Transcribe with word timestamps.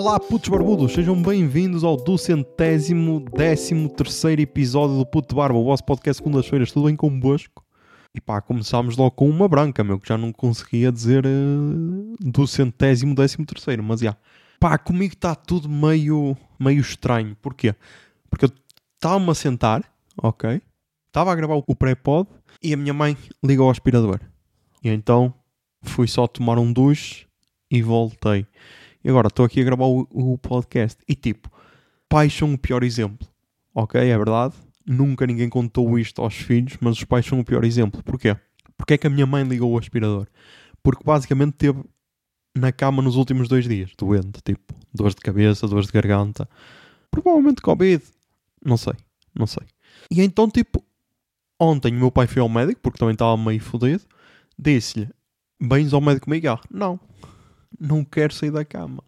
Olá, 0.00 0.20
putos 0.20 0.48
barbudos, 0.48 0.92
sejam 0.92 1.20
bem-vindos 1.20 1.82
ao 1.82 1.96
duzentésimo 1.96 3.18
décimo 3.36 3.88
terceiro 3.88 4.40
episódio 4.40 4.96
do 4.96 5.04
Puto 5.04 5.34
Barba, 5.34 5.58
o 5.58 5.64
vosso 5.64 5.82
podcast 5.82 6.22
segundas-feiras, 6.22 6.70
tudo 6.70 6.86
bem 6.86 6.94
convosco? 6.94 7.64
E 8.14 8.20
pá, 8.20 8.40
começámos 8.40 8.96
logo 8.96 9.10
com 9.10 9.28
uma 9.28 9.48
branca, 9.48 9.82
meu, 9.82 9.98
que 9.98 10.08
já 10.08 10.16
não 10.16 10.30
conseguia 10.32 10.92
dizer 10.92 11.26
uh, 11.26 12.14
duzentésimo 12.20 13.12
décimo 13.12 13.44
terceiro, 13.44 13.82
mas 13.82 13.98
já. 13.98 14.16
Pá, 14.60 14.78
comigo 14.78 15.14
está 15.14 15.34
tudo 15.34 15.68
meio, 15.68 16.36
meio 16.60 16.80
estranho, 16.80 17.36
porquê? 17.42 17.74
Porque 18.30 18.44
eu 18.44 18.52
estava-me 18.94 19.28
a 19.28 19.34
sentar, 19.34 19.82
ok? 20.16 20.62
Estava 21.08 21.32
a 21.32 21.34
gravar 21.34 21.60
o 21.66 21.74
pré-pod 21.74 22.28
e 22.62 22.72
a 22.72 22.76
minha 22.76 22.94
mãe 22.94 23.16
ligou 23.42 23.66
o 23.66 23.70
aspirador. 23.70 24.20
E 24.80 24.90
então 24.90 25.34
fui 25.82 26.06
só 26.06 26.28
tomar 26.28 26.56
um 26.56 26.72
duche 26.72 27.26
e 27.68 27.82
voltei. 27.82 28.46
E 29.04 29.08
agora 29.08 29.28
estou 29.28 29.44
aqui 29.44 29.60
a 29.60 29.64
gravar 29.64 29.86
o, 29.86 30.06
o, 30.10 30.38
podcast. 30.38 31.00
E 31.08 31.14
tipo, 31.14 31.50
pais 32.08 32.32
são 32.32 32.52
o 32.52 32.58
pior 32.58 32.82
exemplo. 32.82 33.26
Ok, 33.74 34.00
é 34.00 34.16
verdade. 34.16 34.54
Nunca 34.86 35.26
ninguém 35.26 35.48
contou 35.48 35.98
isto 35.98 36.22
aos 36.22 36.34
filhos, 36.34 36.76
mas 36.80 36.96
os 36.96 37.04
pais 37.04 37.24
são 37.26 37.38
o 37.40 37.44
pior 37.44 37.64
exemplo. 37.64 38.02
Porquê? 38.02 38.36
Porque 38.76 38.94
é 38.94 38.98
que 38.98 39.06
a 39.06 39.10
minha 39.10 39.26
mãe 39.26 39.44
ligou 39.44 39.72
o 39.72 39.78
aspirador? 39.78 40.26
Porque 40.82 41.04
basicamente 41.04 41.54
teve 41.54 41.82
na 42.54 42.72
cama 42.72 43.02
nos 43.02 43.16
últimos 43.16 43.48
dois 43.48 43.66
dias, 43.66 43.92
doente, 43.96 44.40
tipo, 44.42 44.74
dores 44.92 45.14
de 45.14 45.20
cabeça, 45.20 45.66
dores 45.66 45.86
de 45.86 45.92
garganta, 45.92 46.48
provavelmente 47.10 47.62
Covid, 47.62 48.02
não 48.64 48.76
sei, 48.76 48.94
não 49.34 49.46
sei. 49.46 49.64
E 50.10 50.20
então, 50.22 50.48
tipo, 50.48 50.84
ontem 51.58 51.92
o 51.92 51.98
meu 51.98 52.10
pai 52.10 52.26
foi 52.26 52.42
ao 52.42 52.48
médico, 52.48 52.80
porque 52.82 52.98
também 52.98 53.12
estava 53.12 53.36
meio 53.36 53.60
fodido, 53.60 54.02
disse-lhe, 54.58 55.08
bens 55.60 55.92
ao 55.92 56.00
médico 56.00 56.28
Miguel? 56.30 56.58
Não, 56.70 56.98
não 57.78 58.04
quero 58.04 58.32
sair 58.32 58.50
da 58.50 58.64
cama. 58.64 59.02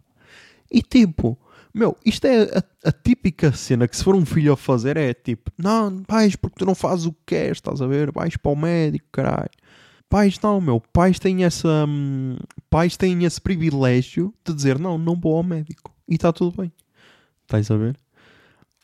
E 0.71 0.81
tipo, 0.81 1.37
meu, 1.73 1.97
isto 2.05 2.25
é 2.25 2.43
a, 2.43 2.89
a, 2.89 2.91
típica 2.91 3.51
cena 3.51 3.87
que 3.87 3.95
se 3.95 4.03
for 4.03 4.15
um 4.15 4.25
filho 4.25 4.53
a 4.53 4.57
fazer 4.57 4.97
é 4.97 5.13
tipo, 5.13 5.51
não, 5.57 6.03
vais 6.07 6.35
porque 6.35 6.57
tu 6.59 6.65
não 6.65 6.75
fazes 6.75 7.05
o 7.05 7.13
que 7.13 7.19
queres, 7.27 7.57
estás 7.57 7.81
a 7.81 7.87
ver? 7.87 8.11
Vais 8.11 8.35
para 8.37 8.51
o 8.51 8.55
médico, 8.55 9.05
caralho. 9.11 9.49
Pais 10.09 10.37
não, 10.41 10.59
meu, 10.59 10.81
pais 10.91 11.17
têm 11.19 11.45
essa 11.45 11.85
hum, 11.87 12.35
pais 12.69 12.97
têm 12.97 13.23
esse 13.23 13.39
privilégio 13.39 14.33
de 14.45 14.53
dizer 14.53 14.77
não, 14.77 14.97
não 14.97 15.15
vou 15.15 15.37
ao 15.37 15.43
médico. 15.43 15.95
E 16.07 16.15
está 16.15 16.33
tudo 16.33 16.61
bem. 16.61 16.71
Estás 17.43 17.71
a 17.71 17.77
ver? 17.77 17.97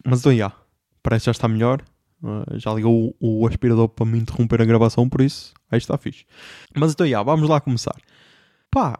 Mas 0.06 0.22
então, 0.22 0.34
já, 0.34 0.54
parece 1.04 1.24
que 1.24 1.26
já 1.26 1.32
está 1.32 1.48
melhor. 1.48 1.84
Uh, 2.24 2.58
já 2.58 2.74
ligou 2.74 3.14
o, 3.20 3.42
o, 3.42 3.48
aspirador 3.48 3.90
para 3.90 4.06
me 4.06 4.18
interromper 4.18 4.62
a 4.62 4.66
gravação, 4.66 5.08
por 5.08 5.22
isso 5.22 5.54
aí 5.70 5.78
está 5.78 5.98
fixe. 5.98 6.26
Mas 6.76 6.94
então, 6.94 7.06
já, 7.06 7.22
vamos 7.22 7.48
lá 7.50 7.60
começar. 7.60 7.96
Pá, 8.72 8.98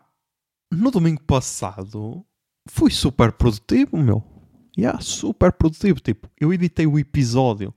no 0.72 0.92
domingo 0.92 1.22
passado 1.23 2.26
fui 2.70 2.92
super 2.92 3.32
produtivo, 3.32 3.98
meu. 3.98 4.23
Yeah, 4.78 5.00
super 5.02 5.52
produtivo. 5.52 6.00
Tipo, 6.00 6.30
eu 6.40 6.54
editei 6.54 6.86
o 6.86 7.00
episódio 7.00 7.73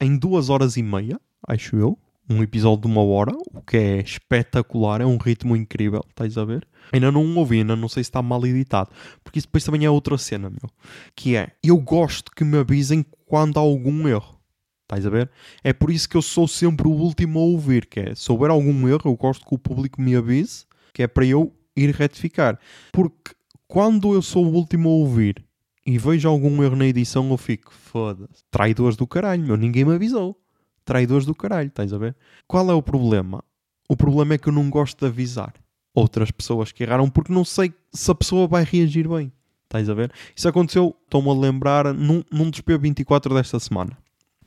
em 0.00 0.16
duas 0.16 0.50
horas 0.50 0.76
e 0.76 0.82
meia, 0.82 1.20
acho 1.46 1.76
eu. 1.76 1.98
Um 2.28 2.42
episódio 2.42 2.82
de 2.82 2.86
uma 2.86 3.02
hora, 3.02 3.32
o 3.52 3.60
que 3.62 3.76
é 3.76 4.00
espetacular, 4.00 5.00
é 5.00 5.06
um 5.06 5.16
ritmo 5.16 5.56
incrível, 5.56 6.02
estás 6.08 6.38
a 6.38 6.44
ver? 6.44 6.66
Ainda 6.92 7.10
não 7.10 7.36
ouvi, 7.36 7.58
ainda 7.58 7.74
não 7.74 7.88
sei 7.88 8.04
se 8.04 8.10
está 8.10 8.22
mal 8.22 8.44
editado. 8.46 8.90
Porque 9.24 9.38
isso 9.38 9.48
depois 9.48 9.64
também 9.64 9.84
é 9.84 9.90
outra 9.90 10.16
cena, 10.16 10.48
meu. 10.48 10.70
Que 11.16 11.36
é, 11.36 11.52
eu 11.62 11.76
gosto 11.78 12.30
que 12.30 12.44
me 12.44 12.58
avisem 12.58 13.04
quando 13.26 13.58
há 13.58 13.60
algum 13.60 14.06
erro. 14.06 14.38
Estás 14.82 15.06
a 15.06 15.10
ver? 15.10 15.30
É 15.64 15.72
por 15.72 15.90
isso 15.90 16.08
que 16.08 16.16
eu 16.16 16.22
sou 16.22 16.46
sempre 16.46 16.86
o 16.86 16.92
último 16.92 17.38
a 17.38 17.42
ouvir, 17.42 17.86
que 17.86 18.00
é, 18.00 18.14
se 18.14 18.30
houver 18.30 18.50
algum 18.50 18.88
erro, 18.88 19.02
eu 19.06 19.16
gosto 19.16 19.44
que 19.44 19.54
o 19.54 19.58
público 19.58 20.00
me 20.00 20.14
avise, 20.14 20.64
que 20.92 21.02
é 21.02 21.06
para 21.06 21.24
eu 21.24 21.52
ir 21.76 21.94
retificar. 21.94 22.58
Porque 22.92 23.34
quando 23.66 24.14
eu 24.14 24.22
sou 24.22 24.44
o 24.44 24.52
último 24.52 24.88
a 24.88 24.92
ouvir 24.92 25.44
e 25.86 25.98
vejo 25.98 26.28
algum 26.28 26.62
erro 26.62 26.76
na 26.76 26.86
edição, 26.86 27.28
eu 27.30 27.36
fico, 27.36 27.72
foda-se, 27.72 28.42
traidores 28.50 28.96
do 28.96 29.06
caralho, 29.06 29.42
meu, 29.42 29.56
ninguém 29.56 29.84
me 29.84 29.94
avisou. 29.94 30.38
Traidores 30.84 31.24
do 31.24 31.34
caralho, 31.34 31.68
estás 31.68 31.92
a 31.92 31.98
ver? 31.98 32.16
Qual 32.46 32.68
é 32.70 32.74
o 32.74 32.82
problema? 32.82 33.42
O 33.88 33.96
problema 33.96 34.34
é 34.34 34.38
que 34.38 34.48
eu 34.48 34.52
não 34.52 34.68
gosto 34.68 34.98
de 34.98 35.06
avisar 35.06 35.54
outras 35.94 36.30
pessoas 36.30 36.72
que 36.72 36.82
erraram 36.82 37.08
porque 37.08 37.32
não 37.32 37.44
sei 37.44 37.72
se 37.92 38.10
a 38.10 38.14
pessoa 38.14 38.46
vai 38.46 38.64
reagir 38.64 39.08
bem. 39.08 39.32
Estás 39.64 39.88
a 39.88 39.94
ver? 39.94 40.12
Isso 40.36 40.48
aconteceu, 40.48 40.94
estou-me 41.04 41.30
a 41.30 41.32
lembrar, 41.32 41.94
num, 41.94 42.22
num 42.30 42.50
dos 42.50 42.60
P24 42.60 43.32
desta 43.34 43.58
semana, 43.58 43.96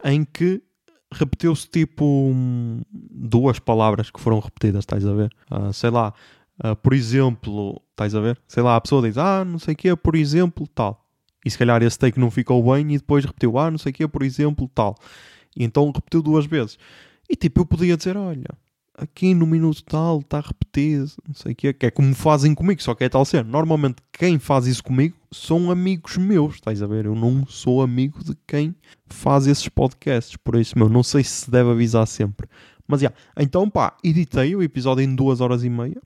em 0.03 0.23
que 0.23 0.61
repetiu-se 1.11 1.67
tipo 1.67 2.31
duas 2.91 3.57
palavras 3.57 4.11
que 4.11 4.19
foram 4.19 4.39
repetidas, 4.39 4.83
estás 4.83 5.05
a 5.05 5.13
ver? 5.13 5.31
Uh, 5.49 5.73
sei 5.73 5.89
lá, 5.89 6.13
uh, 6.63 6.75
por 6.75 6.93
exemplo, 6.93 7.81
estás 7.91 8.15
a 8.15 8.19
ver? 8.19 8.39
Sei 8.47 8.61
lá, 8.61 8.75
a 8.75 8.81
pessoa 8.81 9.01
diz, 9.01 9.17
ah, 9.17 9.43
não 9.45 9.59
sei 9.59 9.73
o 9.73 9.77
que, 9.77 9.95
por 9.95 10.15
exemplo, 10.15 10.67
tal. 10.67 11.05
E 11.45 11.49
se 11.49 11.57
calhar 11.57 11.81
esse 11.83 11.97
take 11.97 12.19
não 12.19 12.31
ficou 12.31 12.63
bem 12.73 12.93
e 12.93 12.97
depois 12.97 13.23
repetiu, 13.23 13.57
ah, 13.57 13.69
não 13.69 13.77
sei 13.77 13.91
o 13.91 13.93
que, 13.93 14.07
por 14.07 14.23
exemplo, 14.23 14.69
tal. 14.73 14.95
E 15.55 15.63
então 15.63 15.91
repetiu 15.91 16.21
duas 16.21 16.45
vezes. 16.45 16.77
E 17.29 17.35
tipo, 17.35 17.61
eu 17.61 17.65
podia 17.65 17.95
dizer, 17.95 18.17
olha, 18.17 18.49
aqui 18.97 19.33
no 19.33 19.45
minuto 19.45 19.83
tal 19.83 20.19
está 20.19 20.39
repetido, 20.39 21.11
não 21.27 21.33
sei 21.33 21.51
o 21.51 21.55
que, 21.55 21.73
que 21.73 21.85
é 21.85 21.91
como 21.91 22.13
fazem 22.15 22.55
comigo, 22.55 22.81
só 22.81 22.95
que 22.95 23.03
é 23.03 23.09
tal 23.09 23.25
cena. 23.25 23.49
Normalmente 23.49 23.97
quem 24.11 24.39
faz 24.39 24.67
isso 24.67 24.83
comigo 24.83 25.15
são 25.31 25.69
amigos 25.69 26.17
meus, 26.17 26.55
estás 26.55 26.81
a 26.81 26.87
ver? 26.87 27.05
Eu 27.05 27.15
não 27.15 27.45
sou 27.45 27.81
amigo 27.81 28.23
de 28.23 28.35
quem 28.47 28.75
faz 29.07 29.47
esses 29.47 29.67
podcasts, 29.67 30.35
por 30.37 30.55
isso, 30.55 30.77
meu, 30.77 30.89
não 30.89 31.03
sei 31.03 31.23
se 31.23 31.49
deve 31.49 31.69
avisar 31.71 32.07
sempre. 32.07 32.47
Mas 32.87 33.01
já, 33.01 33.07
yeah, 33.07 33.31
então 33.37 33.69
pá, 33.69 33.97
editei 34.03 34.55
o 34.55 34.63
episódio 34.63 35.03
em 35.03 35.15
duas 35.15 35.41
horas 35.41 35.63
e 35.63 35.69
meia 35.69 35.99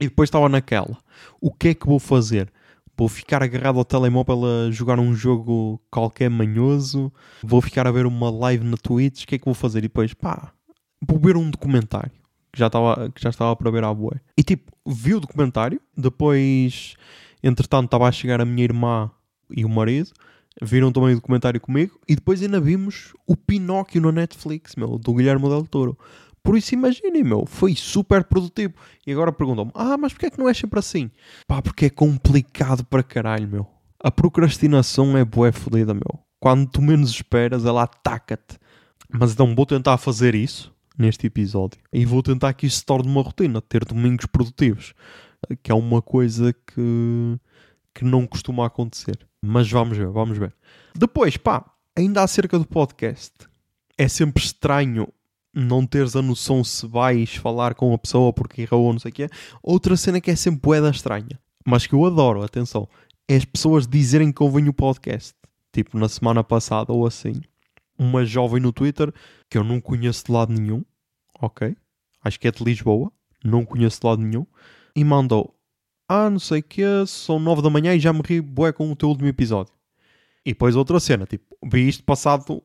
e 0.00 0.08
depois 0.08 0.28
estava 0.28 0.48
naquela. 0.48 0.98
O 1.40 1.52
que 1.52 1.68
é 1.68 1.74
que 1.74 1.86
vou 1.86 1.98
fazer? 1.98 2.52
Vou 2.96 3.08
ficar 3.08 3.42
agarrado 3.42 3.78
ao 3.78 3.84
telemóvel 3.84 4.42
a 4.44 4.70
jogar 4.70 5.00
um 5.00 5.14
jogo 5.14 5.80
qualquer 5.90 6.30
manhoso? 6.30 7.12
Vou 7.42 7.60
ficar 7.60 7.86
a 7.86 7.90
ver 7.90 8.06
uma 8.06 8.30
live 8.30 8.64
na 8.64 8.76
Twitch? 8.76 9.24
O 9.24 9.26
que 9.26 9.34
é 9.34 9.38
que 9.38 9.44
vou 9.44 9.54
fazer? 9.54 9.78
E 9.78 9.82
depois, 9.82 10.14
pá, 10.14 10.52
vou 11.06 11.18
ver 11.18 11.36
um 11.36 11.50
documentário 11.50 12.12
que 12.54 12.58
já 12.60 12.68
estava, 12.68 13.10
que 13.10 13.20
já 13.20 13.30
estava 13.30 13.56
para 13.56 13.70
ver 13.70 13.82
à 13.82 13.92
boa. 13.92 14.20
E 14.38 14.42
tipo, 14.44 14.72
vi 14.86 15.14
o 15.14 15.20
documentário, 15.20 15.80
depois, 15.96 16.94
entretanto, 17.42 17.86
estava 17.86 18.06
a 18.06 18.12
chegar 18.12 18.40
a 18.40 18.44
minha 18.44 18.62
irmã 18.62 19.10
e 19.50 19.64
o 19.64 19.68
marido, 19.68 20.12
viram 20.62 20.92
também 20.92 21.12
o 21.12 21.16
documentário 21.16 21.60
comigo, 21.60 21.98
e 22.08 22.14
depois 22.14 22.40
ainda 22.40 22.60
vimos 22.60 23.12
o 23.26 23.36
Pinóquio 23.36 24.00
no 24.00 24.12
Netflix, 24.12 24.76
meu, 24.76 24.98
do 24.98 25.14
Guilherme 25.14 25.48
Del 25.48 25.66
Toro. 25.66 25.98
Por 26.44 26.58
isso 26.58 26.74
imaginem, 26.74 27.24
meu, 27.24 27.46
foi 27.46 27.74
super 27.74 28.22
produtivo. 28.22 28.74
E 29.06 29.10
agora 29.10 29.32
perguntam-me, 29.32 29.70
ah, 29.74 29.96
mas 29.96 30.12
porquê 30.12 30.26
é 30.26 30.30
que 30.30 30.38
não 30.38 30.46
é 30.46 30.52
sempre 30.52 30.78
assim? 30.78 31.10
Pá, 31.48 31.62
porque 31.62 31.86
é 31.86 31.90
complicado 31.90 32.84
para 32.84 33.02
caralho, 33.02 33.48
meu. 33.48 33.66
A 33.98 34.10
procrastinação 34.10 35.16
é 35.16 35.24
bué 35.24 35.50
fodida, 35.50 35.94
meu. 35.94 36.20
Quando 36.38 36.68
tu 36.68 36.82
menos 36.82 37.08
esperas, 37.08 37.64
ela 37.64 37.84
ataca-te. 37.84 38.58
Mas 39.08 39.32
então 39.32 39.54
vou 39.54 39.64
tentar 39.64 39.96
fazer 39.96 40.34
isso 40.34 40.70
neste 40.98 41.26
episódio. 41.26 41.80
E 41.90 42.04
vou 42.04 42.22
tentar 42.22 42.52
que 42.52 42.66
isto 42.66 42.80
se 42.80 42.84
torne 42.84 43.08
uma 43.08 43.22
rotina, 43.22 43.62
ter 43.62 43.82
domingos 43.82 44.26
produtivos. 44.26 44.92
Que 45.62 45.72
é 45.72 45.74
uma 45.74 46.02
coisa 46.02 46.52
que, 46.52 47.38
que 47.94 48.04
não 48.04 48.26
costuma 48.26 48.66
acontecer. 48.66 49.18
Mas 49.42 49.70
vamos 49.70 49.96
ver, 49.96 50.08
vamos 50.08 50.36
ver. 50.36 50.54
Depois, 50.94 51.38
pá, 51.38 51.64
ainda 51.96 52.22
acerca 52.22 52.58
do 52.58 52.66
podcast. 52.66 53.32
É 53.96 54.08
sempre 54.08 54.44
estranho 54.44 55.08
não 55.54 55.86
teres 55.86 56.16
a 56.16 56.22
noção 56.22 56.64
se 56.64 56.86
vais 56.86 57.36
falar 57.36 57.74
com 57.74 57.94
a 57.94 57.98
pessoa 57.98 58.32
porque 58.32 58.62
errou 58.62 58.86
ou 58.86 58.92
não 58.92 59.00
sei 59.00 59.10
o 59.10 59.14
quê. 59.14 59.28
Outra 59.62 59.96
cena 59.96 60.20
que 60.20 60.30
é 60.30 60.36
sempre 60.36 60.60
boeda 60.60 60.90
estranha, 60.90 61.38
mas 61.64 61.86
que 61.86 61.94
eu 61.94 62.04
adoro, 62.04 62.42
atenção, 62.42 62.88
é 63.28 63.36
as 63.36 63.44
pessoas 63.44 63.86
dizerem 63.86 64.32
que 64.32 64.42
ouvem 64.42 64.68
o 64.68 64.74
podcast. 64.74 65.34
Tipo, 65.72 65.98
na 65.98 66.08
semana 66.08 66.44
passada 66.44 66.92
ou 66.92 67.06
assim, 67.06 67.40
uma 67.98 68.24
jovem 68.24 68.60
no 68.60 68.72
Twitter 68.72 69.12
que 69.48 69.58
eu 69.58 69.64
não 69.64 69.80
conheço 69.80 70.26
de 70.26 70.32
lado 70.32 70.52
nenhum, 70.52 70.84
ok? 71.40 71.76
Acho 72.22 72.40
que 72.40 72.48
é 72.48 72.50
de 72.50 72.62
Lisboa, 72.62 73.12
não 73.44 73.64
conheço 73.64 74.00
de 74.00 74.06
lado 74.06 74.22
nenhum, 74.22 74.46
e 74.94 75.04
mandou: 75.04 75.54
Ah, 76.08 76.30
não 76.30 76.38
sei 76.38 76.60
o 76.60 76.62
que, 76.62 76.82
são 77.06 77.38
nove 77.38 77.62
da 77.62 77.70
manhã 77.70 77.94
e 77.94 78.00
já 78.00 78.12
me 78.12 78.22
ri 78.24 78.40
bué 78.40 78.72
com 78.72 78.90
o 78.90 78.96
teu 78.96 79.08
último 79.08 79.28
episódio. 79.28 79.72
E 80.44 80.52
depois 80.52 80.76
outra 80.76 81.00
cena, 81.00 81.26
tipo, 81.26 81.56
vi 81.64 81.88
isto 81.88 82.04
passado 82.04 82.62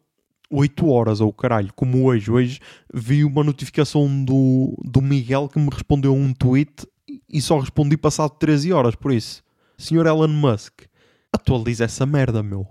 8 0.50 0.88
horas, 0.88 1.22
ou 1.22 1.32
caralho, 1.32 1.72
como 1.76 2.06
hoje. 2.06 2.32
Hoje 2.32 2.60
vi 2.94 3.24
uma 3.24 3.44
notificação 3.44 4.24
do, 4.24 4.76
do 4.84 5.02
Miguel 5.02 5.48
que 5.48 5.60
me 5.60 5.70
respondeu 5.72 6.14
um 6.14 6.34
tweet 6.34 6.88
e 7.30 7.42
só 7.42 7.60
respondi 7.60 7.96
passado 7.96 8.32
13 8.32 8.74
horas. 8.74 8.96
Por 8.96 9.12
isso, 9.12 9.44
senhor 9.78 10.06
Elon 10.06 10.28
Musk, 10.28 10.82
atualiza 11.32 11.86
essa 11.86 12.06
merda, 12.06 12.42
meu. 12.42 12.68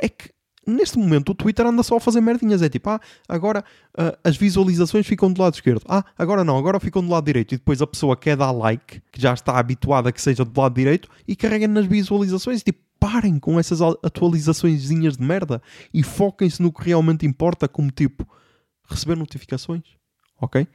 É 0.00 0.08
que 0.08 0.30
neste 0.66 0.98
momento 0.98 1.30
o 1.30 1.34
Twitter 1.34 1.66
anda 1.66 1.82
só 1.82 1.96
a 1.96 2.00
fazer 2.00 2.20
merdinhas. 2.20 2.62
É 2.62 2.68
tipo, 2.68 2.90
ah, 2.90 3.00
agora 3.28 3.64
uh, 3.98 4.16
as 4.22 4.36
visualizações 4.36 5.06
ficam 5.06 5.32
do 5.32 5.40
lado 5.40 5.54
esquerdo. 5.54 5.82
Ah, 5.88 6.04
agora 6.16 6.44
não, 6.44 6.56
agora 6.56 6.78
ficam 6.78 7.02
do 7.02 7.10
lado 7.10 7.24
direito. 7.24 7.54
E 7.54 7.58
depois 7.58 7.80
a 7.82 7.86
pessoa 7.86 8.16
quer 8.16 8.36
dar 8.36 8.50
like, 8.50 9.00
que 9.10 9.20
já 9.20 9.32
está 9.32 9.58
habituada 9.58 10.08
a 10.08 10.12
que 10.12 10.20
seja 10.20 10.44
do 10.44 10.60
lado 10.60 10.74
direito, 10.74 11.08
e 11.26 11.34
carrega 11.34 11.66
nas 11.66 11.86
visualizações. 11.86 12.62
Tipo, 12.62 12.81
parem 13.02 13.36
com 13.36 13.58
essas 13.58 13.82
atualizações 13.82 14.86
de 14.86 15.16
merda 15.18 15.60
e 15.92 16.04
foquem-se 16.04 16.62
no 16.62 16.72
que 16.72 16.84
realmente 16.84 17.26
importa, 17.26 17.66
como 17.66 17.90
tipo 17.90 18.24
receber 18.88 19.16
notificações. 19.16 19.82
Ok? 20.40 20.68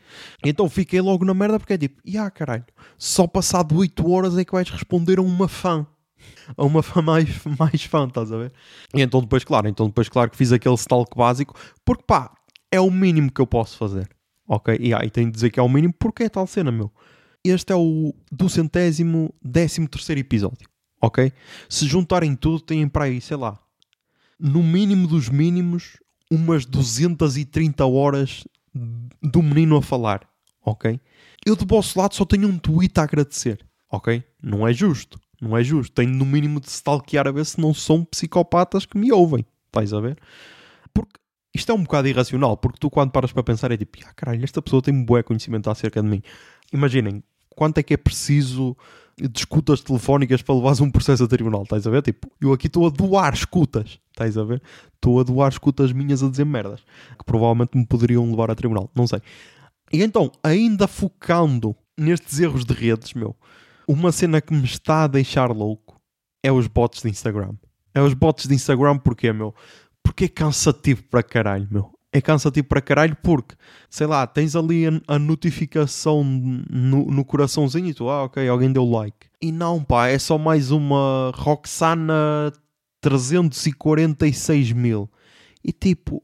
Então 0.44 0.70
fiquei 0.70 1.00
logo 1.00 1.24
na 1.24 1.34
merda 1.34 1.58
porque 1.58 1.74
é 1.74 1.78
tipo, 1.78 2.02
ah 2.20 2.30
caralho, 2.30 2.66
só 2.98 3.26
passado 3.28 3.78
8 3.78 4.12
horas 4.12 4.38
é 4.38 4.44
que 4.44 4.52
vais 4.52 4.70
responder 4.70 5.20
a 5.20 5.22
uma 5.22 5.48
fã. 5.48 5.88
a 6.58 6.66
uma 6.66 6.84
fã 6.84 7.02
mais, 7.02 7.30
mais 7.58 7.84
fã, 7.84 8.06
estás 8.06 8.30
a 8.34 8.38
ver? 8.38 8.52
E 8.94 9.02
então 9.02 9.22
depois, 9.22 9.46
claro, 9.46 9.70
então 9.70 9.88
depois, 9.88 10.10
claro 10.10 10.30
que 10.30 10.36
fiz 10.36 10.52
aquele 10.52 10.76
stalk 10.76 11.18
básico, 11.18 11.58
porque 11.86 12.04
pá, 12.06 12.34
é 12.70 12.82
o 12.82 12.92
mínimo 12.92 13.32
que 13.32 13.40
eu 13.40 13.48
posso 13.48 13.78
fazer, 13.78 14.10
ok? 14.46 14.78
E 14.82 14.94
aí 14.94 15.10
tenho 15.10 15.28
de 15.28 15.34
dizer 15.34 15.50
que 15.50 15.62
é 15.62 15.64
o 15.64 15.70
mínimo 15.70 15.94
porque 15.98 16.24
é 16.24 16.30
tal 16.30 16.46
cena, 16.46 16.74
meu. 16.74 16.92
Este 17.42 17.72
é 17.72 17.76
o 17.76 18.14
do 18.30 18.50
centésimo 18.50 19.34
décimo 19.42 19.88
terceiro 19.88 20.20
episódio, 20.20 20.68
ok? 21.02 21.32
Se 21.70 21.88
juntarem 21.88 22.36
tudo, 22.36 22.62
têm 22.62 22.88
para 22.88 23.06
aí, 23.06 23.22
sei 23.22 23.38
lá, 23.38 23.60
no 24.40 24.62
mínimo 24.62 25.08
dos 25.08 25.30
mínimos, 25.30 25.98
umas 26.32 26.66
230 26.66 27.86
horas 27.86 28.44
do 29.22 29.42
menino 29.42 29.78
a 29.78 29.82
falar, 29.82 30.28
ok? 30.64 31.00
Eu 31.46 31.56
do 31.56 31.66
vosso 31.66 32.00
lado 32.00 32.14
só 32.14 32.26
tenho 32.26 32.48
um 32.48 32.58
tweet 32.58 33.00
a 33.00 33.04
agradecer, 33.04 33.66
ok? 33.90 34.24
Não 34.42 34.68
é 34.68 34.74
justo, 34.74 35.20
não 35.42 35.58
é 35.58 35.64
justo. 35.64 35.94
Tenho 35.94 36.14
no 36.14 36.26
mínimo 36.26 36.60
de 36.60 36.70
stalkear 36.70 37.28
a 37.28 37.32
ver 37.32 37.46
se 37.46 37.60
não 37.60 37.74
são 37.74 38.04
psicopatas 38.04 38.86
que 38.86 38.98
me 38.98 39.12
ouvem, 39.12 39.46
estás 39.68 39.94
a 39.94 40.00
ver? 40.00 40.18
Porque 40.94 41.20
isto 41.54 41.72
é 41.72 41.76
um 41.76 41.84
bocado 41.84 42.08
irracional, 42.08 42.58
porque 42.58 42.78
tu 42.80 42.90
quando 42.90 43.12
paras 43.12 43.32
para 43.32 43.44
pensar 43.44 43.72
é 43.72 43.78
tipo, 43.78 43.98
ah 44.06 44.14
caralho, 44.14 44.44
esta 44.44 44.62
pessoa 44.62 44.82
tem 44.82 44.94
um 44.94 45.06
bom 45.06 45.22
conhecimento 45.24 45.70
acerca 45.70 46.02
de 46.02 46.08
mim. 46.08 46.22
Imaginem, 46.72 47.24
quanto 47.50 47.80
é 47.80 47.84
que 47.84 47.94
é 47.94 47.98
preciso 47.98 48.78
escutas 49.36 49.82
telefónicas 49.82 50.42
para 50.42 50.56
levares 50.56 50.80
um 50.80 50.92
processo 50.92 51.24
a 51.24 51.28
tribunal, 51.28 51.64
estás 51.64 51.88
a 51.88 51.90
ver? 51.90 52.02
Tipo, 52.04 52.30
eu 52.40 52.54
aqui 52.54 52.68
estou 52.68 52.86
a 52.86 52.90
doar 52.90 53.34
escutas, 53.34 54.00
estás 54.12 54.38
a 54.38 54.44
ver? 54.44 54.62
Estou 54.94 55.20
a 55.20 55.24
doar 55.24 55.52
escutas 55.52 55.92
minhas 55.92 56.22
a 56.22 56.30
dizer 56.30 56.46
merdas, 56.46 56.82
que 57.18 57.26
provavelmente 57.26 57.78
me 57.78 57.86
poderiam 57.86 58.30
levar 58.30 58.52
a 58.52 58.56
tribunal, 58.56 58.90
não 58.96 59.08
sei. 59.08 59.22
E 59.92 60.04
então, 60.04 60.32
ainda 60.44 60.88
focando 60.88 61.76
nestes 61.98 62.40
erros 62.40 62.64
de 62.64 62.74
redes, 62.74 63.14
meu, 63.14 63.36
uma 63.88 64.12
cena 64.12 64.40
que 64.40 64.54
me 64.54 64.66
está 64.66 65.04
a 65.04 65.08
deixar 65.08 65.50
louco 65.52 66.00
é 66.44 66.52
os 66.52 66.68
bots 66.68 67.02
de 67.02 67.10
Instagram. 67.10 67.54
É 67.94 68.02
os 68.02 68.14
bots 68.14 68.48
de 68.48 68.54
Instagram 68.54 69.00
porque, 69.00 69.32
meu? 69.34 69.56
Porque 70.04 70.26
é 70.26 70.30
cansativo 70.30 71.04
para 71.04 71.24
caralho, 71.24 71.68
meu 71.72 71.97
é 72.12 72.22
cansativo 72.22 72.68
para 72.68 72.82
caralho 72.82 73.18
porque, 73.22 73.56
sei 73.90 74.08
lá, 74.08 74.26
tens 74.26 74.56
ali 74.56 74.88
a, 74.88 75.16
a 75.16 75.20
notificação 75.20 76.24
no, 76.24 77.06
no, 77.06 77.26
coraçãozinho 77.26 77.88
e 77.88 77.94
tu, 77.94 78.10
ah, 78.10 78.24
ok, 78.24 78.48
alguém 78.48 78.72
deu 78.72 78.86
like. 78.86 79.28
E 79.42 79.52
não, 79.52 79.84
pá, 79.84 80.08
é 80.08 80.18
só 80.18 80.38
mais 80.38 80.72
uma 80.72 81.32
Roxana 81.36 82.52
346 83.02 84.72
mil. 84.72 85.10
E 85.64 85.72
tipo, 85.72 86.24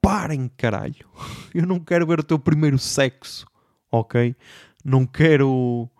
parem, 0.00 0.50
caralho. 0.56 1.06
Eu 1.54 1.66
não 1.66 1.80
quero 1.80 2.06
ver 2.06 2.20
o 2.20 2.24
teu 2.24 2.38
primeiro 2.38 2.78
sexo, 2.78 3.46
ok? 3.90 4.36
Não 4.84 5.06
quero 5.06 5.90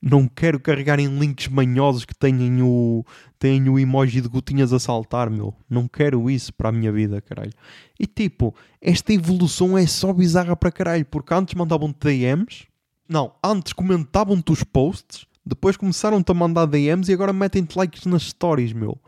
não 0.00 0.28
quero 0.28 0.60
carregar 0.60 1.00
em 1.00 1.06
links 1.18 1.48
manhosos 1.48 2.04
que 2.04 2.14
tenham 2.14 2.68
o, 2.68 3.04
tenham 3.38 3.74
o 3.74 3.78
emoji 3.78 4.20
de 4.20 4.28
gotinhas 4.28 4.72
a 4.72 4.78
saltar, 4.78 5.30
meu. 5.30 5.54
Não 5.68 5.88
quero 5.88 6.30
isso 6.30 6.52
para 6.52 6.68
a 6.68 6.72
minha 6.72 6.92
vida, 6.92 7.20
caralho. 7.20 7.52
E 7.98 8.06
tipo, 8.06 8.54
esta 8.80 9.12
evolução 9.12 9.76
é 9.76 9.86
só 9.86 10.12
bizarra 10.12 10.54
para 10.54 10.70
caralho, 10.70 11.04
porque 11.06 11.34
antes 11.34 11.54
mandavam-te 11.54 11.98
DMs, 11.98 12.66
não, 13.08 13.32
antes 13.42 13.72
comentavam-te 13.72 14.52
os 14.52 14.62
posts, 14.62 15.26
depois 15.44 15.76
começaram-te 15.76 16.30
a 16.30 16.34
mandar 16.34 16.66
DMs 16.66 17.10
e 17.10 17.14
agora 17.14 17.32
metem-te 17.32 17.76
likes 17.76 18.04
nas 18.06 18.24
stories, 18.24 18.72
meu. 18.72 18.98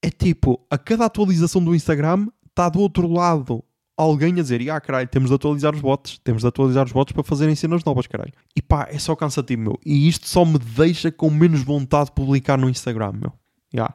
É 0.00 0.10
tipo, 0.10 0.60
a 0.70 0.78
cada 0.78 1.04
atualização 1.04 1.62
do 1.62 1.74
Instagram 1.74 2.28
está 2.48 2.68
do 2.68 2.80
outro 2.80 3.06
lado 3.06 3.64
alguém 4.02 4.32
a 4.32 4.36
dizer, 4.36 4.68
ah 4.70 4.80
caralho, 4.80 5.08
temos 5.08 5.30
de 5.30 5.34
atualizar 5.34 5.74
os 5.74 5.80
bots, 5.80 6.18
temos 6.18 6.42
de 6.42 6.48
atualizar 6.48 6.86
os 6.86 6.92
bots 6.92 7.12
para 7.12 7.22
fazerem 7.22 7.54
cenas 7.54 7.84
novas, 7.84 8.06
caralho. 8.06 8.32
E 8.56 8.62
pá, 8.62 8.88
é 8.90 8.98
só 8.98 9.16
cansativo, 9.16 9.62
meu. 9.62 9.80
E 9.84 10.08
isto 10.08 10.28
só 10.28 10.44
me 10.44 10.58
deixa 10.58 11.10
com 11.10 11.30
menos 11.30 11.62
vontade 11.62 12.06
de 12.06 12.12
publicar 12.12 12.58
no 12.58 12.68
Instagram, 12.68 13.12
meu. 13.12 13.32
Yeah. 13.74 13.94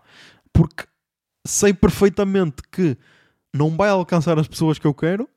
Porque 0.52 0.86
sei 1.46 1.74
perfeitamente 1.74 2.64
que 2.72 2.98
não 3.54 3.76
vai 3.76 3.90
alcançar 3.90 4.38
as 4.38 4.48
pessoas 4.48 4.80
que 4.80 4.88
eu 4.88 4.94
quero 4.94 5.28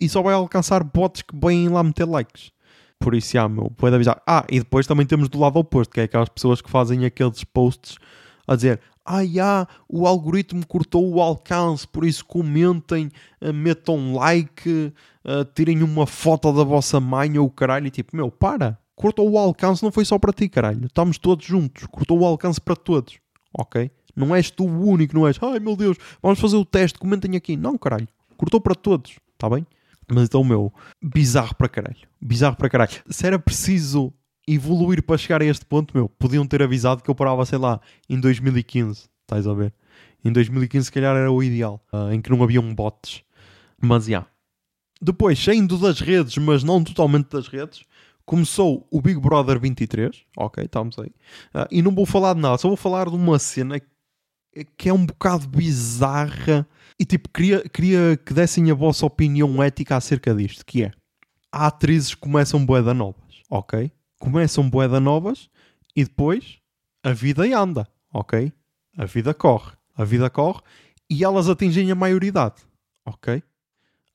e 0.00 0.08
só 0.08 0.22
vai 0.22 0.34
alcançar 0.34 0.82
bots 0.82 1.22
que 1.22 1.36
vêm 1.36 1.68
lá 1.68 1.82
meter 1.82 2.06
likes. 2.06 2.52
Por 2.98 3.14
isso, 3.14 3.32
já, 3.32 3.48
meu, 3.48 3.70
pode 3.70 3.94
avisar. 3.94 4.22
Ah, 4.26 4.44
e 4.50 4.58
depois 4.58 4.86
também 4.86 5.06
temos 5.06 5.28
do 5.28 5.38
lado 5.38 5.58
oposto, 5.58 5.92
que 5.92 6.00
é 6.00 6.04
aquelas 6.04 6.28
pessoas 6.28 6.60
que 6.62 6.70
fazem 6.70 7.04
aqueles 7.04 7.44
posts 7.44 7.96
a 8.46 8.56
dizer 8.56 8.80
ah, 9.04 9.68
o 9.88 10.06
algoritmo 10.06 10.66
cortou 10.66 11.08
o 11.12 11.20
alcance, 11.20 11.86
por 11.86 12.04
isso 12.04 12.24
comentem, 12.24 13.10
uh, 13.40 13.52
metam 13.52 14.14
like, 14.14 14.92
uh, 15.24 15.44
tirem 15.54 15.82
uma 15.82 16.06
foto 16.06 16.52
da 16.52 16.64
vossa 16.64 16.98
mãe 16.98 17.38
ou 17.38 17.50
caralho. 17.50 17.86
E 17.86 17.90
tipo, 17.90 18.16
meu, 18.16 18.30
para, 18.30 18.78
cortou 18.96 19.30
o 19.30 19.38
alcance, 19.38 19.82
não 19.82 19.92
foi 19.92 20.04
só 20.04 20.18
para 20.18 20.32
ti, 20.32 20.48
caralho. 20.48 20.86
Estamos 20.86 21.18
todos 21.18 21.44
juntos, 21.44 21.86
cortou 21.86 22.18
o 22.20 22.24
alcance 22.24 22.60
para 22.60 22.76
todos, 22.76 23.18
ok? 23.52 23.90
Não 24.16 24.34
és 24.34 24.50
tu 24.50 24.64
o 24.64 24.88
único, 24.88 25.14
não 25.14 25.26
és, 25.26 25.38
ai 25.42 25.58
meu 25.58 25.76
Deus, 25.76 25.96
vamos 26.22 26.38
fazer 26.38 26.56
o 26.56 26.64
teste, 26.64 26.98
comentem 26.98 27.36
aqui. 27.36 27.56
Não, 27.56 27.76
caralho, 27.76 28.08
cortou 28.36 28.60
para 28.60 28.74
todos, 28.74 29.18
está 29.34 29.50
bem? 29.50 29.66
Mas 30.08 30.24
então, 30.24 30.44
meu, 30.44 30.72
bizarro 31.02 31.54
para 31.54 31.68
caralho, 31.68 32.06
bizarro 32.20 32.56
para 32.56 32.68
caralho. 32.68 32.92
Se 33.08 33.26
era 33.26 33.38
preciso 33.38 34.12
evoluir 34.46 35.02
para 35.02 35.18
chegar 35.18 35.42
a 35.42 35.44
este 35.44 35.64
ponto, 35.64 35.96
meu, 35.96 36.08
podiam 36.08 36.46
ter 36.46 36.62
avisado 36.62 37.02
que 37.02 37.10
eu 37.10 37.14
parava, 37.14 37.44
sei 37.46 37.58
lá, 37.58 37.80
em 38.08 38.18
2015, 38.20 39.08
estás 39.22 39.46
a 39.46 39.54
ver? 39.54 39.72
Em 40.24 40.32
2015, 40.32 40.86
se 40.86 40.92
calhar, 40.92 41.16
era 41.16 41.30
o 41.30 41.42
ideal, 41.42 41.84
uh, 41.92 42.12
em 42.12 42.20
que 42.20 42.30
não 42.30 42.42
haviam 42.42 42.74
bots. 42.74 43.22
Mas, 43.80 44.04
já. 44.04 44.10
Yeah. 44.10 44.28
Depois, 45.00 45.38
saindo 45.38 45.76
das 45.78 46.00
redes, 46.00 46.36
mas 46.38 46.62
não 46.62 46.82
totalmente 46.82 47.28
das 47.28 47.48
redes, 47.48 47.84
começou 48.24 48.86
o 48.90 49.00
Big 49.00 49.20
Brother 49.20 49.60
23, 49.60 50.24
ok, 50.36 50.64
estamos 50.64 50.98
aí, 50.98 51.10
uh, 51.54 51.68
e 51.70 51.82
não 51.82 51.94
vou 51.94 52.06
falar 52.06 52.34
de 52.34 52.40
nada, 52.40 52.56
só 52.56 52.68
vou 52.68 52.76
falar 52.76 53.08
de 53.08 53.16
uma 53.16 53.38
cena 53.38 53.80
que 54.76 54.88
é 54.88 54.92
um 54.92 55.04
bocado 55.04 55.48
bizarra 55.48 56.66
e 56.98 57.04
tipo, 57.04 57.28
queria, 57.28 57.68
queria 57.68 58.16
que 58.16 58.32
dessem 58.32 58.70
a 58.70 58.74
vossa 58.74 59.04
opinião 59.04 59.62
ética 59.62 59.96
acerca 59.96 60.34
disto, 60.34 60.64
que 60.64 60.84
é, 60.84 60.92
há 61.50 61.66
atrizes 61.66 62.14
que 62.14 62.20
começam 62.20 62.64
boeda 62.64 62.94
novas, 62.94 63.42
ok? 63.50 63.90
Começam 64.18 64.68
boeda 64.68 65.00
novas 65.00 65.48
e 65.94 66.04
depois 66.04 66.58
a 67.02 67.12
vida 67.12 67.42
anda, 67.58 67.86
ok? 68.12 68.52
A 68.96 69.04
vida 69.04 69.34
corre. 69.34 69.72
A 69.96 70.04
vida 70.04 70.28
corre 70.28 70.60
e 71.08 71.22
elas 71.22 71.48
atingem 71.48 71.90
a 71.90 71.94
maioridade, 71.94 72.62
ok? 73.04 73.42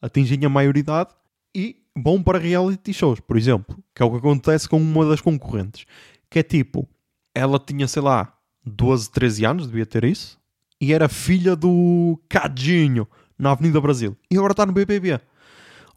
Atingem 0.01 0.43
a 0.45 0.49
maioridade 0.49 1.11
e 1.55 1.77
vão 1.95 2.21
para 2.21 2.37
reality 2.37 2.93
shows, 2.93 3.19
por 3.19 3.37
exemplo, 3.37 3.77
que 3.93 4.01
é 4.01 4.05
o 4.05 4.11
que 4.11 4.17
acontece 4.17 4.67
com 4.67 4.77
uma 4.77 5.05
das 5.05 5.21
concorrentes, 5.21 5.85
que 6.29 6.39
é 6.39 6.43
tipo, 6.43 6.87
ela 7.33 7.59
tinha, 7.59 7.87
sei 7.87 8.01
lá, 8.01 8.33
12, 8.65 9.11
13 9.11 9.45
anos, 9.45 9.67
devia 9.67 9.85
ter 9.85 10.03
isso, 10.03 10.39
e 10.79 10.93
era 10.93 11.09
filha 11.09 11.55
do 11.55 12.19
Cadinho 12.29 13.07
na 13.37 13.51
Avenida 13.51 13.79
Brasil. 13.81 14.17
E 14.29 14.37
agora 14.37 14.53
está 14.53 14.65
no 14.65 14.73
BBB. 14.73 15.19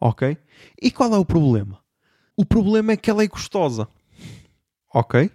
Ok? 0.01 0.37
E 0.81 0.91
qual 0.91 1.13
é 1.15 1.19
o 1.19 1.25
problema? 1.25 1.82
O 2.37 2.45
problema 2.45 2.93
é 2.93 2.97
que 2.97 3.11
ela 3.11 3.23
é 3.23 3.27
gostosa 3.27 3.89
ok? 4.93 5.31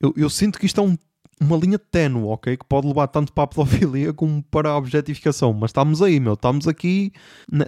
Eu, 0.00 0.12
eu 0.16 0.28
sinto 0.28 0.58
que 0.58 0.66
isto 0.66 0.80
é 0.80 0.84
um, 0.84 0.96
uma 1.40 1.56
linha 1.56 1.78
ténue, 1.78 2.24
ok? 2.24 2.56
Que 2.56 2.64
pode 2.64 2.86
levar 2.86 3.06
tanto 3.08 3.32
para 3.32 3.44
a 3.44 3.46
pedofilia 3.46 4.12
como 4.12 4.42
para 4.42 4.70
a 4.70 4.76
objetificação. 4.76 5.52
Mas 5.52 5.70
estamos 5.70 6.02
aí, 6.02 6.18
meu. 6.18 6.34
Estamos 6.34 6.66
aqui 6.66 7.12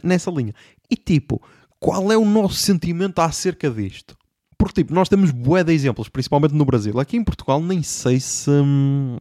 nessa 0.02 0.30
linha. 0.30 0.54
E 0.90 0.97
tipo, 0.97 1.40
qual 1.78 2.11
é 2.12 2.16
o 2.16 2.25
nosso 2.25 2.56
sentimento 2.56 3.20
acerca 3.20 3.70
disto? 3.70 4.16
Porque 4.58 4.82
tipo, 4.82 4.92
nós 4.92 5.08
temos 5.08 5.30
bué 5.30 5.62
de 5.62 5.73
exemplos, 5.73 6.08
principalmente 6.08 6.54
no 6.54 6.64
Brasil. 6.64 6.99
Aqui 6.99 7.16
em 7.16 7.25
Portugal 7.25 7.61
nem 7.62 7.82
sei 7.82 8.18
se... 8.20 8.50
Hum... 8.50 9.16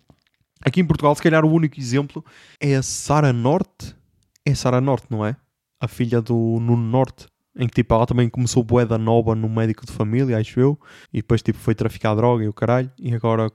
Aqui 0.65 0.81
em 0.81 0.85
Portugal, 0.85 1.13
se 1.13 1.21
calhar 1.21 1.45
o 1.45 1.51
único 1.51 1.79
exemplo 1.79 2.25
é 2.59 2.75
a 2.75 2.81
Sara 2.81 3.31
Norte. 3.31 3.95
É 4.43 4.55
Sara 4.55 4.81
Norte, 4.81 5.05
não 5.07 5.23
é? 5.23 5.35
A 5.79 5.87
filha 5.87 6.19
do 6.19 6.33
Nuno 6.59 6.77
Norte 6.77 7.27
em 7.57 7.67
que 7.67 7.73
tipo, 7.73 7.93
ela 7.93 8.05
também 8.05 8.29
começou 8.29 8.63
boeda 8.63 8.97
nova 8.97 9.35
no 9.35 9.49
médico 9.49 9.85
de 9.85 9.91
família, 9.91 10.37
acho 10.37 10.59
eu, 10.59 10.79
e 11.11 11.17
depois 11.17 11.41
tipo, 11.41 11.57
foi 11.57 11.73
traficar 11.73 12.15
droga 12.15 12.43
e 12.43 12.47
o 12.47 12.53
caralho, 12.53 12.91
e 12.99 13.13
agora 13.13 13.51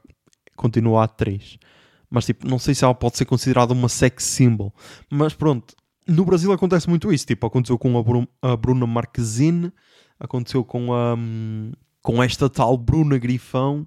continua 0.56 1.02
a 1.02 1.04
atriz. 1.04 1.58
Mas 2.10 2.26
tipo, 2.26 2.46
não 2.46 2.58
sei 2.58 2.74
se 2.74 2.84
ela 2.84 2.94
pode 2.94 3.16
ser 3.16 3.24
considerada 3.24 3.72
uma 3.72 3.88
sex 3.88 4.24
symbol. 4.24 4.74
Mas 5.08 5.32
pronto, 5.32 5.74
no 6.06 6.24
Brasil 6.24 6.52
acontece 6.52 6.88
muito 6.88 7.10
isso. 7.10 7.26
Tipo, 7.26 7.46
aconteceu 7.46 7.78
com 7.78 7.96
a, 7.96 8.02
Bru 8.02 8.28
a 8.42 8.54
Bruna 8.54 8.86
Marquezine, 8.86 9.72
aconteceu 10.20 10.62
com 10.62 10.92
a 10.92 11.16
com 12.02 12.22
esta 12.22 12.50
tal 12.50 12.76
Bruna 12.76 13.16
Grifão. 13.16 13.86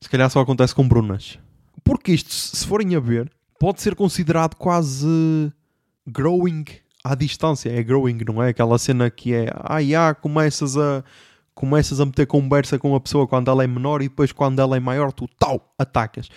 Se 0.00 0.08
calhar 0.08 0.30
só 0.30 0.40
acontece 0.40 0.74
com 0.74 0.88
Brunas. 0.88 1.38
Porque 1.84 2.12
isto, 2.12 2.32
se 2.32 2.66
forem 2.66 2.94
a 2.94 3.00
ver, 3.00 3.30
pode 3.58 3.82
ser 3.82 3.94
considerado 3.94 4.54
quase 4.54 5.52
growing 6.06 6.64
à 7.04 7.14
distância, 7.14 7.70
é 7.70 7.82
growing, 7.82 8.18
não 8.26 8.42
é? 8.42 8.50
Aquela 8.50 8.78
cena 8.78 9.10
que 9.10 9.34
é, 9.34 9.52
ah, 9.54 9.78
yeah, 9.78 10.14
começas 10.14 10.76
a 10.76 11.02
começas 11.54 12.00
a 12.00 12.06
meter 12.06 12.26
conversa 12.26 12.78
com 12.78 12.94
a 12.94 13.00
pessoa 13.00 13.26
quando 13.26 13.50
ela 13.50 13.62
é 13.62 13.66
menor 13.66 14.00
e 14.00 14.08
depois 14.08 14.32
quando 14.32 14.60
ela 14.60 14.78
é 14.78 14.80
maior 14.80 15.12
tu 15.12 15.28
tal, 15.38 15.74
atacas. 15.78 16.30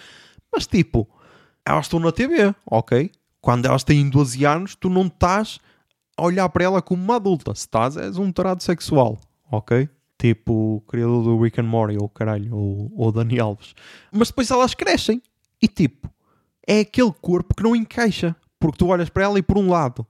Mas 0.51 0.67
tipo, 0.67 1.08
elas 1.65 1.86
estão 1.86 1.98
na 2.00 2.12
TV, 2.12 2.53
ok? 2.65 3.10
Quando 3.39 3.65
elas 3.65 3.86
têm 3.86 4.10
12 4.10 4.43
anos, 4.46 4.75
tu 4.75 4.89
não 4.89 5.08
estás 5.08 5.60
a 6.17 6.24
olhar 6.24 6.48
para 6.50 6.65
ela 6.65 6.82
como 6.82 7.01
uma 7.01 7.15
adulta. 7.15 7.55
Se 7.55 7.62
estás, 7.62 7.96
és 7.96 8.17
um 8.17 8.34
tarado 8.34 8.62
sexual, 8.63 9.17
ok? 9.50 9.88
Tipo 10.17 10.75
o 10.77 10.82
criador 10.82 11.24
do 11.24 11.41
Rick 11.41 11.60
and 11.60 11.65
Morty, 11.65 11.98
ou 11.98 12.10
caralho, 12.10 12.53
ou, 12.53 12.91
ou 12.93 13.12
Dani 13.12 13.39
Alves. 13.39 13.74
Mas 14.12 14.27
depois 14.27 14.51
elas 14.51 14.74
crescem 14.74 15.22
E 15.62 15.67
tipo, 15.67 16.10
é 16.67 16.82
aquele 16.82 17.13
corpo 17.22 17.55
que 17.55 17.63
não 17.63 17.75
encaixa. 17.75 18.36
Porque 18.60 18.77
tu 18.77 18.88
olhas 18.88 19.10
para 19.10 19.24
ela 19.24 19.39
e 19.39 19.41
por 19.41 19.58
um 19.58 19.70
lado 19.70 20.05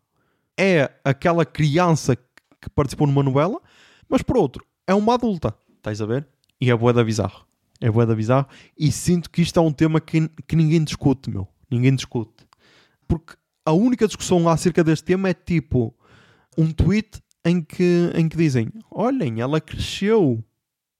é 0.60 0.92
aquela 1.04 1.46
criança 1.46 2.16
que 2.16 2.70
participou 2.74 3.08
numa 3.08 3.24
novela, 3.24 3.62
mas 4.10 4.22
por 4.22 4.38
outro 4.38 4.66
é 4.88 4.94
uma 4.94 5.16
adulta. 5.16 5.56
Estás 5.78 6.02
a 6.02 6.06
ver? 6.06 6.28
E 6.60 6.70
é 6.72 6.76
boa 6.76 6.94
da 6.94 7.04
bizarro. 7.04 7.46
É 7.82 7.90
boa 7.90 8.06
da 8.06 8.16
bizarro. 8.16 8.48
E 8.78 8.92
sinto 8.92 9.30
que 9.30 9.42
isto 9.42 9.60
é 9.60 9.62
um 9.62 9.72
tema 9.72 10.00
que, 10.00 10.30
que 10.48 10.56
ninguém 10.56 10.84
discute, 10.84 11.30
meu. 11.30 11.48
Ninguém 11.70 11.96
discute. 11.96 12.48
Porque 13.08 13.36
a 13.66 13.74
única 13.74 14.08
discussão 14.08 14.48
acerca 14.48 14.84
deste 14.84 15.04
tema 15.06 15.30
é 15.30 15.34
tipo 15.34 15.94
um 16.58 16.72
tweet 16.72 17.22
em 17.44 17.62
que, 17.62 18.12
em 18.16 18.30
que 18.30 18.38
dizem: 18.38 18.70
Olhem, 18.90 19.42
ela 19.42 19.60
cresceu. 19.60 20.44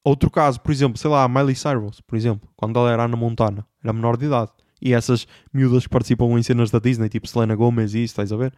Outro 0.04 0.30
caso, 0.30 0.60
por 0.60 0.72
exemplo, 0.72 0.98
sei 0.98 1.10
lá, 1.10 1.26
Miley 1.30 1.56
Cyrus, 1.56 2.02
por 2.02 2.18
exemplo, 2.18 2.50
quando 2.58 2.78
ela 2.78 2.92
era 2.92 3.08
na 3.08 3.16
Montana, 3.16 3.66
era 3.82 3.94
menor 3.94 4.18
de 4.18 4.26
idade. 4.26 4.52
E 4.82 4.94
essas 4.94 5.26
miúdas 5.54 5.84
que 5.84 5.90
participam 5.90 6.38
em 6.38 6.44
cenas 6.44 6.70
da 6.70 6.78
Disney, 6.78 7.08
tipo 7.08 7.26
Selena 7.26 7.56
Gomez 7.56 7.94
e 7.94 8.00
isso, 8.00 8.12
estás 8.12 8.34
a 8.34 8.36
ver? 8.36 8.54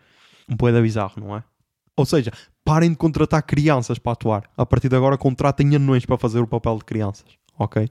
Um 0.50 0.56
poeda 0.56 0.82
bizarro, 0.82 1.14
não 1.18 1.36
é? 1.36 1.44
Ou 1.98 2.06
seja, 2.06 2.32
parem 2.64 2.92
de 2.92 2.98
contratar 2.98 3.44
crianças 3.44 3.98
para 3.98 4.14
atuar. 4.14 4.50
A 4.58 4.66
partir 4.66 4.90
de 4.90 4.96
agora, 4.96 5.18
contratem 5.18 5.75
anões 5.75 6.06
para 6.06 6.18
fazer 6.18 6.40
o 6.40 6.48
papel 6.48 6.78
de 6.78 6.86
crianças, 6.86 7.38
ok? 7.58 7.90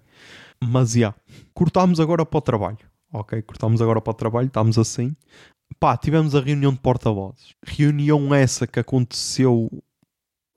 Mas, 0.62 0.92
já, 0.92 0.98
yeah, 0.98 1.16
cortámos 1.54 2.00
agora 2.00 2.24
para 2.24 2.38
o 2.38 2.42
trabalho, 2.42 2.78
ok? 3.12 3.40
Cortámos 3.42 3.80
agora 3.80 4.00
para 4.00 4.10
o 4.10 4.14
trabalho, 4.14 4.46
estamos 4.46 4.78
assim. 4.78 5.16
Pá, 5.80 5.96
tivemos 5.96 6.34
a 6.34 6.40
reunião 6.40 6.72
de 6.72 6.80
porta-vozes. 6.80 7.54
Reunião 7.64 8.34
essa 8.34 8.66
que 8.66 8.78
aconteceu 8.78 9.70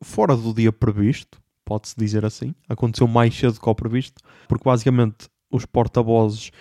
fora 0.03 0.35
do 0.35 0.53
dia 0.53 0.71
previsto, 0.71 1.41
pode-se 1.65 1.95
dizer 1.97 2.25
assim. 2.25 2.53
Aconteceu 2.67 3.07
mais 3.07 3.35
cedo 3.35 3.59
que 3.59 3.69
o 3.69 3.75
previsto, 3.75 4.21
porque 4.47 4.63
basicamente 4.63 5.29
os 5.51 5.65
porta-vozes 5.65 6.51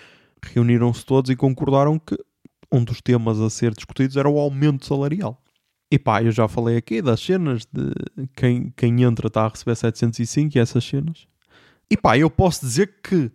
reuniram-se 0.43 1.05
todos 1.05 1.31
e 1.31 1.37
concordaram 1.37 1.99
que 1.99 2.17
um 2.73 2.83
dos 2.83 3.01
temas 3.01 3.41
a 3.41 3.51
ser 3.51 3.75
discutidos 3.75 4.17
era 4.17 4.29
o 4.29 4.39
aumento 4.39 4.87
salarial. 4.87 5.43
E 5.91 5.99
pá, 5.99 6.23
eu 6.23 6.33
já 6.33 6.49
falei 6.49 6.77
aqui 6.77 7.01
das 7.01 7.21
cenas 7.21 7.65
de 7.73 7.93
quem, 8.35 8.73
quem 8.77 9.03
entra 9.03 9.29
está 9.29 9.45
a 9.45 9.49
receber 9.49 9.77
705 9.77 10.57
e 10.57 10.61
essas 10.61 10.85
cenas. 10.85 11.27
E 11.91 11.97
pá, 11.97 12.19
eu 12.19 12.29
posso 12.29 12.61
dizer 12.61 13.01
que 13.03 13.31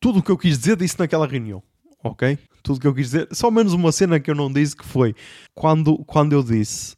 tudo 0.00 0.20
o 0.20 0.22
que 0.22 0.30
eu 0.30 0.38
quis 0.38 0.58
dizer 0.58 0.76
disse 0.76 0.98
naquela 0.98 1.26
reunião, 1.26 1.62
ok? 2.04 2.38
Tudo 2.62 2.76
o 2.76 2.80
que 2.80 2.86
eu 2.86 2.94
quis 2.94 3.06
dizer, 3.06 3.28
só 3.32 3.50
menos 3.50 3.72
uma 3.72 3.90
cena 3.90 4.20
que 4.20 4.30
eu 4.30 4.34
não 4.34 4.52
disse 4.52 4.76
que 4.76 4.84
foi 4.84 5.14
quando, 5.54 5.98
quando 6.04 6.32
eu 6.32 6.42
disse, 6.42 6.96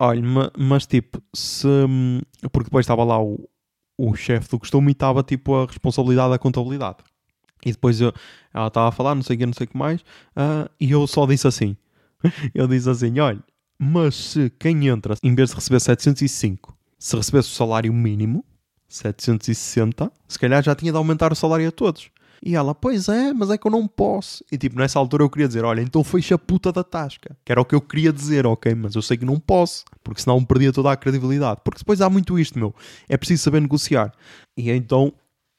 olha, 0.00 0.22
mas, 0.22 0.50
mas 0.56 0.86
tipo, 0.86 1.20
se. 1.34 1.66
Porque 2.52 2.66
depois 2.66 2.84
estava 2.84 3.02
lá 3.02 3.20
o, 3.20 3.48
o 3.98 4.14
chefe 4.14 4.48
do 4.50 4.60
costume 4.60 4.88
e 4.88 4.92
estava 4.92 5.24
tipo 5.24 5.54
a 5.56 5.66
responsabilidade 5.66 6.30
da 6.30 6.38
contabilidade. 6.38 6.98
E 7.66 7.72
depois 7.72 8.00
eu, 8.00 8.12
ela 8.54 8.68
estava 8.68 8.88
a 8.88 8.92
falar, 8.92 9.16
não 9.16 9.22
sei 9.22 9.34
o 9.34 9.38
que, 9.40 9.46
não 9.46 9.52
sei 9.52 9.64
o 9.64 9.68
que 9.68 9.76
mais, 9.76 10.00
uh, 10.00 10.70
e 10.78 10.92
eu 10.92 11.04
só 11.08 11.26
disse 11.26 11.48
assim: 11.48 11.76
eu 12.54 12.68
disse 12.68 12.88
assim, 12.88 13.18
olha, 13.18 13.42
mas 13.76 14.14
se 14.14 14.50
quem 14.56 14.86
entra, 14.86 15.16
em 15.20 15.34
vez 15.34 15.50
de 15.50 15.56
receber 15.56 15.80
705, 15.80 16.78
se 16.96 17.16
recebesse 17.16 17.48
o 17.48 17.52
salário 17.52 17.92
mínimo, 17.92 18.44
760, 18.88 20.12
se 20.28 20.38
calhar 20.38 20.62
já 20.62 20.76
tinha 20.76 20.92
de 20.92 20.96
aumentar 20.96 21.32
o 21.32 21.36
salário 21.36 21.66
a 21.68 21.72
todos. 21.72 22.08
E 22.44 22.54
ela, 22.54 22.74
pois 22.74 23.08
é, 23.08 23.32
mas 23.32 23.50
é 23.50 23.58
que 23.58 23.66
eu 23.66 23.70
não 23.70 23.88
posso. 23.88 24.44
E 24.52 24.56
tipo, 24.56 24.78
nessa 24.78 24.98
altura 24.98 25.24
eu 25.24 25.30
queria 25.30 25.48
dizer, 25.48 25.64
olha, 25.64 25.80
então 25.80 26.04
fecha 26.04 26.36
a 26.36 26.38
puta 26.38 26.70
da 26.70 26.84
tasca. 26.84 27.36
Que 27.44 27.50
era 27.50 27.60
o 27.60 27.64
que 27.64 27.74
eu 27.74 27.80
queria 27.80 28.12
dizer, 28.12 28.46
ok, 28.46 28.74
mas 28.74 28.94
eu 28.94 29.02
sei 29.02 29.16
que 29.16 29.24
não 29.24 29.40
posso, 29.40 29.84
porque 30.04 30.20
senão 30.20 30.44
perdia 30.44 30.72
toda 30.72 30.92
a 30.92 30.96
credibilidade. 30.96 31.62
Porque 31.64 31.78
depois 31.78 32.00
há 32.00 32.08
muito 32.08 32.38
isto, 32.38 32.58
meu. 32.58 32.72
É 33.08 33.16
preciso 33.16 33.42
saber 33.42 33.60
negociar. 33.60 34.12
E 34.56 34.70
então, 34.70 35.12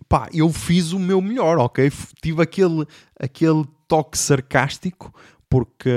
pá, 0.08 0.30
eu 0.34 0.52
fiz 0.52 0.92
o 0.92 1.00
meu 1.00 1.22
melhor, 1.22 1.58
ok? 1.60 1.92
Tive 2.22 2.42
aquele, 2.42 2.86
aquele 3.20 3.66
toque 3.88 4.18
sarcástico, 4.18 5.14
porque, 5.50 5.90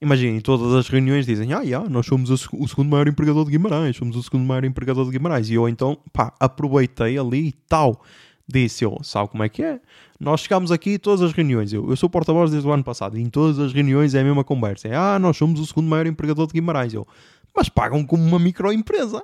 imaginem, 0.00 0.40
todas 0.40 0.72
as 0.72 0.88
reuniões 0.88 1.26
dizem, 1.26 1.52
ah, 1.52 1.60
yeah, 1.60 1.88
nós 1.88 2.06
somos 2.06 2.30
o, 2.30 2.66
segundo 2.66 2.88
maior 2.88 3.06
empregador 3.06 3.44
de 3.44 3.50
Guimarães, 3.50 3.96
somos 3.96 4.16
o 4.16 4.22
segundo 4.22 4.44
maior 4.44 4.64
empregador 4.64 5.04
de 5.04 5.10
Guimarães. 5.10 5.50
E 5.50 5.54
eu 5.54 5.68
então, 5.68 5.98
pá, 6.12 6.32
aproveitei 6.40 7.18
ali 7.18 7.48
e 7.48 7.52
tal. 7.52 8.02
Disse 8.48 8.84
eu, 8.84 8.98
sabe 9.02 9.28
como 9.28 9.42
é 9.42 9.48
que 9.48 9.62
é? 9.62 9.80
Nós 10.20 10.40
chegamos 10.40 10.70
aqui 10.70 10.98
todas 10.98 11.20
as 11.20 11.32
reuniões. 11.32 11.72
Eu, 11.72 11.90
eu 11.90 11.96
sou 11.96 12.08
porta-voz 12.08 12.50
desde 12.50 12.66
o 12.66 12.72
ano 12.72 12.84
passado 12.84 13.18
e 13.18 13.20
em 13.20 13.28
todas 13.28 13.58
as 13.58 13.72
reuniões 13.72 14.14
é 14.14 14.20
a 14.20 14.24
mesma 14.24 14.44
conversa. 14.44 14.88
É, 14.88 14.94
ah, 14.94 15.18
nós 15.18 15.36
somos 15.36 15.60
o 15.60 15.66
segundo 15.66 15.88
maior 15.88 16.06
empregador 16.06 16.46
de 16.46 16.54
Guimarães. 16.54 16.94
Eu, 16.94 17.06
mas 17.54 17.68
pagam 17.68 18.04
como 18.04 18.22
uma 18.22 18.38
microempresa. 18.38 19.22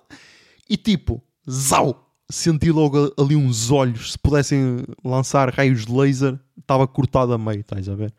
E 0.69 0.76
tipo, 0.76 1.23
zau! 1.49 2.12
Senti 2.33 2.71
logo 2.71 3.12
ali 3.19 3.37
uns 3.37 3.71
olhos. 3.71 4.12
Se 4.12 4.19
pudessem 4.19 4.85
lançar 5.05 5.53
raios 5.53 5.85
de 5.85 5.93
laser, 5.93 6.39
estava 6.59 6.87
cortado 6.87 7.33
a 7.33 7.39
meio, 7.39 7.61
estás 7.61 7.89
a 7.89 7.95
ver? 7.95 8.12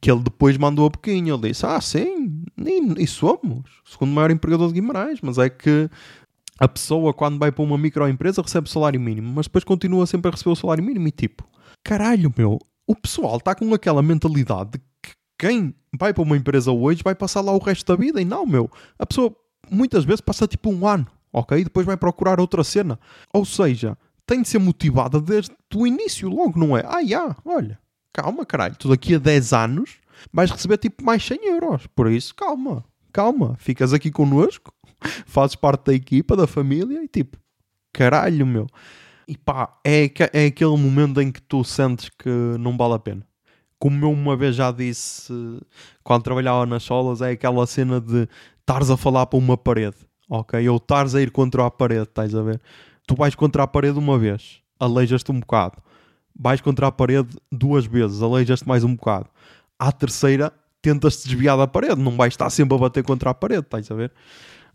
que 0.00 0.10
ele 0.10 0.20
depois 0.20 0.56
mandou 0.56 0.86
a 0.86 0.90
pouquinho. 0.90 1.34
Ele 1.34 1.48
disse: 1.48 1.64
Ah, 1.64 1.80
sim, 1.80 2.44
e, 2.58 3.04
e 3.04 3.06
somos 3.06 3.62
segundo 3.84 4.12
maior 4.12 4.30
empregador 4.30 4.68
de 4.68 4.74
Guimarães, 4.74 5.20
mas 5.22 5.38
é 5.38 5.48
que 5.48 5.88
a 6.58 6.66
pessoa, 6.66 7.12
quando 7.12 7.38
vai 7.38 7.52
para 7.52 7.62
uma 7.62 7.78
microempresa, 7.78 8.42
recebe 8.42 8.70
salário 8.70 9.00
mínimo, 9.00 9.32
mas 9.34 9.46
depois 9.46 9.64
continua 9.64 10.06
sempre 10.06 10.28
a 10.28 10.32
receber 10.32 10.50
o 10.50 10.56
salário 10.56 10.82
mínimo. 10.82 11.06
E 11.08 11.10
tipo, 11.10 11.46
caralho, 11.84 12.32
meu, 12.36 12.58
o 12.86 12.96
pessoal 12.96 13.36
está 13.36 13.54
com 13.54 13.72
aquela 13.74 14.02
mentalidade 14.02 14.72
de 14.72 14.78
que 14.78 15.12
quem 15.38 15.74
vai 15.98 16.14
para 16.14 16.22
uma 16.22 16.36
empresa 16.36 16.72
hoje 16.72 17.02
vai 17.04 17.14
passar 17.14 17.42
lá 17.42 17.52
o 17.52 17.58
resto 17.58 17.86
da 17.86 18.00
vida. 18.00 18.20
E 18.20 18.24
não, 18.24 18.46
meu, 18.46 18.70
a 18.98 19.06
pessoa 19.06 19.34
muitas 19.70 20.04
vezes 20.04 20.20
passa 20.20 20.46
tipo 20.46 20.70
um 20.70 20.86
ano, 20.86 21.06
ok? 21.36 21.60
E 21.60 21.64
depois 21.64 21.84
vai 21.84 21.98
procurar 21.98 22.40
outra 22.40 22.64
cena. 22.64 22.98
Ou 23.32 23.44
seja, 23.44 23.96
tem 24.26 24.40
de 24.40 24.48
ser 24.48 24.58
motivada 24.58 25.20
desde 25.20 25.54
o 25.74 25.86
início, 25.86 26.30
logo, 26.30 26.58
não 26.58 26.76
é? 26.76 26.82
Ah, 26.86 27.04
já, 27.04 27.36
olha, 27.44 27.78
calma, 28.12 28.46
caralho, 28.46 28.74
tu 28.76 28.88
daqui 28.88 29.14
a 29.14 29.18
10 29.18 29.52
anos 29.52 29.98
vais 30.32 30.50
receber 30.50 30.78
tipo 30.78 31.04
mais 31.04 31.22
100 31.24 31.46
euros. 31.46 31.86
Por 31.88 32.10
isso, 32.10 32.34
calma, 32.34 32.82
calma, 33.12 33.54
ficas 33.58 33.92
aqui 33.92 34.10
connosco, 34.10 34.72
fazes 35.26 35.54
parte 35.54 35.86
da 35.86 35.94
equipa, 35.94 36.34
da 36.34 36.46
família 36.46 37.04
e 37.04 37.08
tipo, 37.08 37.36
caralho, 37.92 38.46
meu. 38.46 38.66
E 39.28 39.36
pá, 39.36 39.78
é, 39.84 40.10
é 40.32 40.46
aquele 40.46 40.76
momento 40.76 41.20
em 41.20 41.30
que 41.30 41.42
tu 41.42 41.62
sentes 41.62 42.08
que 42.08 42.30
não 42.58 42.76
vale 42.78 42.94
a 42.94 42.98
pena. 42.98 43.26
Como 43.78 44.06
eu 44.06 44.10
uma 44.10 44.34
vez 44.34 44.56
já 44.56 44.72
disse 44.72 45.30
quando 46.02 46.22
trabalhava 46.22 46.64
nas 46.64 46.82
solas, 46.82 47.20
é 47.20 47.32
aquela 47.32 47.66
cena 47.66 48.00
de 48.00 48.26
estares 48.60 48.88
a 48.90 48.96
falar 48.96 49.26
para 49.26 49.38
uma 49.38 49.56
parede, 49.58 49.96
ok? 50.28 50.68
Ou 50.68 50.76
estares 50.76 51.14
a 51.14 51.22
ir 51.22 51.30
contra 51.30 51.66
a 51.66 51.70
parede, 51.70 52.04
estás 52.04 52.34
a 52.34 52.42
ver? 52.42 52.60
Tu 53.06 53.14
vais 53.14 53.34
contra 53.34 53.62
a 53.62 53.66
parede 53.66 53.98
uma 53.98 54.18
vez, 54.18 54.60
aleijas-te 54.78 55.30
um 55.30 55.40
bocado 55.40 55.82
vais 56.38 56.60
contra 56.60 56.86
a 56.86 56.92
parede 56.92 57.28
duas 57.50 57.86
vezes, 57.86 58.22
aleijas-te 58.22 58.68
mais 58.68 58.84
um 58.84 58.94
bocado. 58.94 59.28
À 59.78 59.90
terceira, 59.90 60.52
tentas-te 60.82 61.28
desviar 61.28 61.56
da 61.56 61.66
parede, 61.66 62.00
não 62.00 62.12
vais 62.12 62.32
estar 62.32 62.50
sempre 62.50 62.76
a 62.76 62.80
bater 62.80 63.02
contra 63.02 63.30
a 63.30 63.34
parede, 63.34 63.62
estás 63.62 63.90
a 63.90 63.94
ver? 63.94 64.12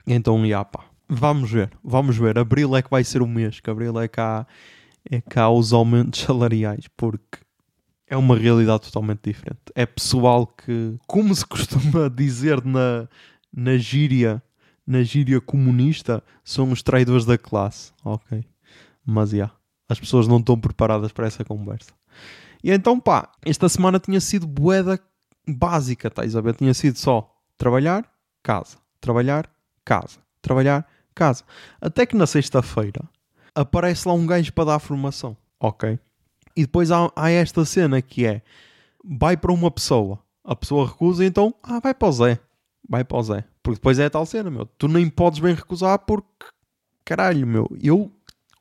Então, 0.05 0.45
já 0.47 0.65
pá, 0.65 0.85
vamos 1.07 1.51
ver, 1.51 1.71
vamos 1.83 2.17
ver. 2.17 2.37
Abril 2.37 2.75
é 2.75 2.81
que 2.81 2.89
vai 2.89 3.03
ser 3.03 3.21
o 3.21 3.27
mês, 3.27 3.59
que 3.59 3.69
abril 3.69 3.99
é 3.99 4.07
cá, 4.07 4.47
é 5.09 5.21
cá 5.21 5.49
os 5.49 5.71
aumentos 5.73 6.21
salariais, 6.21 6.87
porque 6.97 7.39
é 8.07 8.17
uma 8.17 8.35
realidade 8.35 8.83
totalmente 8.83 9.21
diferente. 9.23 9.59
É 9.75 9.85
pessoal 9.85 10.47
que, 10.47 10.95
como 11.07 11.33
se 11.33 11.45
costuma 11.45 12.09
dizer 12.13 12.63
na, 12.65 13.07
na 13.53 13.77
gíria, 13.77 14.41
na 14.85 15.03
gíria 15.03 15.39
comunista, 15.39 16.23
são 16.43 16.71
os 16.71 16.81
traidores 16.81 17.25
da 17.25 17.37
classe, 17.37 17.91
ok? 18.03 18.43
Mas, 19.05 19.29
já. 19.29 19.35
Yeah. 19.35 19.55
As 19.87 19.99
pessoas 19.99 20.25
não 20.25 20.37
estão 20.37 20.57
preparadas 20.57 21.11
para 21.11 21.27
essa 21.27 21.43
conversa. 21.43 21.91
E 22.63 22.71
então, 22.71 22.97
pá, 22.97 23.29
esta 23.45 23.67
semana 23.67 23.99
tinha 23.99 24.21
sido 24.21 24.47
boeda 24.47 24.97
básica, 25.47 26.09
a 26.15 26.41
ver? 26.41 26.55
Tinha 26.55 26.73
sido 26.73 26.97
só 26.97 27.29
trabalhar, 27.57 28.09
casa, 28.41 28.77
trabalhar, 29.01 29.49
casa, 29.83 30.19
trabalhar, 30.41 30.87
casa. 31.13 31.43
Até 31.81 32.05
que 32.05 32.15
na 32.15 32.25
sexta-feira 32.25 33.01
aparece 33.53 34.07
lá 34.07 34.13
um 34.13 34.25
gajo 34.25 34.53
para 34.53 34.65
dar 34.65 34.79
formação, 34.79 35.35
ok? 35.59 35.99
E 36.55 36.61
depois 36.61 36.91
há, 36.91 37.11
há, 37.15 37.29
esta 37.29 37.65
cena 37.65 38.01
que 38.01 38.25
é: 38.25 38.41
vai 39.03 39.35
para 39.35 39.51
uma 39.51 39.71
pessoa, 39.71 40.19
a 40.43 40.55
pessoa 40.55 40.87
recusa, 40.87 41.25
então, 41.25 41.53
ah, 41.63 41.79
vai 41.79 41.93
para 41.93 42.07
o 42.07 42.11
Zé, 42.11 42.39
vai 42.87 43.03
para 43.03 43.17
o 43.17 43.23
Zé. 43.23 43.43
Porque 43.63 43.75
depois 43.75 43.99
é 43.99 44.05
a 44.05 44.09
tal 44.09 44.25
cena, 44.25 44.49
meu. 44.49 44.65
Tu 44.65 44.87
nem 44.87 45.09
podes 45.09 45.39
bem 45.39 45.53
recusar 45.53 45.99
porque, 45.99 46.45
caralho, 47.05 47.45
meu, 47.45 47.67
eu 47.81 48.11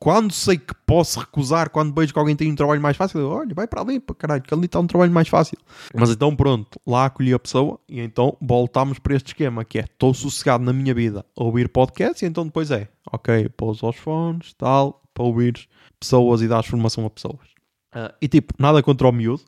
quando 0.00 0.32
sei 0.32 0.56
que 0.56 0.74
posso 0.86 1.20
recusar, 1.20 1.68
quando 1.68 1.94
vejo 1.94 2.10
que 2.10 2.18
alguém 2.18 2.34
tem 2.34 2.50
um 2.50 2.54
trabalho 2.54 2.80
mais 2.80 2.96
fácil, 2.96 3.20
eu, 3.20 3.28
olha, 3.28 3.54
vai 3.54 3.66
para 3.66 3.82
ali, 3.82 4.00
para 4.00 4.14
caralho, 4.14 4.42
que 4.42 4.54
ali 4.54 4.64
está 4.64 4.80
um 4.80 4.86
trabalho 4.86 5.12
mais 5.12 5.28
fácil. 5.28 5.58
Mas 5.94 6.08
então 6.08 6.34
pronto, 6.34 6.80
lá 6.86 7.04
acolhi 7.04 7.34
a 7.34 7.38
pessoa 7.38 7.78
e 7.86 8.00
então 8.00 8.34
voltámos 8.40 8.98
para 8.98 9.14
este 9.14 9.28
esquema 9.28 9.62
que 9.62 9.78
é, 9.78 9.82
estou 9.82 10.14
sossegado 10.14 10.64
na 10.64 10.72
minha 10.72 10.94
vida 10.94 11.24
a 11.36 11.44
ouvir 11.44 11.68
podcasts 11.68 12.22
e 12.22 12.26
então 12.26 12.46
depois 12.46 12.70
é, 12.70 12.88
ok, 13.12 13.50
pôs 13.50 13.82
aos 13.82 13.96
fones, 13.96 14.54
tal, 14.54 15.02
para 15.12 15.22
ouvir 15.22 15.68
pessoas 16.00 16.40
e 16.40 16.48
dar 16.48 16.62
formação 16.62 17.04
a 17.04 17.10
pessoas. 17.10 17.50
Uh, 17.94 18.14
e 18.22 18.26
tipo, 18.26 18.54
nada 18.58 18.82
contra 18.82 19.06
o 19.06 19.12
miúdo, 19.12 19.42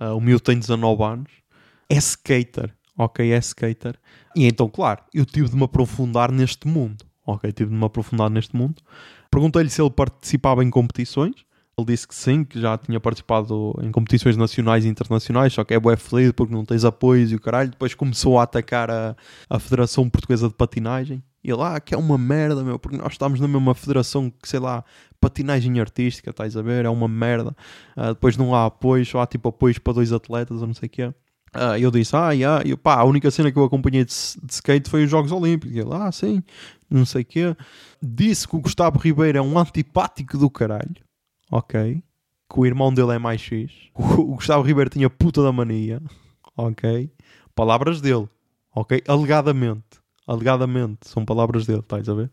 uh, 0.00 0.16
o 0.16 0.20
miúdo 0.20 0.42
tem 0.42 0.56
19 0.56 1.02
anos, 1.02 1.32
é 1.90 1.96
skater, 1.96 2.72
ok, 2.96 3.32
é 3.32 3.38
skater. 3.38 3.98
E 4.34 4.46
então, 4.46 4.68
claro, 4.68 5.02
eu 5.12 5.24
tive 5.24 5.48
de 5.48 5.56
me 5.56 5.64
aprofundar 5.64 6.30
neste 6.32 6.66
mundo, 6.66 7.04
ok, 7.26 7.50
tive 7.52 7.70
de 7.70 7.76
me 7.76 7.84
aprofundar 7.84 8.30
neste 8.30 8.56
mundo. 8.56 8.82
Perguntei-lhe 9.30 9.68
se 9.70 9.82
ele 9.82 9.90
participava 9.90 10.64
em 10.64 10.70
competições 10.70 11.44
Ele 11.78 11.86
disse 11.88 12.08
que 12.08 12.14
sim, 12.14 12.44
que 12.44 12.60
já 12.60 12.78
tinha 12.78 12.98
participado 12.98 13.74
em 13.82 13.90
competições 13.90 14.36
nacionais 14.36 14.84
e 14.84 14.88
internacionais, 14.88 15.52
só 15.52 15.62
que 15.62 15.74
é 15.74 15.80
bué 15.80 15.96
feliz 15.96 16.32
porque 16.32 16.54
não 16.54 16.64
tens 16.64 16.84
apoios 16.84 17.32
e 17.32 17.34
o 17.34 17.40
caralho. 17.40 17.70
Depois 17.70 17.94
começou 17.94 18.38
a 18.38 18.44
atacar 18.44 18.90
a, 18.90 19.14
a 19.50 19.58
Federação 19.58 20.08
Portuguesa 20.08 20.48
de 20.48 20.54
Patinagem. 20.54 21.22
E 21.44 21.50
ele, 21.50 21.62
ah, 21.62 21.78
que 21.78 21.94
é 21.94 21.98
uma 21.98 22.16
merda, 22.18 22.64
meu, 22.64 22.78
porque 22.78 22.96
nós 22.96 23.12
estamos 23.12 23.38
na 23.40 23.46
mesma 23.46 23.74
federação 23.74 24.30
que, 24.30 24.48
sei 24.48 24.58
lá, 24.58 24.84
patinagem 25.20 25.78
artística, 25.78 26.30
estás 26.30 26.56
a 26.56 26.62
ver? 26.62 26.84
É 26.86 26.88
uma 26.88 27.06
merda. 27.06 27.54
Uh, 27.96 28.08
depois 28.08 28.36
não 28.36 28.54
há 28.54 28.66
apoios, 28.66 29.08
só 29.08 29.20
há 29.20 29.26
tipo 29.26 29.48
apoios 29.48 29.78
para 29.78 29.92
dois 29.92 30.12
atletas 30.12 30.60
ou 30.60 30.66
não 30.66 30.74
sei 30.74 30.86
o 30.86 30.90
quê. 30.90 31.14
Uh, 31.56 31.78
eu 31.78 31.90
disse, 31.90 32.14
ah, 32.14 32.32
yeah. 32.32 32.62
eu, 32.68 32.76
pá, 32.76 32.96
a 32.96 33.04
única 33.04 33.30
cena 33.30 33.50
que 33.50 33.58
eu 33.58 33.64
acompanhei 33.64 34.04
de, 34.04 34.12
de 34.12 34.52
skate 34.52 34.90
foi 34.90 35.04
os 35.04 35.10
Jogos 35.10 35.32
Olímpicos. 35.32 35.74
Ele, 35.74 35.88
ah, 35.92 36.12
sim, 36.12 36.42
não 36.90 37.06
sei 37.06 37.22
o 37.22 37.24
quê. 37.24 37.56
Disse 38.02 38.46
que 38.46 38.56
o 38.56 38.60
Gustavo 38.60 38.98
Ribeiro 38.98 39.38
é 39.38 39.42
um 39.42 39.58
antipático 39.58 40.36
do 40.36 40.50
caralho, 40.50 40.96
ok? 41.50 42.02
Que 42.48 42.60
o 42.60 42.66
irmão 42.66 42.92
dele 42.92 43.12
é 43.12 43.18
mais 43.18 43.40
X. 43.40 43.72
O, 43.94 44.02
o 44.32 44.34
Gustavo 44.34 44.62
Ribeiro 44.62 44.90
tinha 44.90 45.08
puta 45.08 45.42
da 45.42 45.50
mania, 45.50 46.02
ok? 46.56 47.10
Palavras 47.54 48.00
dele, 48.00 48.28
ok? 48.74 49.02
Alegadamente. 49.08 50.06
Alegadamente, 50.26 51.08
são 51.08 51.24
palavras 51.24 51.66
dele, 51.66 51.80
estás 51.80 52.08
a 52.08 52.14
ver? 52.14 52.30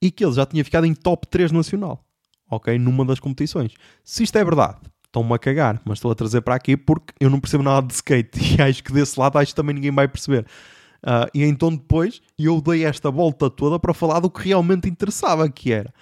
E 0.00 0.10
que 0.10 0.24
ele 0.24 0.32
já 0.32 0.46
tinha 0.46 0.64
ficado 0.64 0.86
em 0.86 0.94
top 0.94 1.26
3 1.26 1.52
nacional, 1.52 2.02
ok? 2.50 2.78
Numa 2.78 3.04
das 3.04 3.20
competições. 3.20 3.74
Se 4.02 4.22
isto 4.22 4.36
é 4.38 4.44
verdade, 4.44 4.78
estão-me 5.10 5.34
a 5.34 5.38
cagar, 5.38 5.82
mas 5.84 5.98
estou 5.98 6.10
a 6.10 6.14
trazer 6.14 6.40
para 6.40 6.54
aqui 6.54 6.76
porque 6.76 7.12
eu 7.18 7.28
não 7.28 7.40
percebo 7.40 7.64
nada 7.64 7.86
de 7.86 7.92
skate 7.94 8.38
e 8.56 8.62
acho 8.62 8.82
que 8.82 8.92
desse 8.92 9.18
lado 9.18 9.38
acho 9.38 9.52
que 9.52 9.56
também 9.56 9.74
ninguém 9.74 9.92
vai 9.92 10.08
perceber. 10.08 10.46
Uh, 11.02 11.26
e 11.34 11.42
então 11.44 11.74
depois 11.74 12.20
eu 12.38 12.60
dei 12.60 12.84
esta 12.84 13.10
volta 13.10 13.50
toda 13.50 13.78
para 13.78 13.94
falar 13.94 14.20
do 14.20 14.30
que 14.30 14.48
realmente 14.48 14.88
interessava, 14.88 15.48
que 15.48 15.72
era, 15.72 15.92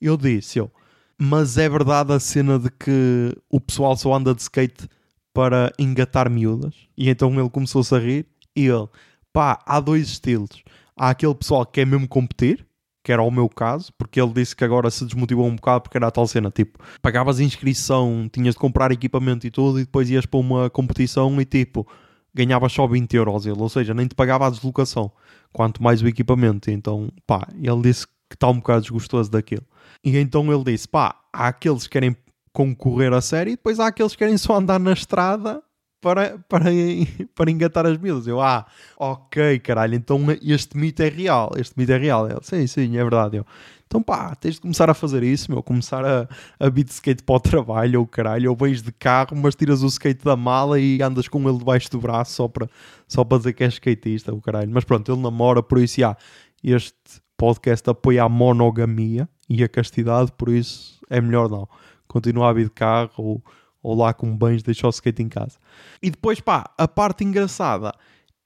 eu 0.00 0.16
disse, 0.16 0.58
eu, 0.58 0.70
mas 1.18 1.56
é 1.56 1.68
verdade 1.68 2.12
a 2.12 2.20
cena 2.20 2.58
de 2.58 2.70
que 2.70 3.34
o 3.48 3.60
pessoal 3.60 3.96
só 3.96 4.14
anda 4.14 4.34
de 4.34 4.42
skate 4.42 4.88
para 5.32 5.72
engatar 5.78 6.28
miúdas? 6.28 6.74
E 6.96 7.08
então 7.08 7.32
ele 7.38 7.48
começou-se 7.50 7.94
a 7.94 7.98
rir 7.98 8.26
e 8.54 8.66
ele, 8.66 8.88
pá, 9.32 9.62
há 9.64 9.80
dois 9.80 10.08
estilos. 10.08 10.62
Há 10.96 11.10
aquele 11.10 11.34
pessoal 11.34 11.64
que 11.64 11.74
quer 11.74 11.86
mesmo 11.86 12.08
competir, 12.08 12.66
que 13.08 13.12
era 13.12 13.22
o 13.22 13.30
meu 13.30 13.48
caso, 13.48 13.90
porque 13.96 14.20
ele 14.20 14.34
disse 14.34 14.54
que 14.54 14.62
agora 14.62 14.90
se 14.90 15.02
desmotivou 15.02 15.46
um 15.46 15.56
bocado 15.56 15.80
porque 15.80 15.96
era 15.96 16.08
a 16.08 16.10
tal 16.10 16.26
cena, 16.26 16.50
tipo, 16.50 16.78
pagavas 17.00 17.40
inscrição, 17.40 18.28
tinhas 18.30 18.54
de 18.54 18.60
comprar 18.60 18.92
equipamento 18.92 19.46
e 19.46 19.50
tudo, 19.50 19.80
e 19.80 19.84
depois 19.86 20.10
ias 20.10 20.26
para 20.26 20.38
uma 20.38 20.68
competição 20.68 21.40
e 21.40 21.44
tipo, 21.46 21.88
ganhavas 22.34 22.70
só 22.70 22.86
20 22.86 23.14
euros 23.16 23.46
ele, 23.46 23.58
ou 23.58 23.68
seja, 23.70 23.94
nem 23.94 24.06
te 24.06 24.14
pagava 24.14 24.46
a 24.46 24.50
deslocação, 24.50 25.10
quanto 25.54 25.82
mais 25.82 26.02
o 26.02 26.06
equipamento. 26.06 26.70
Então, 26.70 27.08
pá, 27.26 27.48
ele 27.54 27.80
disse 27.80 28.06
que 28.28 28.34
está 28.34 28.46
um 28.50 28.56
bocado 28.56 28.82
desgostoso 28.82 29.30
daquilo. 29.30 29.64
E 30.04 30.14
então 30.18 30.52
ele 30.52 30.64
disse, 30.64 30.86
pá, 30.86 31.18
há 31.32 31.48
aqueles 31.48 31.84
que 31.84 31.92
querem 31.92 32.14
concorrer 32.52 33.14
a 33.14 33.22
série 33.22 33.52
e 33.52 33.56
depois 33.56 33.80
há 33.80 33.86
aqueles 33.86 34.12
que 34.12 34.18
querem 34.18 34.36
só 34.36 34.56
andar 34.56 34.78
na 34.78 34.92
estrada 34.92 35.62
para, 36.00 36.38
para, 36.48 36.66
para 37.34 37.50
engatar 37.50 37.86
as 37.86 37.98
miúdas. 37.98 38.26
Eu, 38.26 38.40
ah, 38.40 38.66
ok, 38.98 39.58
caralho, 39.60 39.94
então 39.94 40.20
este 40.42 40.76
mito 40.76 41.02
é 41.02 41.08
real. 41.08 41.52
Este 41.56 41.74
mito 41.76 41.92
é 41.92 41.98
real. 41.98 42.28
Ele, 42.28 42.40
sim, 42.42 42.66
sim, 42.66 42.96
é 42.96 43.02
verdade. 43.02 43.36
Eu, 43.36 43.46
então 43.86 44.02
pá, 44.02 44.34
tens 44.34 44.56
de 44.56 44.60
começar 44.60 44.90
a 44.90 44.94
fazer 44.94 45.22
isso, 45.22 45.50
meu. 45.50 45.62
Começar 45.62 46.04
a, 46.04 46.28
a 46.60 46.70
beat 46.70 46.90
skate 46.90 47.22
para 47.22 47.36
o 47.36 47.40
trabalho, 47.40 48.00
ou 48.00 48.06
caralho, 48.06 48.50
ou 48.50 48.56
vais 48.56 48.82
de 48.82 48.92
carro, 48.92 49.36
mas 49.36 49.54
tiras 49.54 49.82
o 49.82 49.86
skate 49.86 50.24
da 50.24 50.36
mala 50.36 50.78
e 50.78 51.02
andas 51.02 51.26
com 51.26 51.48
ele 51.48 51.58
debaixo 51.58 51.90
do 51.90 51.98
braço 51.98 52.32
só 52.32 52.48
para, 52.48 52.68
só 53.06 53.24
para 53.24 53.38
dizer 53.38 53.54
que 53.54 53.64
és 53.64 53.74
skatista, 53.74 54.32
o 54.32 54.40
caralho. 54.40 54.70
Mas 54.70 54.84
pronto, 54.84 55.10
ele 55.10 55.22
namora, 55.22 55.62
por 55.62 55.78
isso, 55.78 56.00
já, 56.00 56.16
este 56.62 56.94
podcast 57.36 57.88
apoia 57.88 58.24
a 58.24 58.28
monogamia 58.28 59.28
e 59.48 59.64
a 59.64 59.68
castidade, 59.68 60.32
por 60.36 60.50
isso 60.50 61.00
é 61.08 61.20
melhor 61.20 61.48
não. 61.48 61.66
Continuar 62.06 62.50
a 62.50 62.52
vir 62.52 62.64
de 62.64 62.70
carro 62.72 63.10
ou 63.16 63.44
ou 63.88 63.96
lá 63.96 64.12
com 64.12 64.36
bens, 64.36 64.62
deixou 64.62 64.88
o 64.88 64.90
skate 64.90 65.22
em 65.22 65.28
casa. 65.30 65.58
E 66.02 66.10
depois, 66.10 66.40
pá, 66.40 66.70
a 66.76 66.86
parte 66.86 67.24
engraçada 67.24 67.94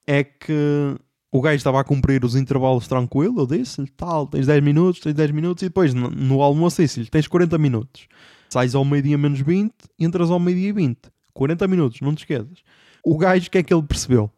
é 0.06 0.22
que 0.22 0.96
o 1.32 1.40
gajo 1.40 1.56
estava 1.56 1.80
a 1.80 1.84
cumprir 1.84 2.24
os 2.24 2.36
intervalos 2.36 2.86
tranquilo, 2.86 3.40
eu 3.40 3.46
disse-lhe, 3.46 3.88
tal, 3.88 4.28
tens 4.28 4.46
10 4.46 4.62
minutos, 4.62 5.00
tens 5.00 5.14
10 5.14 5.32
minutos, 5.32 5.62
e 5.62 5.66
depois 5.66 5.92
no, 5.92 6.08
no 6.10 6.42
almoço 6.42 6.80
disse-lhe, 6.80 7.06
tens 7.06 7.26
40 7.26 7.58
minutos. 7.58 8.06
Sais 8.50 8.74
ao 8.76 8.84
meio-dia 8.84 9.18
menos 9.18 9.40
20, 9.40 9.72
entras 9.98 10.30
ao 10.30 10.38
meio-dia 10.38 10.68
e 10.68 10.72
20. 10.72 10.98
40 11.34 11.66
minutos, 11.66 12.00
não 12.00 12.14
te 12.14 12.18
esqueças. 12.18 12.62
O 13.04 13.18
gajo, 13.18 13.48
o 13.48 13.50
que 13.50 13.58
é 13.58 13.62
que 13.64 13.74
ele 13.74 13.82
percebeu? 13.82 14.30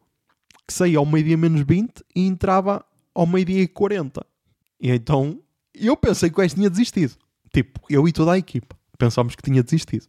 Que 0.67 0.73
saía 0.73 0.97
ao 0.97 1.05
meio-dia 1.05 1.37
menos 1.37 1.61
20 1.61 2.03
e 2.17 2.27
entrava 2.27 2.83
ao 3.15 3.27
meio-dia 3.27 3.61
e 3.61 3.69
40. 3.69 4.25
E 4.81 4.91
então, 4.91 5.39
eu 5.75 5.97
pensei 5.99 6.31
que 6.31 6.37
o 6.37 6.39
gajo 6.39 6.55
tinha 6.55 6.71
desistido. 6.71 7.13
Tipo, 7.53 7.81
eu 7.91 8.09
e 8.09 8.13
toda 8.13 8.33
a 8.33 8.39
equipa 8.39 8.75
pensámos 8.99 9.35
que 9.35 9.43
tinha 9.43 9.63
desistido. 9.63 10.07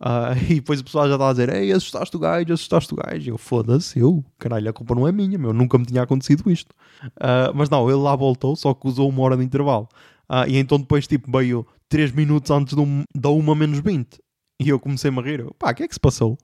Uh, 0.00 0.32
e 0.50 0.54
depois 0.56 0.80
o 0.80 0.84
pessoal 0.84 1.06
já 1.06 1.14
estava 1.14 1.30
a 1.30 1.32
dizer: 1.32 1.54
Ei, 1.54 1.72
assustaste 1.72 2.16
o 2.16 2.18
gajo, 2.18 2.52
assustaste 2.52 2.94
o 2.94 2.96
gajo. 2.96 3.30
Eu 3.30 3.38
foda-se, 3.38 3.98
eu, 3.98 4.24
caralho, 4.38 4.70
a 4.70 4.72
culpa 4.72 4.94
não 4.94 5.06
é 5.06 5.12
minha, 5.12 5.38
meu, 5.38 5.52
nunca 5.52 5.78
me 5.78 5.84
tinha 5.84 6.02
acontecido 6.02 6.50
isto. 6.50 6.74
Uh, 7.04 7.52
mas 7.54 7.68
não, 7.68 7.88
ele 7.88 7.98
lá 7.98 8.16
voltou, 8.16 8.56
só 8.56 8.72
que 8.72 8.88
usou 8.88 9.08
uma 9.08 9.22
hora 9.22 9.36
de 9.36 9.44
intervalo. 9.44 9.88
Uh, 10.28 10.48
e 10.48 10.56
então 10.56 10.78
depois, 10.78 11.06
tipo, 11.06 11.30
veio 11.30 11.66
3 11.88 12.12
minutos 12.12 12.50
antes 12.50 12.74
de 12.74 12.80
um, 12.80 13.04
da 13.14 13.28
1 13.28 13.54
menos 13.54 13.80
20. 13.80 14.18
E 14.60 14.68
eu 14.68 14.80
comecei 14.80 15.10
a 15.10 15.20
rir: 15.20 15.40
eu, 15.40 15.54
pá, 15.58 15.72
o 15.72 15.74
que 15.74 15.82
é 15.82 15.88
que 15.88 15.94
se 15.94 16.00
passou? 16.00 16.38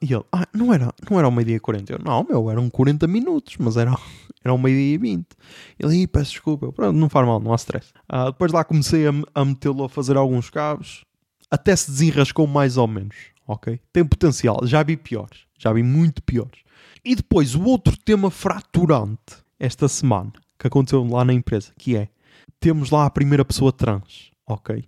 E 0.00 0.12
ele: 0.12 0.24
ah, 0.32 0.46
não 0.54 0.72
era, 0.72 0.92
não 1.10 1.18
era 1.18 1.26
ao 1.26 1.32
meio-dia 1.32 1.56
e 1.56 1.60
40. 1.60 1.92
Eu: 1.92 1.98
não, 2.02 2.24
meu, 2.24 2.50
eram 2.50 2.70
40 2.70 3.06
minutos, 3.06 3.56
mas 3.58 3.76
era, 3.76 3.90
era 4.42 4.52
ao 4.52 4.58
meio-dia 4.58 4.94
e 4.94 4.98
20. 4.98 5.26
Ele: 5.78 6.06
peço 6.06 6.30
desculpa. 6.30 6.66
Eu, 6.66 6.72
pronto, 6.72 6.96
não 6.96 7.10
faz 7.10 7.26
mal, 7.26 7.40
não 7.40 7.52
há 7.52 7.56
stress. 7.56 7.92
depois 8.26 8.52
lá 8.52 8.64
comecei 8.64 9.06
a, 9.06 9.12
a 9.34 9.44
metê-lo 9.44 9.84
a 9.84 9.88
fazer 9.88 10.16
alguns 10.16 10.48
cabos 10.48 11.05
até 11.50 11.74
se 11.74 11.90
desenrascou 11.90 12.46
mais 12.46 12.76
ou 12.76 12.86
menos, 12.86 13.16
ok? 13.46 13.80
Tem 13.92 14.04
potencial, 14.04 14.60
já 14.64 14.82
vi 14.82 14.96
piores, 14.96 15.40
já 15.58 15.72
vi 15.72 15.82
muito 15.82 16.22
piores. 16.22 16.60
E 17.04 17.14
depois 17.14 17.54
o 17.54 17.62
outro 17.64 17.96
tema 17.96 18.30
fraturante 18.30 19.36
esta 19.58 19.88
semana 19.88 20.32
que 20.58 20.66
aconteceu 20.66 21.04
lá 21.04 21.24
na 21.24 21.32
empresa, 21.32 21.72
que 21.78 21.96
é 21.96 22.08
temos 22.58 22.90
lá 22.90 23.06
a 23.06 23.10
primeira 23.10 23.44
pessoa 23.44 23.72
trans, 23.72 24.30
ok? 24.46 24.84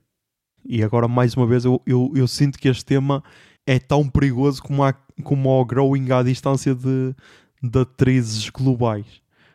E 0.64 0.82
agora 0.82 1.06
mais 1.06 1.34
uma 1.34 1.46
vez 1.46 1.64
eu, 1.64 1.80
eu, 1.86 2.12
eu 2.14 2.26
sinto 2.26 2.58
que 2.58 2.68
este 2.68 2.84
tema 2.84 3.22
é 3.66 3.78
tão 3.78 4.08
perigoso 4.08 4.62
como, 4.62 4.82
como 5.22 5.48
o 5.48 5.64
growing 5.64 6.10
à 6.10 6.22
distância 6.22 6.74
de, 6.74 7.14
de 7.62 7.78
atrizes 7.78 8.48
globais. 8.48 9.06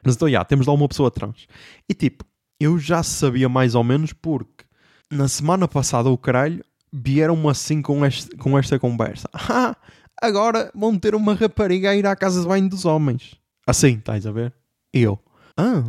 Mas 0.04 0.16
então, 0.16 0.30
já, 0.30 0.44
temos 0.44 0.68
lá 0.68 0.74
uma 0.74 0.88
pessoa 0.88 1.10
trans. 1.10 1.48
E 1.90 1.94
tipo, 1.94 2.24
eu 2.60 2.78
já 2.78 3.02
sabia 3.04 3.50
mais 3.50 3.74
ou 3.76 3.84
menos 3.84 4.14
porque 4.14 4.66
na 5.10 5.28
semana 5.28 5.68
passada 5.68 6.10
o 6.10 6.18
caralho 6.18 6.64
vieram 6.94 7.50
assim 7.50 7.82
com, 7.82 8.06
este, 8.06 8.36
com 8.38 8.58
esta 8.58 8.78
conversa. 8.78 9.28
Ah, 9.50 9.76
agora 10.22 10.72
vão 10.74 10.98
ter 10.98 11.16
uma 11.16 11.34
rapariga 11.34 11.90
a 11.90 11.96
ir 11.96 12.06
à 12.06 12.16
casa 12.16 12.42
de 12.42 12.48
banho 12.48 12.70
dos 12.70 12.86
homens. 12.86 13.36
Assim, 13.66 13.96
estás 13.96 14.26
a 14.28 14.32
ver? 14.32 14.54
Eu. 14.94 15.20
Ah, 15.58 15.84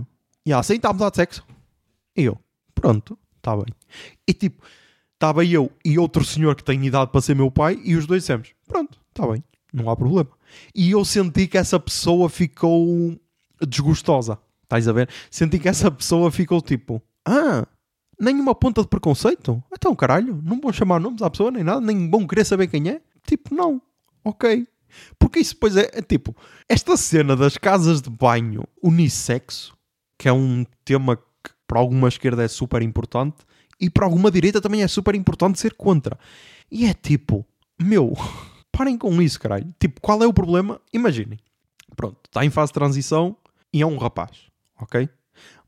e 0.46 0.52
assim 0.52 0.74
está 0.74 0.90
a 0.90 1.14
sexo. 1.14 1.44
Eu. 2.16 2.38
Pronto, 2.74 3.18
está 3.36 3.56
bem. 3.56 3.66
E 4.26 4.32
tipo, 4.32 4.64
estava 5.14 5.44
eu 5.44 5.70
e 5.84 5.98
outro 5.98 6.24
senhor 6.24 6.54
que 6.54 6.64
tem 6.64 6.84
idade 6.84 7.10
para 7.10 7.20
ser 7.20 7.34
meu 7.34 7.50
pai 7.50 7.80
e 7.84 7.96
os 7.96 8.06
dois 8.06 8.22
dissemos, 8.22 8.52
pronto, 8.66 8.98
está 9.10 9.26
bem, 9.26 9.42
não 9.72 9.88
há 9.90 9.96
problema. 9.96 10.30
E 10.74 10.90
eu 10.90 11.04
senti 11.04 11.46
que 11.46 11.58
essa 11.58 11.78
pessoa 11.78 12.28
ficou 12.28 13.18
desgostosa. 13.60 14.38
Estás 14.62 14.88
a 14.88 14.92
ver? 14.92 15.08
Senti 15.30 15.58
que 15.58 15.68
essa 15.68 15.90
pessoa 15.90 16.30
ficou 16.30 16.60
tipo, 16.60 17.02
ah, 17.24 17.66
nenhuma 18.18 18.54
ponta 18.54 18.82
de 18.82 18.88
preconceito? 18.88 19.62
Então, 19.72 19.94
caralho, 19.94 20.40
não 20.42 20.60
vão 20.60 20.72
chamar 20.72 21.00
nomes 21.00 21.22
à 21.22 21.30
pessoa 21.30 21.50
nem 21.50 21.64
nada, 21.64 21.80
nem 21.80 22.08
vão 22.10 22.26
querer 22.26 22.44
saber 22.44 22.68
quem 22.68 22.88
é? 22.88 23.00
Tipo, 23.26 23.54
não. 23.54 23.80
Ok. 24.24 24.66
Porque 25.18 25.40
isso 25.40 25.54
depois 25.54 25.76
é, 25.76 25.90
é 25.92 26.02
tipo, 26.02 26.36
esta 26.68 26.96
cena 26.96 27.36
das 27.36 27.56
casas 27.56 28.00
de 28.00 28.10
banho 28.10 28.64
unissexo, 28.82 29.76
que 30.18 30.28
é 30.28 30.32
um 30.32 30.64
tema 30.84 31.16
que 31.16 31.50
para 31.66 31.78
alguma 31.78 32.08
esquerda 32.08 32.44
é 32.44 32.48
super 32.48 32.82
importante 32.82 33.44
e 33.80 33.90
para 33.90 34.06
alguma 34.06 34.30
direita 34.30 34.60
também 34.60 34.82
é 34.82 34.88
super 34.88 35.14
importante 35.14 35.58
ser 35.58 35.74
contra. 35.74 36.18
E 36.70 36.86
é 36.86 36.94
tipo, 36.94 37.44
meu, 37.80 38.14
parem 38.70 38.96
com 38.96 39.20
isso, 39.20 39.40
caralho. 39.40 39.74
Tipo, 39.78 40.00
qual 40.00 40.22
é 40.22 40.26
o 40.26 40.32
problema? 40.32 40.80
Imaginem. 40.92 41.38
Pronto, 41.96 42.18
está 42.24 42.44
em 42.44 42.50
fase 42.50 42.70
de 42.70 42.74
transição 42.74 43.36
e 43.72 43.82
é 43.82 43.86
um 43.86 43.96
rapaz, 43.96 44.30
ok? 44.80 45.08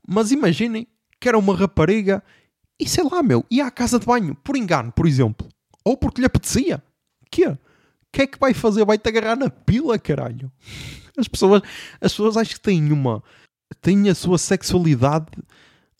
Mas 0.07 0.31
imaginem 0.31 0.87
que 1.19 1.27
era 1.27 1.37
uma 1.37 1.55
rapariga 1.55 2.23
e 2.79 2.87
sei 2.87 3.03
lá, 3.03 3.23
meu, 3.23 3.43
ia 3.49 3.65
à 3.65 3.71
casa 3.71 3.99
de 3.99 4.05
banho, 4.05 4.35
por 4.35 4.55
engano, 4.55 4.91
por 4.91 5.07
exemplo. 5.07 5.47
Ou 5.83 5.97
porque 5.97 6.21
lhe 6.21 6.27
apetecia. 6.27 6.83
Que 7.31 7.47
O 7.47 7.57
que 8.11 8.21
é 8.21 8.27
que 8.27 8.39
vai 8.39 8.53
fazer? 8.53 8.85
Vai-te 8.85 9.07
agarrar 9.07 9.35
na 9.35 9.49
pila, 9.49 9.97
caralho. 9.97 10.51
As 11.17 11.27
pessoas, 11.27 11.61
as 11.99 12.11
pessoas 12.11 12.37
acho 12.37 12.55
que 12.55 12.61
têm 12.61 12.91
uma... 12.91 13.23
têm 13.81 14.09
a 14.09 14.15
sua 14.15 14.37
sexualidade 14.37 15.27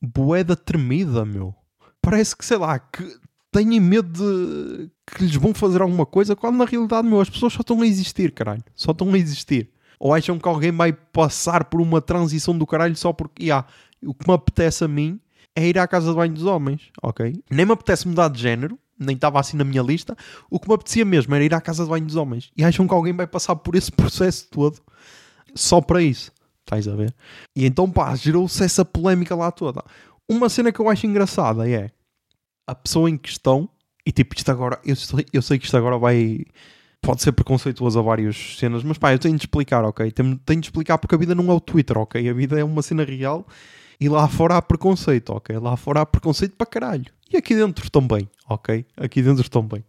boeda 0.01 0.56
tremida, 0.56 1.25
meu. 1.25 1.56
Parece 2.01 2.36
que, 2.36 2.45
sei 2.45 2.58
lá, 2.58 2.77
que 2.77 3.03
têm 3.51 3.80
medo 3.80 4.12
de 4.12 4.89
que 5.08 5.23
lhes 5.23 5.36
vão 5.36 5.53
fazer 5.53 5.82
alguma 5.82 6.06
coisa, 6.06 6.36
quando 6.36 6.58
na 6.58 6.65
realidade, 6.65 7.08
meu, 7.08 7.19
as 7.19 7.30
pessoas 7.30 7.53
só 7.53 7.62
estão 7.62 7.82
a 7.82 7.88
existir, 7.88 8.32
caralho. 8.32 8.63
Só 8.75 8.91
estão 8.91 9.12
a 9.12 9.17
existir. 9.17 9.71
Ou 9.99 10.13
acham 10.13 10.38
que 10.38 10.47
alguém 10.47 10.71
vai 10.71 10.93
passar 10.93 11.65
por 11.65 11.82
uma 11.82 11.99
transição 11.99 12.56
do 12.56 12.67
caralho 12.67 12.95
só 12.95 13.12
porque, 13.12 13.45
yeah, 13.45 13.67
o 14.05 14.13
que 14.13 14.27
me 14.27 14.33
apetece 14.33 14.83
a 14.83 14.88
mim 14.88 15.19
é 15.55 15.67
ir 15.67 15.79
à 15.79 15.88
casa 15.88 16.12
de 16.12 16.15
banho 16.15 16.33
dos 16.33 16.45
homens, 16.45 16.89
ok? 17.01 17.41
Nem 17.49 17.65
me 17.65 17.71
apetece 17.71 18.07
mudar 18.07 18.29
de 18.29 18.39
género, 18.39 18.77
nem 18.99 19.15
estava 19.15 19.39
assim 19.39 19.57
na 19.57 19.63
minha 19.63 19.81
lista. 19.81 20.15
O 20.49 20.60
que 20.60 20.67
me 20.67 20.75
apetecia 20.75 21.03
mesmo 21.03 21.33
era 21.33 21.43
ir 21.43 21.53
à 21.53 21.62
casa 21.62 21.83
de 21.83 21.89
banho 21.89 22.05
dos 22.05 22.15
homens. 22.15 22.51
E 22.55 22.63
acham 22.63 22.88
que 22.88 22.93
alguém 22.93 23.13
vai 23.13 23.27
passar 23.27 23.55
por 23.55 23.75
esse 23.75 23.91
processo 23.93 24.47
todo 24.49 24.79
só 25.55 25.81
para 25.81 26.01
isso. 26.01 26.31
Estás 26.60 26.88
a 26.88 26.95
ver? 26.95 27.15
E 27.55 27.65
então, 27.65 27.89
pá, 27.89 28.13
gerou-se 28.15 28.63
essa 28.63 28.83
polémica 28.83 29.36
lá 29.36 29.51
toda. 29.51 29.83
Uma 30.29 30.49
cena 30.49 30.71
que 30.71 30.79
eu 30.79 30.89
acho 30.89 31.07
engraçada 31.07 31.67
é 31.69 31.89
a 32.67 32.75
pessoa 32.75 33.10
em 33.10 33.17
questão, 33.17 33.69
e 34.05 34.12
tipo, 34.12 34.36
isto 34.36 34.51
agora, 34.51 34.79
eu 34.86 34.95
sei, 34.95 35.25
eu 35.31 35.41
sei 35.41 35.57
que 35.57 35.65
isto 35.65 35.77
agora 35.77 35.97
vai. 35.97 36.45
Pode 37.01 37.21
ser 37.21 37.31
preconceituoso 37.31 37.97
a 37.97 38.01
várias 38.01 38.57
cenas, 38.60 38.83
mas 38.83 38.97
pá, 38.97 39.13
eu 39.13 39.19
tenho 39.19 39.36
de 39.38 39.43
explicar, 39.43 39.86
ok? 39.86 40.12
Tenho, 40.12 40.38
tenho 40.39 40.60
de 40.60 40.67
explicar 40.67 40.97
porque 40.97 41.15
a 41.15 41.17
vida 41.17 41.33
não 41.33 41.49
é 41.49 41.53
o 41.53 41.60
Twitter, 41.60 41.97
ok? 41.97 42.27
A 42.27 42.33
vida 42.33 42.60
é 42.60 42.63
uma 42.63 42.81
cena 42.81 43.03
real 43.03 43.47
e 43.99 44.07
lá 44.07 44.27
fora 44.27 44.57
há 44.57 44.62
preconceito, 44.62 45.31
ok? 45.31 45.57
Lá 45.57 45.75
fora 45.75 46.01
há 46.01 46.05
preconceito 46.05 46.55
para 46.55 46.67
caralho. 46.67 47.05
E 47.31 47.38
aqui 47.38 47.55
dentro 47.55 47.89
também, 47.89 48.29
ok? 48.47 48.86
Aqui 48.95 49.21
dentro 49.21 49.49
também. 49.49 49.83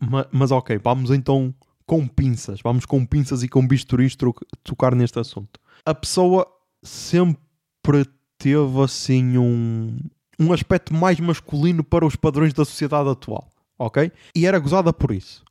Mas, 0.00 0.26
mas 0.30 0.50
ok, 0.50 0.78
vamos 0.78 1.10
então 1.10 1.54
com 1.86 2.06
pinças. 2.06 2.60
Vamos 2.62 2.84
com 2.84 3.04
pinças 3.04 3.42
e 3.42 3.48
com 3.48 3.66
bisturis 3.66 4.16
tocar 4.62 4.94
neste 4.94 5.18
assunto. 5.18 5.60
A 5.84 5.94
pessoa 5.94 6.46
sempre 6.82 8.06
teve 8.38 8.82
assim 8.82 9.38
um, 9.38 9.98
um 10.38 10.52
aspecto 10.52 10.94
mais 10.94 11.18
masculino 11.20 11.82
para 11.82 12.06
os 12.06 12.16
padrões 12.16 12.52
da 12.52 12.64
sociedade 12.64 13.08
atual, 13.08 13.50
ok? 13.78 14.12
E 14.34 14.46
era 14.46 14.58
gozada 14.58 14.92
por 14.92 15.12
isso. 15.12 15.44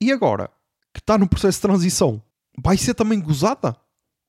E 0.00 0.12
agora, 0.12 0.50
que 0.92 1.00
está 1.00 1.16
no 1.16 1.28
processo 1.28 1.58
de 1.58 1.62
transição, 1.62 2.22
vai 2.58 2.76
ser 2.76 2.94
também 2.94 3.20
gozada? 3.20 3.76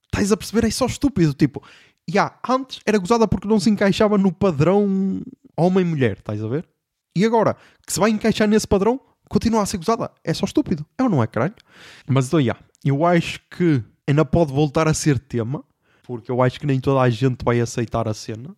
Estás 0.06 0.32
a 0.32 0.38
perceber? 0.38 0.68
É 0.68 0.72
só 0.72 0.86
estúpido. 0.86 1.34
Tipo, 1.34 1.64
yeah, 2.10 2.38
antes 2.48 2.80
era 2.86 2.98
gozada 2.98 3.28
porque 3.28 3.48
não 3.48 3.60
se 3.60 3.70
encaixava 3.70 4.18
no 4.18 4.32
padrão 4.32 5.22
homem-mulher, 5.56 6.18
estás 6.18 6.44
a 6.44 6.48
ver? 6.48 6.68
E 7.16 7.26
agora, 7.26 7.56
que 7.86 7.94
se 7.94 8.00
vai 8.00 8.10
encaixar 8.10 8.48
nesse 8.48 8.68
padrão, 8.68 9.00
continua 9.30 9.62
a 9.62 9.66
ser 9.66 9.78
gozada. 9.78 10.12
É 10.24 10.34
só 10.34 10.46
estúpido. 10.46 10.86
É 10.98 11.04
ou 11.04 11.10
não 11.10 11.22
é, 11.22 11.28
caralho? 11.28 11.54
Mas 12.08 12.28
então, 12.28 12.40
yeah, 12.40 12.60
eu 12.84 13.06
acho 13.06 13.40
que 13.50 13.84
ainda 14.08 14.26
pode 14.26 14.52
voltar 14.52 14.88
a 14.88 14.94
ser 14.94 15.20
tema, 15.20 15.64
porque 16.04 16.32
eu 16.32 16.42
acho 16.42 16.60
que 16.60 16.66
nem 16.66 16.80
toda 16.80 17.02
a 17.02 17.10
gente 17.10 17.44
vai 17.44 17.60
aceitar 17.60 18.08
a 18.08 18.14
cena. 18.14 18.56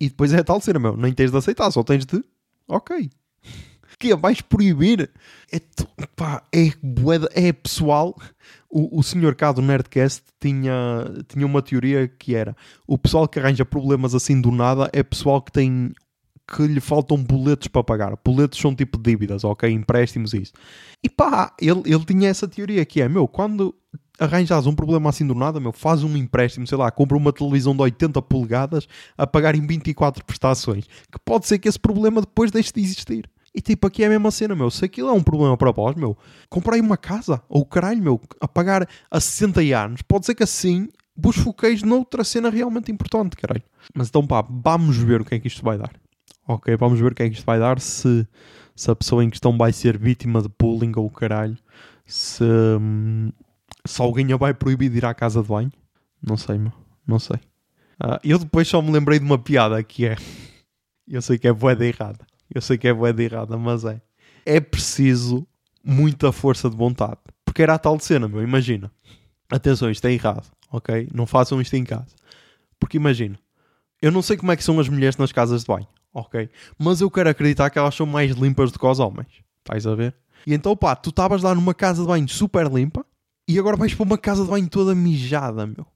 E 0.00 0.08
depois 0.08 0.32
é 0.32 0.42
tal 0.42 0.60
cena, 0.60 0.78
meu, 0.78 0.96
nem 0.96 1.12
tens 1.12 1.30
de 1.30 1.36
aceitar, 1.36 1.70
só 1.70 1.82
tens 1.82 2.04
de. 2.04 2.22
Ok. 2.68 3.10
Que? 3.98 4.14
Vais 4.14 4.40
proibir? 4.40 5.10
É, 5.52 5.60
pá, 6.16 6.42
é, 6.52 6.72
é 7.34 7.52
pessoal 7.52 8.16
o, 8.68 8.98
o 8.98 9.02
senhor 9.02 9.34
cá 9.34 9.52
do 9.52 9.62
Nerdcast 9.62 10.22
tinha, 10.38 10.74
tinha 11.28 11.46
uma 11.46 11.62
teoria 11.62 12.06
que 12.06 12.34
era 12.34 12.54
o 12.86 12.98
pessoal 12.98 13.26
que 13.26 13.38
arranja 13.38 13.64
problemas 13.64 14.14
assim 14.14 14.38
do 14.40 14.50
nada 14.50 14.90
é 14.92 15.02
pessoal 15.02 15.40
que 15.40 15.50
tem 15.50 15.92
que 16.48 16.62
lhe 16.64 16.80
faltam 16.80 17.20
boletos 17.20 17.66
para 17.66 17.82
pagar. 17.82 18.16
Boletos 18.24 18.60
são 18.60 18.72
tipo 18.72 18.96
dívidas, 18.98 19.42
ok? 19.42 19.68
Empréstimos 19.68 20.32
e 20.32 20.42
isso. 20.42 20.52
E 21.02 21.08
pá, 21.08 21.52
ele, 21.60 21.82
ele 21.86 22.04
tinha 22.04 22.28
essa 22.28 22.46
teoria 22.46 22.84
que 22.84 23.02
é, 23.02 23.08
meu, 23.08 23.26
quando 23.26 23.74
arranjas 24.18 24.64
um 24.66 24.74
problema 24.74 25.10
assim 25.10 25.26
do 25.26 25.34
nada, 25.34 25.58
meu, 25.58 25.72
faz 25.72 26.04
um 26.04 26.16
empréstimo, 26.16 26.64
sei 26.66 26.78
lá, 26.78 26.88
compra 26.90 27.16
uma 27.16 27.32
televisão 27.32 27.74
de 27.74 27.82
80 27.82 28.22
polegadas 28.22 28.86
a 29.18 29.26
pagar 29.26 29.56
em 29.56 29.66
24 29.66 30.24
prestações. 30.24 30.86
Que 31.10 31.18
pode 31.24 31.48
ser 31.48 31.58
que 31.58 31.68
esse 31.68 31.80
problema 31.80 32.20
depois 32.20 32.52
deixe 32.52 32.72
de 32.72 32.80
existir. 32.80 33.28
E 33.56 33.60
tipo, 33.62 33.86
aqui 33.86 34.02
é 34.02 34.06
a 34.06 34.10
mesma 34.10 34.30
cena, 34.30 34.54
meu. 34.54 34.70
Se 34.70 34.84
aquilo 34.84 35.08
é 35.08 35.12
um 35.12 35.22
problema 35.22 35.56
para 35.56 35.72
vós, 35.72 35.96
meu, 35.96 36.14
comprei 36.50 36.78
uma 36.78 36.98
casa, 36.98 37.42
ou 37.48 37.64
caralho, 37.64 38.02
meu, 38.02 38.20
a 38.38 38.46
pagar 38.46 38.86
a 39.10 39.18
60 39.18 39.62
anos, 39.74 40.02
pode 40.02 40.26
ser 40.26 40.34
que 40.34 40.42
assim 40.42 40.90
vos 41.16 41.36
foqueis 41.36 41.82
noutra 41.82 42.22
cena 42.22 42.50
realmente 42.50 42.92
importante, 42.92 43.34
caralho. 43.34 43.62
Mas 43.94 44.08
então 44.08 44.26
pá, 44.26 44.46
vamos 44.46 44.98
ver 44.98 45.22
o 45.22 45.24
que 45.24 45.34
é 45.34 45.38
que 45.40 45.48
isto 45.48 45.64
vai 45.64 45.78
dar. 45.78 45.90
Ok, 46.46 46.76
vamos 46.76 47.00
ver 47.00 47.12
o 47.12 47.14
que 47.14 47.22
é 47.22 47.30
que 47.30 47.36
isto 47.36 47.46
vai 47.46 47.58
dar, 47.58 47.80
se, 47.80 48.28
se 48.76 48.90
a 48.90 48.94
pessoa 48.94 49.24
em 49.24 49.30
questão 49.30 49.56
vai 49.56 49.72
ser 49.72 49.96
vítima 49.96 50.42
de 50.42 50.50
bullying 50.60 50.92
ou 50.94 51.08
caralho, 51.08 51.56
se, 52.04 52.44
hum, 52.44 53.32
se 53.86 54.02
alguém 54.02 54.34
a 54.34 54.36
vai 54.36 54.52
proibir 54.52 54.90
de 54.90 54.98
ir 54.98 55.06
à 55.06 55.14
casa 55.14 55.40
de 55.40 55.48
banho. 55.48 55.72
Não 56.22 56.36
sei, 56.36 56.58
meu, 56.58 56.72
não 57.06 57.18
sei. 57.18 57.38
Uh, 58.04 58.20
eu 58.22 58.38
depois 58.38 58.68
só 58.68 58.82
me 58.82 58.90
lembrei 58.90 59.18
de 59.18 59.24
uma 59.24 59.38
piada 59.38 59.82
que 59.82 60.04
é, 60.04 60.16
eu 61.08 61.22
sei 61.22 61.38
que 61.38 61.48
é 61.48 61.52
boa 61.54 61.72
errada 61.72 62.26
eu 62.54 62.60
sei 62.60 62.78
que 62.78 62.88
é 62.88 62.92
boa 62.92 63.12
de 63.12 63.24
errada, 63.24 63.56
mas 63.56 63.84
é. 63.84 64.00
É 64.44 64.60
preciso 64.60 65.46
muita 65.82 66.32
força 66.32 66.68
de 66.70 66.76
vontade. 66.76 67.18
Porque 67.44 67.62
era 67.62 67.74
a 67.74 67.78
tal 67.78 67.98
cena, 67.98 68.28
meu. 68.28 68.42
Imagina. 68.42 68.90
Atenção, 69.48 69.90
isto 69.90 70.04
é 70.06 70.12
errado, 70.12 70.46
ok? 70.70 71.08
Não 71.14 71.26
façam 71.26 71.60
isto 71.60 71.74
em 71.74 71.84
casa. 71.84 72.14
Porque 72.78 72.96
imagina. 72.96 73.38
Eu 74.02 74.10
não 74.10 74.20
sei 74.22 74.36
como 74.36 74.52
é 74.52 74.56
que 74.56 74.64
são 74.64 74.78
as 74.78 74.88
mulheres 74.88 75.16
nas 75.16 75.32
casas 75.32 75.62
de 75.62 75.68
banho, 75.68 75.86
ok? 76.12 76.50
Mas 76.78 77.00
eu 77.00 77.10
quero 77.10 77.30
acreditar 77.30 77.70
que 77.70 77.78
elas 77.78 77.94
são 77.94 78.06
mais 78.06 78.32
limpas 78.32 78.72
do 78.72 78.78
que 78.78 78.86
os 78.86 78.98
homens. 78.98 79.28
Estás 79.60 79.86
a 79.86 79.94
ver? 79.94 80.14
E 80.46 80.52
então, 80.52 80.76
pá, 80.76 80.94
tu 80.94 81.10
estavas 81.10 81.42
lá 81.42 81.54
numa 81.54 81.72
casa 81.72 82.02
de 82.02 82.08
banho 82.08 82.28
super 82.28 82.66
limpa 82.70 83.06
e 83.48 83.58
agora 83.58 83.76
vais 83.76 83.94
para 83.94 84.04
uma 84.04 84.18
casa 84.18 84.44
de 84.44 84.50
banho 84.50 84.68
toda 84.68 84.94
mijada, 84.94 85.66
meu. 85.66 85.86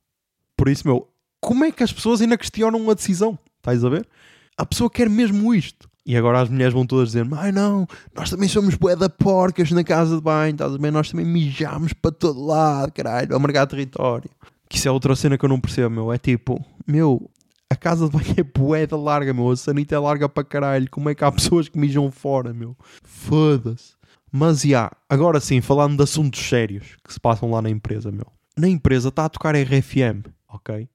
Por 0.56 0.68
isso, 0.68 0.86
meu, 0.86 1.08
como 1.40 1.64
é 1.64 1.72
que 1.72 1.82
as 1.82 1.92
pessoas 1.92 2.20
ainda 2.20 2.38
questionam 2.38 2.88
a 2.88 2.94
decisão? 2.94 3.38
Estás 3.58 3.84
a 3.84 3.88
ver? 3.88 4.08
A 4.56 4.64
pessoa 4.64 4.88
quer 4.90 5.10
mesmo 5.10 5.54
isto. 5.54 5.89
E 6.10 6.16
agora 6.16 6.40
as 6.40 6.48
mulheres 6.48 6.74
vão 6.74 6.84
todas 6.84 7.12
dizer: 7.12 7.24
Ai 7.36 7.52
não, 7.52 7.86
nós 8.12 8.28
também 8.28 8.48
somos 8.48 8.74
bué 8.74 8.96
da 8.96 9.08
porcas 9.08 9.70
na 9.70 9.84
casa 9.84 10.16
de 10.16 10.20
banho, 10.20 10.50
estás 10.50 10.74
a? 10.74 10.90
Nós 10.90 11.08
também 11.08 11.24
mijamos 11.24 11.92
para 11.92 12.10
todo 12.10 12.44
lado, 12.44 12.90
caralho, 12.90 13.32
a 13.32 13.38
marcar 13.38 13.64
território. 13.68 14.28
Que 14.68 14.76
isso 14.76 14.88
é 14.88 14.90
outra 14.90 15.14
cena 15.14 15.38
que 15.38 15.44
eu 15.44 15.48
não 15.48 15.60
percebo, 15.60 15.88
meu. 15.88 16.12
É 16.12 16.18
tipo, 16.18 16.60
meu, 16.84 17.30
a 17.70 17.76
casa 17.76 18.06
de 18.06 18.10
banho 18.10 18.34
é 18.36 18.42
bué 18.42 18.88
da 18.88 18.96
larga, 18.96 19.32
meu. 19.32 19.52
A 19.52 19.56
sanita 19.56 19.94
é 19.94 19.98
larga 20.00 20.28
para 20.28 20.42
caralho. 20.42 20.90
Como 20.90 21.08
é 21.08 21.14
que 21.14 21.22
há 21.22 21.30
pessoas 21.30 21.68
que 21.68 21.78
mijam 21.78 22.10
fora, 22.10 22.52
meu? 22.52 22.76
Foda-se. 23.04 23.92
Mas, 24.32 24.62
já, 24.62 24.90
agora 25.08 25.38
sim, 25.38 25.60
falando 25.60 25.96
de 25.96 26.02
assuntos 26.02 26.40
sérios 26.40 26.96
que 27.04 27.12
se 27.12 27.20
passam 27.20 27.52
lá 27.52 27.62
na 27.62 27.70
empresa, 27.70 28.10
meu. 28.10 28.26
Na 28.58 28.66
empresa 28.66 29.10
está 29.10 29.26
a 29.26 29.28
tocar 29.28 29.54
RFM, 29.54 30.26
ok? 30.48 30.88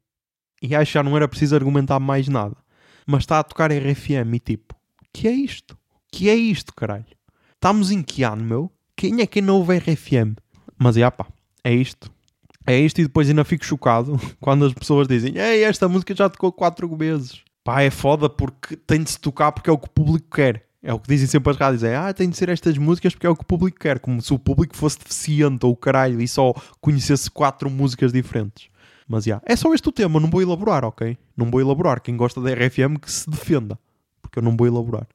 E 0.62 0.76
acho 0.76 0.92
que 0.92 0.94
já 0.96 1.04
não 1.04 1.16
era 1.16 1.26
preciso 1.26 1.56
argumentar 1.56 2.02
mais 2.02 2.28
nada. 2.28 2.58
Mas 3.08 3.22
está 3.22 3.40
a 3.40 3.44
tocar 3.44 3.72
RFM 3.72 4.34
e 4.34 4.40
tipo, 4.40 4.76
que 5.16 5.30
é 5.30 5.32
isto? 5.32 5.78
Que 6.12 6.30
é 6.30 6.36
isto, 6.36 6.76
caralho? 6.76 7.06
Estamos 7.54 7.90
em 7.90 8.04
que 8.04 8.24
ano, 8.24 8.44
meu? 8.44 8.72
Quem 8.98 9.22
é 9.22 9.26
que 9.26 9.42
não 9.42 9.56
ouve 9.56 9.78
RFM? 9.78 10.36
Mas, 10.78 10.96
já 10.96 11.10
pá, 11.10 11.26
é 11.64 11.74
isto. 11.74 12.12
É 12.68 12.78
isto 12.78 13.00
e 13.00 13.04
depois 13.04 13.30
ainda 13.30 13.46
fico 13.46 13.64
chocado 13.64 14.20
quando 14.42 14.66
as 14.66 14.74
pessoas 14.74 15.08
dizem 15.08 15.38
Ei, 15.38 15.64
esta 15.64 15.88
música 15.88 16.14
já 16.14 16.30
tocou 16.30 16.52
quatro 16.52 16.94
vezes. 16.98 17.42
Pá, 17.64 17.82
é 17.82 17.90
foda 17.90 18.30
porque 18.30 18.76
tem 18.76 19.04
de 19.04 19.12
se 19.12 19.20
tocar 19.20 19.54
porque 19.54 19.70
é 19.70 19.74
o 19.74 19.78
que 19.78 19.88
o 19.88 19.92
público 19.92 20.36
quer. 20.36 20.66
É 20.84 20.94
o 20.94 21.00
que 21.00 21.08
dizem 21.08 21.28
sempre 21.28 21.52
as 21.52 21.58
rádios. 21.58 21.84
É, 21.84 21.96
ah, 21.96 22.14
tem 22.14 22.30
de 22.30 22.36
ser 22.36 22.50
estas 22.50 22.78
músicas 22.78 23.14
porque 23.14 23.26
é 23.26 23.30
o 23.30 23.36
que 23.36 23.44
o 23.44 23.48
público 23.48 23.80
quer. 23.80 24.00
Como 24.00 24.22
se 24.22 24.34
o 24.34 24.40
público 24.40 24.76
fosse 24.76 25.00
deficiente 25.00 25.66
ou 25.66 25.78
caralho 25.78 26.20
e 26.20 26.28
só 26.28 26.54
conhecesse 26.82 27.32
quatro 27.32 27.70
músicas 27.70 28.12
diferentes. 28.12 28.68
Mas, 29.08 29.24
já, 29.24 29.42
é 29.46 29.56
só 29.56 29.74
este 29.74 29.88
o 29.88 29.94
tema. 29.94 30.20
Não 30.20 30.30
vou 30.30 30.42
elaborar, 30.42 30.84
ok? 30.84 31.18
Não 31.38 31.50
vou 31.50 31.62
elaborar. 31.62 32.02
Quem 32.02 32.18
gosta 32.18 32.42
da 32.42 32.54
RFM 32.54 32.98
que 33.02 33.10
se 33.10 33.30
defenda 33.30 33.80
que 34.36 34.40
eu 34.40 34.44
não 34.44 34.56
vou 34.56 34.68
elaborar. 34.68 35.08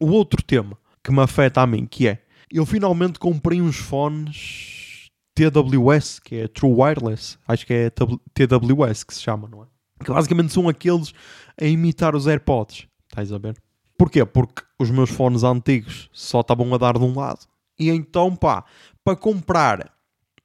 O 0.00 0.08
outro 0.08 0.42
tema 0.42 0.76
que 1.02 1.12
me 1.12 1.20
afeta 1.20 1.62
a 1.62 1.66
mim, 1.66 1.86
que 1.86 2.08
é, 2.08 2.22
eu 2.50 2.66
finalmente 2.66 3.18
comprei 3.18 3.62
uns 3.62 3.76
fones 3.76 5.08
TWS, 5.34 6.18
que 6.18 6.34
é 6.34 6.48
True 6.48 6.72
Wireless, 6.72 7.38
acho 7.46 7.64
que 7.64 7.72
é 7.72 7.90
TWS 7.90 9.04
que 9.04 9.14
se 9.14 9.22
chama, 9.22 9.48
não 9.48 9.62
é? 9.62 9.66
Que 10.04 10.10
basicamente 10.10 10.52
são 10.52 10.68
aqueles 10.68 11.14
a 11.60 11.64
imitar 11.64 12.16
os 12.16 12.26
AirPods, 12.26 12.88
estás 13.08 13.32
a 13.32 13.38
ver? 13.38 13.56
Porquê? 13.96 14.24
Porque 14.24 14.62
os 14.78 14.90
meus 14.90 15.10
fones 15.10 15.44
antigos 15.44 16.10
só 16.12 16.40
estavam 16.40 16.74
a 16.74 16.78
dar 16.78 16.98
de 16.98 17.04
um 17.04 17.16
lado. 17.16 17.46
E 17.78 17.88
então, 17.88 18.34
pá, 18.34 18.64
para 19.04 19.16
comprar 19.16 19.92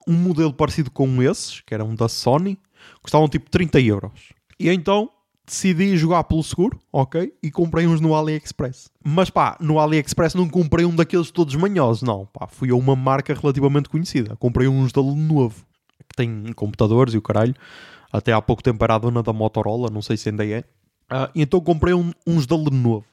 um 0.08 0.14
modelo 0.14 0.54
parecido 0.54 0.92
com 0.92 1.22
esses, 1.22 1.62
que 1.62 1.74
era 1.74 1.84
um 1.84 1.96
da 1.96 2.08
Sony, 2.08 2.58
custavam 3.02 3.28
tipo 3.28 3.50
30 3.50 3.80
euros. 3.82 4.34
E 4.60 4.70
então 4.70 5.10
decidi 5.46 5.98
jogar 5.98 6.24
pelo 6.24 6.44
seguro, 6.44 6.80
ok? 6.92 7.34
E 7.42 7.52
comprei 7.52 7.88
uns 7.88 8.00
no 8.00 8.16
AliExpress. 8.16 8.90
Mas 9.04 9.30
pá, 9.30 9.58
no 9.60 9.80
AliExpress 9.80 10.36
não 10.36 10.48
comprei 10.48 10.86
um 10.86 10.96
daqueles 10.96 11.32
todos 11.32 11.56
manhosos, 11.56 12.04
não. 12.04 12.26
Pá, 12.28 12.48
fui 12.48 12.70
a 12.70 12.76
uma 12.76 12.96
marca 12.96 13.34
relativamente 13.34 13.90
conhecida. 13.90 14.36
Comprei 14.38 14.68
uns 14.68 14.92
da 14.92 15.02
Lenovo, 15.02 15.66
que 16.10 16.16
tem 16.16 16.54
computadores 16.54 17.14
e 17.14 17.18
o 17.18 17.22
caralho. 17.22 17.56
Até 18.12 18.34
há 18.34 18.42
pouco 18.42 18.64
tempo 18.64 18.84
era 18.84 18.96
a 18.96 18.98
dona 18.98 19.24
da 19.24 19.34
Motorola, 19.34 19.90
não 19.90 20.02
sei 20.02 20.18
se 20.18 20.30
ainda 20.30 20.46
é. 20.46 20.60
Uh, 21.12 21.30
então 21.36 21.60
comprei 21.60 21.94
um, 21.94 22.12
uns 22.26 22.46
da 22.46 22.56
Lenovo. 22.56 23.06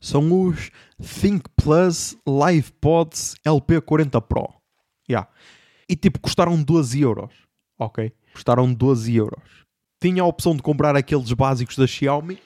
São 0.00 0.46
os 0.46 0.70
Think 1.00 1.48
Plus 1.56 2.16
Live 2.26 2.72
Pods 2.80 3.34
LP40 3.44 4.20
Pro. 4.20 4.48
Yeah. 5.08 5.28
E 5.88 5.96
tipo, 5.96 6.20
custaram 6.20 6.62
12 6.62 7.00
euros. 7.00 7.32
Ok? 7.78 8.12
Custaram 8.32 8.72
12 8.72 9.16
euros 9.16 9.65
tinha 10.00 10.22
a 10.22 10.26
opção 10.26 10.54
de 10.54 10.62
comprar 10.62 10.96
aqueles 10.96 11.32
básicos 11.32 11.76
da 11.76 11.86
Xiaomi, 11.86 12.38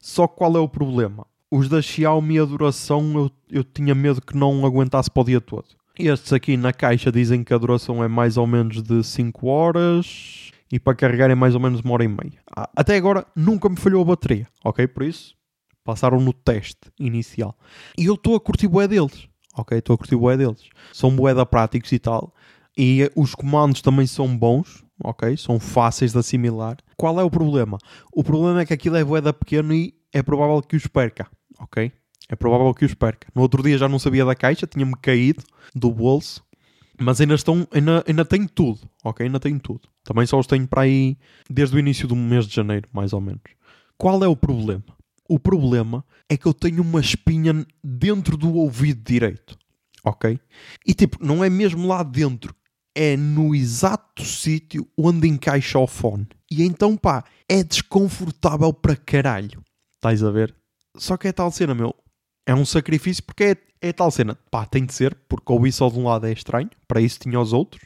só 0.00 0.26
qual 0.26 0.56
é 0.56 0.60
o 0.60 0.68
problema? 0.68 1.26
Os 1.50 1.68
da 1.68 1.80
Xiaomi, 1.80 2.38
a 2.38 2.44
duração, 2.44 3.12
eu, 3.14 3.30
eu 3.50 3.64
tinha 3.64 3.94
medo 3.94 4.20
que 4.20 4.36
não 4.36 4.64
aguentasse 4.66 5.10
para 5.10 5.22
o 5.22 5.24
dia 5.24 5.40
todo. 5.40 5.66
Estes 5.98 6.32
aqui 6.32 6.56
na 6.56 6.72
caixa 6.72 7.12
dizem 7.12 7.44
que 7.44 7.54
a 7.54 7.58
duração 7.58 8.02
é 8.02 8.08
mais 8.08 8.36
ou 8.36 8.46
menos 8.46 8.82
de 8.82 9.02
5 9.04 9.46
horas 9.46 10.50
e 10.72 10.80
para 10.80 10.96
carregar 10.96 11.30
é 11.30 11.34
mais 11.34 11.54
ou 11.54 11.60
menos 11.60 11.80
uma 11.80 11.94
hora 11.94 12.04
e 12.04 12.08
meia. 12.08 12.40
Até 12.74 12.96
agora 12.96 13.24
nunca 13.36 13.68
me 13.68 13.76
falhou 13.76 14.02
a 14.02 14.06
bateria, 14.06 14.48
ok? 14.64 14.88
Por 14.88 15.04
isso, 15.04 15.36
Passaram 15.84 16.18
no 16.18 16.32
teste 16.32 16.90
inicial. 16.98 17.54
E 17.98 18.06
eu 18.06 18.14
estou 18.14 18.34
a 18.34 18.40
curtir 18.40 18.66
bué 18.66 18.88
deles. 18.88 19.28
Ok? 19.54 19.76
Estou 19.76 19.94
a 19.94 19.98
curtir 19.98 20.16
bué 20.16 20.34
deles. 20.34 20.70
São 20.92 21.14
bué 21.14 21.34
da 21.34 21.44
práticos 21.44 21.92
e 21.92 21.98
tal. 21.98 22.34
E 22.76 23.10
os 23.14 23.34
comandos 23.34 23.82
também 23.82 24.06
são 24.06 24.34
bons. 24.34 24.82
Ok? 25.02 25.36
São 25.36 25.58
fáceis 25.58 26.12
de 26.12 26.18
assimilar. 26.18 26.76
Qual 26.96 27.18
é 27.20 27.24
o 27.24 27.30
problema? 27.30 27.78
O 28.12 28.22
problema 28.22 28.60
é 28.60 28.66
que 28.66 28.74
aquilo 28.74 28.96
é 28.96 29.04
bué 29.04 29.20
da 29.20 29.32
pequeno 29.32 29.74
e 29.74 29.94
é 30.12 30.22
provável 30.22 30.62
que 30.62 30.76
os 30.76 30.86
perca. 30.86 31.28
Ok? 31.58 31.92
É 32.28 32.36
provável 32.36 32.72
que 32.72 32.84
os 32.84 32.94
perca. 32.94 33.28
No 33.34 33.42
outro 33.42 33.62
dia 33.62 33.76
já 33.76 33.88
não 33.88 33.98
sabia 33.98 34.24
da 34.24 34.34
caixa, 34.34 34.66
tinha-me 34.66 34.94
caído 34.96 35.42
do 35.74 35.90
bolso. 35.90 36.42
Mas 37.00 37.20
ainda 37.20 37.34
estão, 37.34 37.66
ainda, 37.72 38.04
ainda 38.06 38.24
tenho 38.24 38.48
tudo, 38.48 38.80
ok? 39.02 39.26
Ainda 39.26 39.40
tenho 39.40 39.58
tudo. 39.58 39.80
Também 40.04 40.26
só 40.26 40.38
os 40.38 40.46
tenho 40.46 40.66
para 40.66 40.82
aí 40.82 41.18
desde 41.50 41.74
o 41.74 41.78
início 41.78 42.06
do 42.06 42.14
mês 42.14 42.46
de 42.46 42.54
janeiro, 42.54 42.88
mais 42.92 43.12
ou 43.12 43.20
menos. 43.20 43.42
Qual 43.98 44.22
é 44.22 44.28
o 44.28 44.36
problema? 44.36 44.84
O 45.28 45.38
problema 45.38 46.04
é 46.28 46.36
que 46.36 46.46
eu 46.46 46.54
tenho 46.54 46.82
uma 46.82 47.00
espinha 47.00 47.66
dentro 47.82 48.36
do 48.36 48.54
ouvido 48.54 49.02
direito, 49.02 49.58
ok? 50.04 50.38
E 50.86 50.94
tipo, 50.94 51.18
não 51.24 51.42
é 51.42 51.50
mesmo 51.50 51.88
lá 51.88 52.02
dentro, 52.02 52.54
é 52.94 53.16
no 53.16 53.54
exato 53.54 54.24
sítio 54.24 54.86
onde 54.96 55.28
encaixa 55.28 55.78
o 55.78 55.86
fone. 55.86 56.28
E 56.50 56.62
então, 56.62 56.96
pá, 56.96 57.24
é 57.48 57.64
desconfortável 57.64 58.72
para 58.72 58.96
caralho. 58.96 59.62
Estás 59.94 60.22
a 60.22 60.30
ver? 60.30 60.54
Só 60.96 61.16
que 61.16 61.28
é 61.28 61.32
tal 61.32 61.50
cena, 61.50 61.74
meu. 61.74 61.94
É 62.46 62.54
um 62.54 62.64
sacrifício 62.64 63.24
porque 63.24 63.44
é, 63.44 63.56
é 63.80 63.92
tal 63.92 64.10
cena. 64.10 64.38
Pá, 64.50 64.64
tem 64.64 64.84
de 64.84 64.94
ser, 64.94 65.14
porque 65.28 65.52
ouvir 65.52 65.72
só 65.72 65.88
de 65.90 65.98
um 65.98 66.04
lado 66.04 66.26
é 66.26 66.32
estranho. 66.32 66.70
Para 66.86 67.00
isso 67.00 67.18
tinha 67.18 67.40
os 67.40 67.52
outros. 67.52 67.84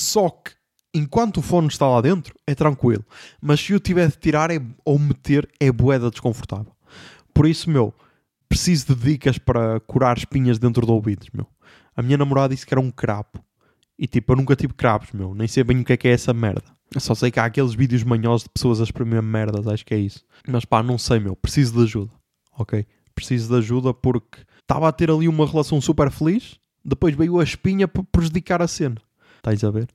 Só 0.00 0.28
que, 0.30 0.52
enquanto 0.94 1.36
o 1.36 1.42
fone 1.42 1.68
está 1.68 1.86
lá 1.86 2.00
dentro, 2.00 2.34
é 2.46 2.54
tranquilo. 2.54 3.04
Mas 3.40 3.60
se 3.60 3.72
eu 3.72 3.78
tiver 3.78 4.08
de 4.08 4.16
tirar 4.16 4.50
é, 4.50 4.60
ou 4.84 4.98
meter, 4.98 5.48
é 5.60 5.70
boeda 5.70 6.10
desconfortável. 6.10 6.74
Por 7.32 7.46
isso, 7.46 7.70
meu, 7.70 7.94
preciso 8.48 8.94
de 8.94 9.12
dicas 9.12 9.38
para 9.38 9.80
curar 9.80 10.18
espinhas 10.18 10.58
dentro 10.58 10.84
do 10.84 10.92
ouvido, 10.92 11.26
meu. 11.32 11.46
A 11.94 12.02
minha 12.02 12.18
namorada 12.18 12.54
disse 12.54 12.66
que 12.66 12.74
era 12.74 12.80
um 12.80 12.90
crapo. 12.90 13.42
E 13.98 14.06
tipo, 14.06 14.32
eu 14.32 14.36
nunca 14.36 14.56
tive 14.56 14.74
cravos, 14.74 15.12
meu. 15.12 15.34
Nem 15.34 15.46
sei 15.46 15.62
bem 15.62 15.80
o 15.80 15.84
que 15.84 15.92
é 15.92 15.96
que 15.96 16.08
é 16.08 16.12
essa 16.12 16.32
merda. 16.32 16.64
Eu 16.94 17.00
só 17.00 17.14
sei 17.14 17.30
que 17.30 17.40
há 17.40 17.44
aqueles 17.44 17.74
vídeos 17.74 18.02
manhosos 18.04 18.44
de 18.44 18.50
pessoas 18.50 18.80
a 18.80 18.84
espremer 18.84 19.22
merdas, 19.22 19.66
acho 19.66 19.84
que 19.84 19.94
é 19.94 19.98
isso. 19.98 20.24
Mas 20.46 20.64
pá, 20.64 20.82
não 20.82 20.98
sei, 20.98 21.20
meu. 21.20 21.34
Preciso 21.34 21.74
de 21.74 21.84
ajuda, 21.84 22.12
ok? 22.58 22.86
Preciso 23.14 23.48
de 23.48 23.58
ajuda 23.58 23.94
porque 23.94 24.38
estava 24.60 24.88
a 24.88 24.92
ter 24.92 25.10
ali 25.10 25.28
uma 25.28 25.46
relação 25.46 25.80
super 25.80 26.10
feliz, 26.10 26.58
depois 26.84 27.14
veio 27.14 27.38
a 27.38 27.44
espinha 27.44 27.86
para 27.86 28.02
prejudicar 28.04 28.60
a 28.60 28.68
cena. 28.68 28.96
Estás 29.36 29.64
a 29.64 29.70
ver? 29.70 29.88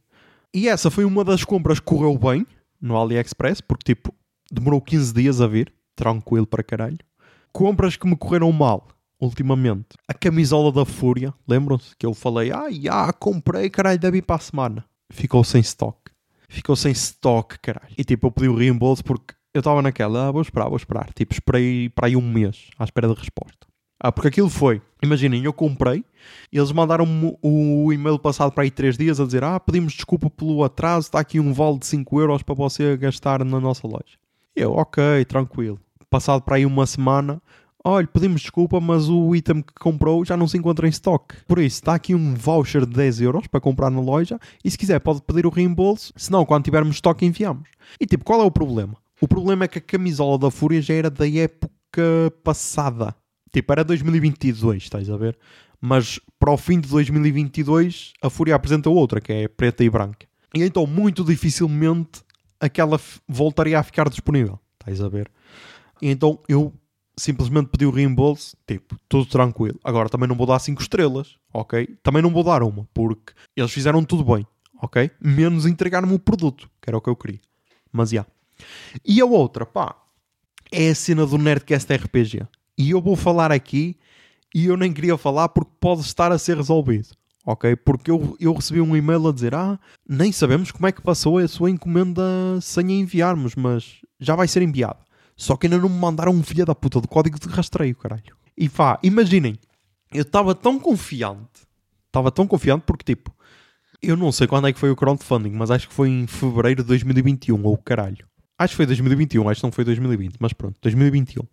E 0.54 0.68
essa 0.68 0.90
foi 0.90 1.06
uma 1.06 1.24
das 1.24 1.44
compras 1.44 1.80
que 1.80 1.86
correu 1.86 2.18
bem 2.18 2.46
no 2.82 2.98
AliExpress, 2.98 3.62
porque 3.62 3.94
tipo, 3.94 4.14
demorou 4.52 4.82
15 4.82 5.14
dias 5.14 5.42
a 5.42 5.48
vir, 5.48 5.74
tranquilo 5.96 6.48
para 6.48 6.64
caralho. 6.64 6.98
Compras 7.52 7.96
que 7.96 8.08
me 8.08 8.16
correram 8.16 8.52
mal 8.52 8.88
ultimamente. 9.20 9.88
A 10.08 10.14
camisola 10.14 10.72
da 10.72 10.86
Fúria, 10.86 11.34
lembram-se 11.48 11.96
que 11.98 12.06
eu 12.06 12.14
falei, 12.14 12.52
ah, 12.52 13.14
comprei, 13.14 13.70
caralho, 13.70 14.00
deve 14.00 14.20
ir 14.20 14.22
para 14.22 14.36
a 14.36 14.40
semana. 14.40 14.86
Ficou 15.12 15.44
sem 15.44 15.62
stock. 15.62 15.98
Ficou 16.50 16.76
sem 16.76 16.92
stock, 16.92 17.58
caralho. 17.60 17.94
E 17.98 18.04
tipo, 18.04 18.28
eu 18.28 18.32
pedi 18.32 18.48
o 18.48 18.56
reembolso 18.56 19.04
porque 19.04 19.34
eu 19.54 19.60
estava 19.60 19.82
naquela, 19.82 20.28
ah, 20.28 20.32
vou 20.32 20.42
esperar, 20.42 20.68
vou 20.68 20.78
esperar. 20.78 21.10
Tipo, 21.14 21.34
esperei 21.34 21.90
para 21.90 22.08
aí 22.08 22.16
um 22.16 22.22
mês 22.22 22.70
à 22.78 22.84
espera 22.84 23.08
de 23.08 23.14
resposta. 23.14 23.68
Ah, 24.00 24.12
porque 24.12 24.28
aquilo 24.28 24.50
foi, 24.50 24.80
imaginem, 25.02 25.44
eu 25.44 25.52
comprei, 25.52 26.06
eles 26.54 26.72
mandaram-me 26.72 27.36
o 27.42 27.92
e-mail 27.92 28.20
passado 28.20 28.52
para 28.52 28.64
aí 28.64 28.70
3 28.70 28.96
dias 28.96 29.20
a 29.20 29.26
dizer: 29.26 29.44
Ah, 29.44 29.60
pedimos 29.60 29.94
desculpa 29.94 30.30
pelo 30.30 30.64
atraso, 30.64 31.08
está 31.08 31.20
aqui 31.20 31.40
um 31.40 31.52
vale 31.52 31.80
de 31.80 31.88
5 31.88 32.20
euros 32.22 32.44
para 32.44 32.54
você 32.54 32.96
gastar 32.96 33.44
na 33.44 33.60
nossa 33.60 33.88
loja. 33.88 34.18
Eu, 34.56 34.74
ok, 34.74 35.26
tranquilo. 35.26 35.80
Passado 36.10 36.42
para 36.44 36.58
aí 36.58 36.66
uma 36.66 36.86
semana, 36.86 37.42
olha, 37.90 38.08
pedimos 38.08 38.42
desculpa, 38.42 38.80
mas 38.80 39.08
o 39.08 39.34
item 39.36 39.62
que 39.62 39.74
comprou 39.76 40.26
já 40.26 40.36
não 40.36 40.48
se 40.48 40.58
encontra 40.58 40.88
em 40.88 40.90
stock. 40.90 41.36
Por 41.48 41.60
isso, 41.60 41.78
está 41.78 41.96
aqui 41.96 42.14
um 42.14 42.34
voucher 42.36 42.86
de 42.86 42.94
10 42.94 43.22
euros 43.22 43.48
para 43.48 43.62
comprar 43.62 43.90
na 43.90 44.02
loja, 44.02 44.40
e 44.64 44.70
se 44.70 44.78
quiser 44.78 45.00
pode 45.00 45.22
pedir 45.22 45.46
o 45.46 45.50
reembolso, 45.50 46.12
senão 46.16 46.46
quando 46.46 46.66
tivermos 46.66 46.96
stock 46.96 47.26
enviamos. 47.26 47.70
E 48.00 48.06
tipo, 48.06 48.26
qual 48.26 48.42
é 48.42 48.44
o 48.44 48.52
problema? 48.52 48.98
O 49.22 49.28
problema 49.28 49.66
é 49.66 49.68
que 49.68 49.80
a 49.80 49.82
camisola 49.82 50.38
da 50.38 50.52
Fúria 50.52 50.82
já 50.82 50.94
era 50.94 51.10
da 51.10 51.28
época 51.28 51.72
passada. 52.44 53.16
Tipo, 53.52 53.72
era 53.72 53.84
2022, 53.84 54.84
estás 54.84 55.10
a 55.10 55.18
ver? 55.18 55.38
Mas 55.80 56.20
para 56.40 56.52
o 56.52 56.58
fim 56.58 56.80
de 56.80 56.90
2022, 56.90 58.14
a 58.22 58.30
Fúria 58.30 58.56
apresenta 58.56 58.90
outra, 58.90 59.22
que 59.22 59.32
é 59.32 59.48
preta 59.48 59.84
e 59.84 59.90
branca. 59.90 60.28
E 60.54 60.64
então, 60.64 60.86
muito 60.86 61.24
dificilmente, 61.24 62.22
aquela 62.60 63.00
voltaria 63.28 63.80
a 63.80 63.84
ficar 63.84 64.10
disponível, 64.10 64.60
estás 64.80 65.02
a 65.02 65.10
ver? 65.10 65.32
E 66.02 66.10
então, 66.10 66.40
eu 66.48 66.74
simplesmente 67.18 67.70
pedi 67.70 67.86
o 67.86 67.92
reembolso, 67.92 68.56
tipo, 68.66 68.96
tudo 69.10 69.26
tranquilo. 69.26 69.80
Agora, 69.84 70.10
também 70.10 70.28
não 70.28 70.36
vou 70.36 70.46
dar 70.46 70.60
5 70.60 70.82
estrelas, 70.82 71.36
ok? 71.54 71.98
Também 72.04 72.22
não 72.22 72.30
vou 72.30 72.44
dar 72.44 72.64
uma, 72.64 72.88
porque 72.94 73.34
eles 73.56 73.72
fizeram 73.72 74.04
tudo 74.04 74.24
bem, 74.24 74.46
ok? 74.82 75.10
Menos 75.20 75.66
entregar-me 75.66 76.14
o 76.14 76.20
produto, 76.20 76.70
que 76.82 76.90
era 76.90 76.98
o 76.98 77.02
que 77.02 77.10
eu 77.10 77.16
queria. 77.16 77.40
Mas, 77.92 78.10
já. 78.10 78.18
Yeah. 78.18 78.32
E 79.06 79.22
a 79.22 79.26
outra, 79.26 79.66
pá, 79.66 79.96
é 80.72 80.90
a 80.90 80.96
cena 80.96 81.26
do 81.26 81.38
Nerdcast 81.38 81.92
RPG. 81.94 82.46
E 82.78 82.92
eu 82.92 83.02
vou 83.02 83.16
falar 83.16 83.52
aqui 83.52 83.98
e 84.54 84.66
eu 84.66 84.78
nem 84.78 84.94
queria 84.94 85.18
falar 85.18 85.50
porque 85.50 85.72
pode 85.80 86.02
estar 86.02 86.32
a 86.32 86.38
ser 86.38 86.58
resolvido. 86.58 87.10
Ok? 87.46 87.76
Porque 87.78 88.12
eu, 88.12 88.36
eu 88.40 88.54
recebi 88.54 88.82
um 88.82 88.96
e-mail 88.96 89.28
a 89.28 89.32
dizer: 89.32 89.56
Ah, 89.56 89.80
nem 90.08 90.32
sabemos 90.32 90.72
como 90.72 90.86
é 90.86 90.92
que 90.92 91.02
passou 91.02 91.38
a 91.38 91.48
sua 91.48 91.70
encomenda 91.70 92.22
sem 92.62 92.88
a 92.88 92.92
enviarmos, 92.92 93.56
mas 93.56 94.02
já 94.20 94.36
vai 94.36 94.48
ser 94.48 94.62
enviado. 94.62 95.00
Só 95.38 95.56
que 95.56 95.68
ainda 95.68 95.78
não 95.78 95.88
me 95.88 96.00
mandaram 96.00 96.34
um 96.34 96.44
filho 96.44 96.66
da 96.66 96.74
puta 96.74 97.00
do 97.00 97.08
código 97.08 97.40
de 97.40 97.48
rastreio, 97.48 97.96
caralho. 97.96 98.36
E 98.58 98.68
pá, 98.68 99.00
imaginem, 99.04 99.56
eu 100.12 100.24
estava 100.24 100.56
tão 100.56 100.80
confiante, 100.80 101.62
estava 102.08 102.32
tão 102.32 102.48
confiante 102.48 102.84
porque 102.88 103.14
tipo, 103.14 103.32
eu 104.02 104.18
não 104.18 104.32
sei 104.32 104.48
quando 104.48 104.68
é 104.68 104.74
que 104.74 104.80
foi 104.80 104.90
o 104.90 104.96
crowdfunding, 104.96 105.52
mas 105.52 105.70
acho 105.70 105.88
que 105.88 105.94
foi 105.94 106.10
em 106.10 106.26
fevereiro 106.26 106.82
de 106.82 106.88
2021, 106.88 107.64
ou 107.64 107.78
caralho. 107.78 108.28
Acho 108.58 108.72
que 108.72 108.78
foi 108.78 108.86
2021, 108.88 109.48
acho 109.48 109.62
que 109.62 109.68
não 109.68 109.72
foi 109.72 109.86
2020, 109.86 110.38
mas 110.40 110.54
pronto, 110.54 110.76
2021. 110.82 111.44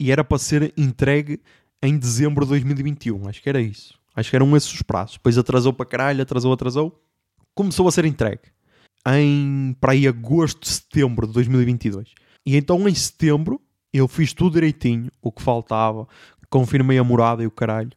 E 0.00 0.10
era 0.10 0.24
para 0.24 0.38
ser 0.38 0.72
entregue 0.76 1.40
em 1.82 1.98
dezembro 1.98 2.46
de 2.46 2.50
2021, 2.50 3.28
acho 3.28 3.42
que 3.42 3.48
era 3.48 3.60
isso. 3.60 3.94
Acho 4.16 4.30
que 4.30 4.36
eram 4.36 4.56
esses 4.56 4.72
os 4.72 4.82
prazos. 4.82 5.16
Depois 5.16 5.36
atrasou 5.36 5.72
para 5.72 5.86
caralho, 5.86 6.22
atrasou, 6.22 6.52
atrasou. 6.52 7.00
Começou 7.54 7.86
a 7.86 7.92
ser 7.92 8.04
entregue 8.04 8.42
em 9.06 9.76
para 9.80 9.92
aí 9.92 10.08
agosto, 10.08 10.66
setembro 10.66 11.26
de 11.26 11.32
2022. 11.34 12.14
E 12.44 12.56
então 12.56 12.88
em 12.88 12.94
setembro 12.94 13.60
eu 13.92 14.06
fiz 14.06 14.32
tudo 14.32 14.54
direitinho, 14.54 15.10
o 15.22 15.32
que 15.32 15.42
faltava, 15.42 16.06
confirmei 16.50 16.98
a 16.98 17.04
morada 17.04 17.42
e 17.42 17.46
o 17.46 17.50
caralho. 17.50 17.90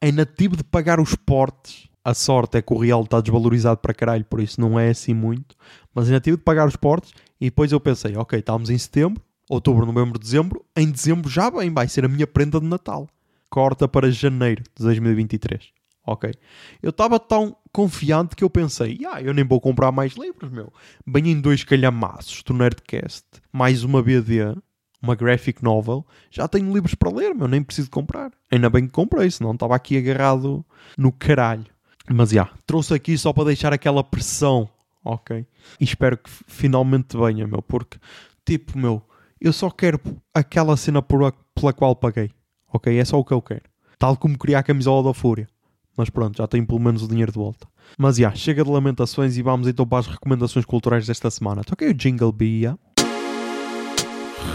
Ainda 0.00 0.26
tive 0.26 0.56
de 0.56 0.64
pagar 0.64 1.00
os 1.00 1.14
portes. 1.14 1.88
A 2.04 2.14
sorte 2.14 2.58
é 2.58 2.62
que 2.62 2.72
o 2.72 2.78
real 2.78 3.02
está 3.02 3.20
desvalorizado 3.20 3.80
para 3.80 3.94
caralho, 3.94 4.24
por 4.24 4.40
isso 4.40 4.60
não 4.60 4.78
é 4.78 4.90
assim 4.90 5.12
muito. 5.12 5.56
Mas 5.94 6.06
ainda 6.06 6.20
tive 6.20 6.36
de 6.36 6.42
pagar 6.42 6.68
os 6.68 6.76
portes 6.76 7.12
e 7.40 7.46
depois 7.46 7.72
eu 7.72 7.80
pensei, 7.80 8.16
ok, 8.16 8.38
estamos 8.38 8.70
em 8.70 8.78
setembro, 8.78 9.22
outubro, 9.48 9.86
novembro, 9.86 10.18
dezembro. 10.18 10.64
Em 10.76 10.90
dezembro 10.90 11.28
já 11.28 11.50
bem, 11.50 11.72
vai 11.72 11.88
ser 11.88 12.04
a 12.04 12.08
minha 12.08 12.26
prenda 12.26 12.60
de 12.60 12.66
Natal. 12.66 13.08
Corta 13.50 13.88
para 13.88 14.10
janeiro 14.10 14.62
de 14.76 14.84
2023. 14.84 15.75
Ok. 16.06 16.32
Eu 16.80 16.90
estava 16.90 17.18
tão 17.18 17.56
confiante 17.72 18.36
que 18.36 18.44
eu 18.44 18.48
pensei, 18.48 19.00
ah, 19.10 19.20
eu 19.20 19.34
nem 19.34 19.44
vou 19.44 19.60
comprar 19.60 19.90
mais 19.90 20.14
livros, 20.14 20.50
meu. 20.50 20.72
Bem 21.04 21.30
em 21.30 21.40
dois 21.40 21.64
calhamaços 21.64 22.42
do 22.44 22.54
Nerdcast, 22.54 23.26
mais 23.52 23.82
uma 23.82 24.00
BD, 24.00 24.54
uma 25.02 25.16
graphic 25.16 25.62
novel, 25.62 26.06
já 26.30 26.46
tenho 26.46 26.72
livros 26.72 26.94
para 26.94 27.10
ler, 27.10 27.34
meu, 27.34 27.48
nem 27.48 27.62
preciso 27.62 27.90
comprar. 27.90 28.30
Ainda 28.50 28.70
bem 28.70 28.86
que 28.86 28.92
comprei, 28.92 29.30
senão 29.30 29.52
estava 29.52 29.74
aqui 29.74 29.98
agarrado 29.98 30.64
no 30.96 31.10
caralho. 31.10 31.66
Mas 32.08 32.30
já, 32.30 32.48
trouxe 32.64 32.94
aqui 32.94 33.18
só 33.18 33.32
para 33.32 33.46
deixar 33.46 33.72
aquela 33.72 34.04
pressão, 34.04 34.68
ok? 35.04 35.44
E 35.80 35.84
espero 35.84 36.16
que 36.16 36.30
finalmente 36.46 37.16
venha, 37.16 37.48
meu, 37.48 37.60
porque, 37.60 37.98
tipo, 38.44 38.78
meu, 38.78 39.02
eu 39.40 39.52
só 39.52 39.70
quero 39.70 40.00
aquela 40.32 40.76
cena 40.76 41.02
por 41.02 41.32
pela 41.52 41.72
qual 41.72 41.96
paguei, 41.96 42.30
ok? 42.72 42.96
É 42.96 43.04
só 43.04 43.18
o 43.18 43.24
que 43.24 43.32
eu 43.32 43.42
quero. 43.42 43.64
Tal 43.98 44.16
como 44.16 44.38
queria 44.38 44.58
a 44.58 44.62
camisola 44.62 45.02
da 45.08 45.14
Fúria. 45.14 45.48
Mas 45.96 46.10
pronto, 46.10 46.36
já 46.36 46.46
tenho 46.46 46.66
pelo 46.66 46.80
menos 46.80 47.02
o 47.02 47.08
dinheiro 47.08 47.32
de 47.32 47.38
volta. 47.38 47.66
Mas 47.96 48.16
já, 48.16 48.34
chega 48.34 48.62
de 48.62 48.70
lamentações 48.70 49.36
e 49.36 49.42
vamos 49.42 49.66
então 49.66 49.86
para 49.86 49.98
as 50.00 50.06
recomendações 50.06 50.64
culturais 50.64 51.06
desta 51.06 51.30
semana. 51.30 51.64
Toquei 51.64 51.88
o 51.88 51.94
Jingle 51.94 52.32
Bia. 52.32 52.78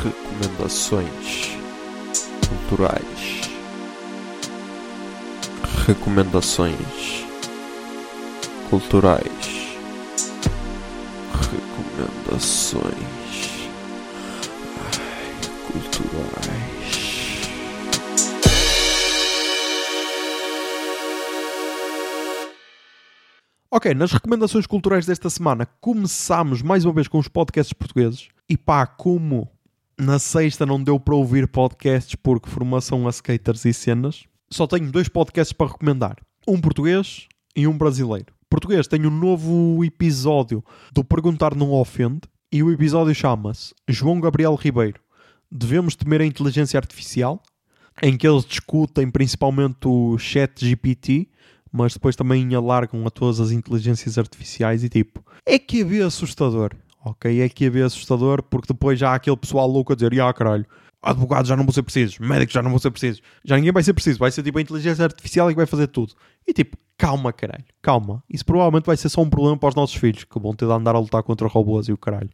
Recomendações 0.04 1.58
culturais. 2.47 3.41
Recomendações 5.88 7.25
culturais. 8.69 9.27
Recomendações 12.32 12.84
Ai, 14.77 15.32
culturais. 15.67 16.70
Ok, 23.73 23.93
nas 23.93 24.12
recomendações 24.12 24.67
culturais 24.67 25.05
desta 25.05 25.29
semana 25.29 25.65
começámos 25.79 26.62
mais 26.62 26.84
uma 26.84 26.91
vez 26.91 27.07
com 27.07 27.17
os 27.17 27.29
podcasts 27.29 27.71
portugueses. 27.71 28.27
E 28.49 28.57
pá, 28.57 28.86
como 28.86 29.49
Na 29.97 30.19
sexta 30.19 30.65
não 30.65 30.84
deu 30.84 30.99
para 30.99 31.15
ouvir 31.15 31.47
podcasts 31.47 32.15
porque 32.15 32.49
formação 32.49 33.07
a 33.07 33.12
skaters 33.12 33.63
e 33.63 33.73
cenas. 33.73 34.25
Só 34.51 34.67
tenho 34.67 34.91
dois 34.91 35.07
podcasts 35.07 35.53
para 35.53 35.71
recomendar. 35.71 36.17
Um 36.45 36.60
português 36.60 37.29
e 37.55 37.65
um 37.65 37.77
brasileiro. 37.77 38.34
Português 38.49 38.89
tem 38.89 39.05
um 39.05 39.10
novo 39.10 39.86
episódio 39.86 40.62
do 40.91 41.01
Perguntar 41.01 41.55
Não 41.55 41.71
Ofende 41.71 42.23
e 42.51 42.62
o 42.62 42.73
episódio 42.73 43.15
chama-se 43.15 43.73
João 43.88 44.19
Gabriel 44.19 44.55
Ribeiro. 44.55 44.99
Devemos 45.49 45.95
temer 45.95 46.19
a 46.19 46.25
inteligência 46.25 46.77
artificial? 46.77 47.41
Em 48.03 48.17
que 48.17 48.27
eles 48.27 48.43
discutem 48.43 49.10
principalmente 49.10 49.88
o 49.88 50.17
chat 50.17 50.65
GPT, 50.65 51.29
mas 51.71 51.93
depois 51.93 52.15
também 52.15 52.53
alargam 52.53 53.05
a 53.05 53.10
todas 53.10 53.39
as 53.39 53.51
inteligências 53.51 54.17
artificiais 54.17 54.84
e 54.84 54.89
tipo, 54.89 55.23
é 55.45 55.57
que 55.57 55.81
é 55.81 56.03
assustador. 56.03 56.71
Ok, 57.03 57.41
é 57.41 57.49
que 57.49 57.65
é 57.65 57.81
assustador 57.81 58.43
porque 58.43 58.73
depois 58.73 58.99
já 58.99 59.12
há 59.12 59.15
aquele 59.15 59.38
pessoal 59.38 59.67
louco 59.67 59.91
a 59.91 59.95
dizer, 59.95 60.19
ah 60.21 60.31
caralho, 60.31 60.65
advogados 61.01 61.49
já 61.49 61.55
não 61.55 61.63
vão 61.63 61.73
ser 61.73 61.81
precisos, 61.81 62.19
médicos 62.19 62.53
já 62.53 62.62
não 62.62 62.69
vão 62.69 62.77
ser 62.77 62.91
precisos, 62.91 63.21
já 63.43 63.55
ninguém 63.55 63.71
vai 63.71 63.81
ser 63.81 63.93
preciso, 63.93 64.19
vai 64.19 64.29
ser 64.29 64.43
tipo 64.43 64.60
a 64.60 64.62
inteligência 64.62 65.03
artificial 65.03 65.49
que 65.49 65.55
vai 65.55 65.65
fazer 65.65 65.88
tudo. 65.88 66.13
E 66.47 66.53
tipo, 66.53 66.77
calma 66.97 67.34
caralho, 67.34 67.65
calma. 67.81 68.23
Isso 68.29 68.45
provavelmente 68.45 68.86
vai 68.86 68.95
ser 68.97 69.10
só 69.10 69.21
um 69.21 69.29
problema 69.29 69.57
para 69.57 69.69
os 69.69 69.75
nossos 69.75 69.95
filhos 69.95 70.23
que 70.23 70.39
vão 70.39 70.53
ter 70.53 70.67
de 70.67 70.71
andar 70.71 70.95
a 70.95 70.99
lutar 70.99 71.23
contra 71.23 71.47
robôs 71.47 71.88
e 71.88 71.93
o 71.93 71.97
caralho. 71.97 72.29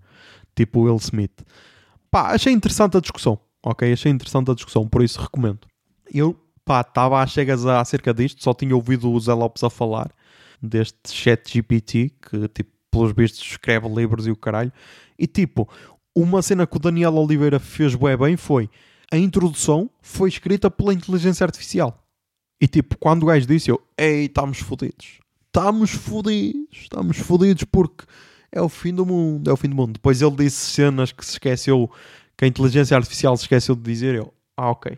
Tipo 0.56 0.82
Will 0.82 0.97
Smith. 0.97 1.45
Pá, 2.12 2.32
achei 2.34 2.52
interessante 2.52 2.97
a 2.97 3.00
discussão, 3.00 3.39
ok? 3.63 3.91
Achei 3.93 4.12
interessante 4.12 4.52
a 4.52 4.54
discussão, 4.54 4.88
por 4.88 5.02
isso 5.02 5.21
recomendo. 5.21 5.60
Eu, 6.13 6.36
pá, 6.67 6.82
estava 6.82 7.23
às 7.23 7.32
chegas 7.32 7.65
acerca 7.65 8.13
disto, 8.13 8.43
só 8.43 8.53
tinha 8.53 8.75
ouvido 8.75 9.10
o 9.10 9.19
Zé 9.19 9.34
Lopes 9.34 9.63
a 9.63 9.69
falar 9.69 10.12
deste 10.62 11.12
chat 11.12 11.51
GPT 11.51 12.12
que 12.21 12.47
tipo 12.49 12.71
pelos 12.91 13.13
vistos 13.13 13.41
escreve 13.41 13.88
livros 13.88 14.27
e 14.27 14.32
o 14.32 14.36
caralho. 14.36 14.71
E 15.17 15.25
tipo, 15.25 15.69
uma 16.15 16.41
cena 16.41 16.67
que 16.67 16.75
o 16.75 16.80
Daniel 16.80 17.13
Oliveira 17.15 17.60
fez 17.60 17.95
bué 17.95 18.17
bem 18.17 18.36
foi 18.36 18.69
a 19.12 19.17
introdução 19.17 19.89
foi 20.01 20.30
escrita 20.30 20.69
pela 20.69 20.93
inteligência 20.93 21.45
artificial. 21.45 22.03
E 22.60 22.67
tipo, 22.67 22.97
quando 22.97 23.23
o 23.23 23.25
gajo 23.27 23.45
disse, 23.45 23.69
eu, 23.69 23.82
ei, 23.97 24.25
estamos 24.25 24.60
fodidos. 24.60 25.19
Estamos 25.45 25.91
fodidos. 25.91 26.67
Estamos 26.71 27.17
fodidos 27.17 27.63
porque 27.65 28.03
é 28.51 28.62
o 28.62 28.67
fim 28.67 28.93
do 28.93 29.06
mundo. 29.06 29.49
É 29.49 29.53
o 29.53 29.58
fim 29.58 29.69
do 29.69 29.75
mundo. 29.75 29.93
Depois 29.93 30.21
ele 30.21 30.36
disse 30.36 30.71
cenas 30.71 31.12
que 31.12 31.25
se 31.25 31.34
esqueceu, 31.34 31.89
que 32.36 32.45
a 32.45 32.47
inteligência 32.47 32.97
artificial 32.97 33.38
se 33.38 33.43
esqueceu 33.43 33.75
de 33.75 33.84
dizer. 33.84 34.15
Eu, 34.15 34.34
ah, 34.58 34.71
ok, 34.71 34.97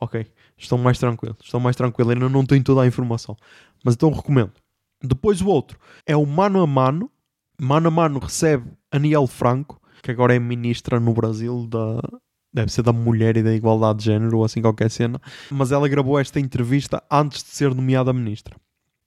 ok. 0.00 0.26
Estou 0.62 0.78
mais 0.78 0.98
tranquilo. 0.98 1.36
Estou 1.42 1.60
mais 1.60 1.76
tranquilo. 1.76 2.10
Ainda 2.10 2.28
não 2.28 2.46
tenho 2.46 2.62
toda 2.62 2.82
a 2.82 2.86
informação. 2.86 3.36
Mas 3.84 3.94
então 3.94 4.10
recomendo. 4.10 4.52
Depois 5.02 5.40
o 5.40 5.48
outro 5.48 5.78
é 6.06 6.16
o 6.16 6.24
mano 6.24 6.62
a 6.62 6.66
mano 6.66 7.10
mano 7.60 7.88
a 7.88 7.90
mano 7.90 8.18
recebe 8.18 8.70
Aniel 8.90 9.26
Franco, 9.26 9.80
que 10.02 10.10
agora 10.10 10.34
é 10.34 10.38
ministra 10.38 10.98
no 10.98 11.12
Brasil 11.12 11.66
da. 11.68 12.00
Deve 12.54 12.70
ser 12.70 12.82
da 12.82 12.92
mulher 12.92 13.36
e 13.38 13.42
da 13.42 13.54
igualdade 13.54 14.00
de 14.00 14.04
género 14.06 14.38
ou 14.38 14.44
assim 14.44 14.60
qualquer 14.60 14.90
cena. 14.90 15.18
Mas 15.50 15.72
ela 15.72 15.88
gravou 15.88 16.18
esta 16.18 16.38
entrevista 16.38 17.02
antes 17.10 17.42
de 17.42 17.48
ser 17.48 17.74
nomeada 17.74 18.12
ministra. 18.12 18.54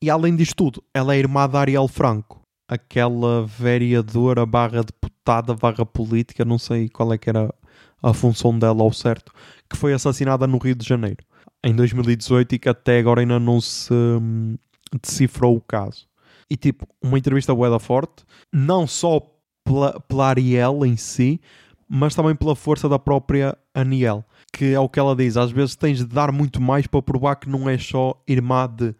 E 0.01 0.09
além 0.09 0.35
disto 0.35 0.55
tudo, 0.55 0.83
ela 0.91 1.13
é 1.13 1.19
irmã 1.19 1.47
da 1.47 1.59
Ariel 1.59 1.87
Franco, 1.87 2.41
aquela 2.67 3.45
vereadora 3.45 4.47
barra 4.47 4.83
deputada 4.83 5.53
barra 5.53 5.85
política, 5.85 6.43
não 6.43 6.57
sei 6.57 6.89
qual 6.89 7.13
é 7.13 7.19
que 7.19 7.29
era 7.29 7.53
a 8.01 8.13
função 8.13 8.57
dela 8.57 8.81
ao 8.81 8.91
certo, 8.91 9.31
que 9.69 9.77
foi 9.77 9.93
assassinada 9.93 10.47
no 10.47 10.57
Rio 10.57 10.73
de 10.73 10.87
Janeiro 10.87 11.23
em 11.65 11.75
2018 11.75 12.55
e 12.55 12.59
que 12.59 12.69
até 12.69 12.99
agora 12.99 13.21
ainda 13.21 13.39
não 13.39 13.59
se 13.59 13.91
hum, 13.91 14.55
decifrou 15.01 15.57
o 15.57 15.61
caso. 15.61 16.07
E 16.47 16.55
tipo, 16.55 16.87
uma 17.01 17.17
entrevista 17.17 17.55
boeda 17.55 17.79
forte, 17.79 18.23
não 18.53 18.85
só 18.85 19.19
pela, 19.63 19.99
pela 20.01 20.27
Ariel 20.27 20.85
em 20.85 20.95
si, 20.95 21.41
mas 21.89 22.13
também 22.13 22.35
pela 22.35 22.55
força 22.55 22.87
da 22.87 22.99
própria 22.99 23.57
Aniel. 23.73 24.23
Que 24.53 24.73
é 24.73 24.79
o 24.79 24.87
que 24.87 24.99
ela 24.99 25.15
diz, 25.15 25.35
às 25.37 25.51
vezes 25.51 25.75
tens 25.75 25.97
de 25.97 26.05
dar 26.05 26.31
muito 26.31 26.61
mais 26.61 26.85
para 26.85 27.01
provar 27.01 27.35
que 27.35 27.49
não 27.49 27.67
é 27.67 27.77
só 27.79 28.21
irmã 28.27 28.67
de. 28.67 28.95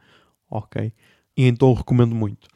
Ok. 0.50 0.92
E 1.38 1.46
então 1.46 1.74
recomendo 1.74 2.16
muito. 2.16 2.48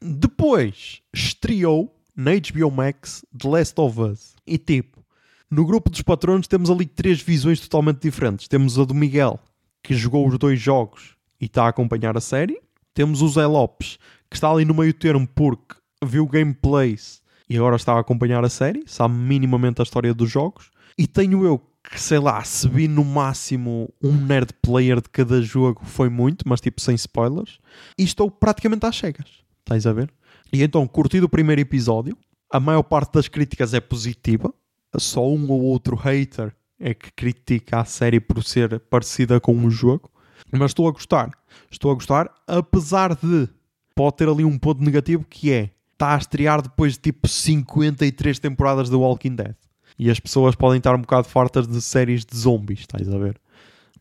Depois 0.00 1.00
estreou 1.12 1.94
na 2.14 2.32
HBO 2.32 2.70
Max 2.70 3.24
The 3.36 3.48
Last 3.48 3.80
of 3.80 3.98
Us. 3.98 4.34
E 4.46 4.58
tipo, 4.58 5.02
no 5.50 5.64
grupo 5.64 5.90
dos 5.90 6.02
patronos 6.02 6.46
temos 6.46 6.70
ali 6.70 6.84
três 6.84 7.22
visões 7.22 7.60
totalmente 7.60 8.02
diferentes. 8.02 8.46
Temos 8.46 8.78
a 8.78 8.84
do 8.84 8.94
Miguel, 8.94 9.40
que 9.84 9.94
jogou 9.94 10.26
os 10.26 10.38
dois 10.38 10.58
jogos 10.58 11.14
e 11.38 11.44
está 11.44 11.66
a 11.66 11.68
acompanhar 11.68 12.16
a 12.16 12.20
série. 12.20 12.58
Temos 12.94 13.20
o 13.20 13.28
Zé 13.28 13.46
Lopes, 13.46 13.98
que 14.30 14.36
está 14.36 14.50
ali 14.50 14.64
no 14.64 14.72
meio 14.72 14.94
termo 14.94 15.28
porque 15.28 15.76
viu 16.02 16.26
gameplays 16.26 17.22
e 17.48 17.56
agora 17.56 17.76
está 17.76 17.92
a 17.92 18.00
acompanhar 18.00 18.42
a 18.42 18.48
série, 18.48 18.82
sabe 18.86 19.14
minimamente 19.14 19.82
a 19.82 19.84
história 19.84 20.14
dos 20.14 20.30
jogos. 20.30 20.70
E 20.96 21.06
tenho 21.06 21.44
eu 21.44 21.60
que, 21.82 22.00
sei 22.00 22.18
lá, 22.18 22.42
se 22.42 22.66
vi 22.66 22.88
no 22.88 23.04
máximo 23.04 23.92
um 24.02 24.12
nerd 24.12 24.54
player 24.62 25.02
de 25.02 25.10
cada 25.10 25.42
jogo 25.42 25.84
foi 25.84 26.08
muito, 26.08 26.48
mas 26.48 26.62
tipo 26.62 26.80
sem 26.80 26.94
spoilers. 26.94 27.58
E 27.98 28.04
estou 28.04 28.30
praticamente 28.30 28.86
às 28.86 28.96
cegas, 28.96 29.26
estás 29.60 29.86
a 29.86 29.92
ver? 29.92 30.10
E 30.50 30.62
então, 30.62 30.86
curti 30.86 31.20
o 31.20 31.28
primeiro 31.28 31.60
episódio. 31.60 32.16
A 32.50 32.58
maior 32.58 32.84
parte 32.84 33.12
das 33.12 33.28
críticas 33.28 33.74
é 33.74 33.80
positiva. 33.80 34.54
Só 34.96 35.28
um 35.28 35.50
ou 35.50 35.60
outro 35.60 35.96
hater 35.96 36.54
é 36.78 36.94
que 36.94 37.12
critica 37.12 37.80
a 37.80 37.84
série 37.84 38.20
por 38.20 38.42
ser 38.42 38.80
parecida 38.80 39.40
com 39.40 39.56
o 39.64 39.70
jogo. 39.70 40.10
Mas 40.52 40.70
estou 40.70 40.88
a 40.88 40.92
gostar. 40.92 41.30
Estou 41.70 41.90
a 41.90 41.94
gostar, 41.94 42.30
apesar 42.46 43.14
de 43.14 43.48
pode 43.94 44.16
ter 44.16 44.28
ali 44.28 44.44
um 44.44 44.58
ponto 44.58 44.82
negativo 44.82 45.24
que 45.28 45.52
é 45.52 45.70
está 45.92 46.14
a 46.14 46.18
estrear 46.18 46.60
depois 46.60 46.94
de 46.94 46.98
tipo 46.98 47.26
53 47.26 48.38
temporadas 48.38 48.90
de 48.90 48.96
Walking 48.96 49.36
Dead. 49.36 49.54
E 49.98 50.10
as 50.10 50.18
pessoas 50.18 50.54
podem 50.54 50.78
estar 50.78 50.94
um 50.94 51.00
bocado 51.00 51.28
fartas 51.28 51.66
de 51.68 51.80
séries 51.80 52.24
de 52.24 52.36
zombies, 52.36 52.80
estás 52.80 53.08
a 53.08 53.16
ver? 53.16 53.40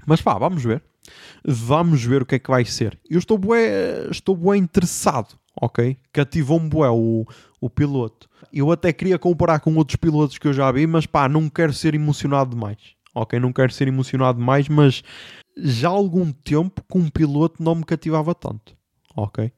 Mas 0.06 0.22
pá, 0.22 0.38
vamos 0.38 0.64
ver. 0.64 0.84
Vamos 1.46 2.04
ver 2.04 2.24
o 2.24 2.26
que 2.26 2.36
é 2.36 2.40
que 2.40 2.50
vai 2.50 2.66
ser. 2.66 3.00
Eu 3.10 3.20
estou 3.20 3.38
bué, 3.38 4.08
estou 4.10 4.36
bué 4.36 4.58
interessado, 4.58 5.36
ok? 5.56 5.98
Cativou-me 6.12 6.70
bué 6.70 6.90
o, 6.90 7.26
o 7.60 7.70
piloto. 7.70 8.30
Eu 8.52 8.72
até 8.72 8.92
queria 8.92 9.18
comparar 9.18 9.60
com 9.60 9.76
outros 9.76 9.96
pilotos 9.96 10.38
que 10.38 10.48
eu 10.48 10.54
já 10.54 10.72
vi, 10.72 10.86
mas 10.88 11.06
pá, 11.06 11.28
não 11.28 11.50
quero 11.50 11.74
ser 11.74 11.96
emocionado 11.96 12.52
demais. 12.52 12.78
Ok? 13.16 13.40
Não 13.40 13.54
quero 13.54 13.72
ser 13.72 13.88
emocionado 13.88 14.40
demais, 14.40 14.68
mas 14.68 15.04
já 15.58 15.90
há 15.90 15.92
algum 15.92 16.32
tempo 16.32 16.84
que 16.90 16.98
um 16.98 17.10
piloto 17.10 17.62
não 17.62 17.76
me 17.76 17.84
cativava 17.84 18.34
tanto. 18.34 18.76
Ok? 19.16 19.52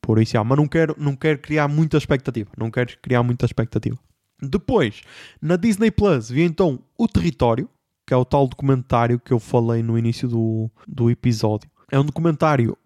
Por 0.00 0.20
isso, 0.20 0.38
ah, 0.38 0.44
mas 0.44 0.58
não 0.58 0.68
quero, 0.68 0.94
não 0.98 1.16
quero 1.16 1.38
criar 1.38 1.68
muita 1.68 1.96
expectativa. 1.96 2.50
Não 2.56 2.70
quero 2.70 2.96
criar 3.00 3.22
muita 3.22 3.44
expectativa. 3.44 3.98
Depois, 4.40 5.02
na 5.40 5.56
Disney 5.56 5.90
Plus, 5.90 6.28
vi 6.28 6.42
então 6.42 6.78
O 6.98 7.08
Território, 7.08 7.68
que 8.06 8.12
é 8.12 8.16
o 8.16 8.24
tal 8.24 8.46
documentário 8.46 9.18
que 9.18 9.32
eu 9.32 9.40
falei 9.40 9.82
no 9.82 9.98
início 9.98 10.28
do, 10.28 10.70
do 10.86 11.10
episódio. 11.10 11.68
É 11.90 11.98
um 11.98 12.04
documentário 12.04 12.76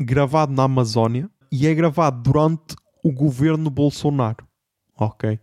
gravado 0.00 0.52
na 0.52 0.64
Amazónia 0.64 1.30
e 1.52 1.66
é 1.66 1.74
gravado 1.74 2.22
durante 2.22 2.74
o 3.04 3.12
governo 3.12 3.68
Bolsonaro. 3.68 4.44
Ok? 4.98 5.38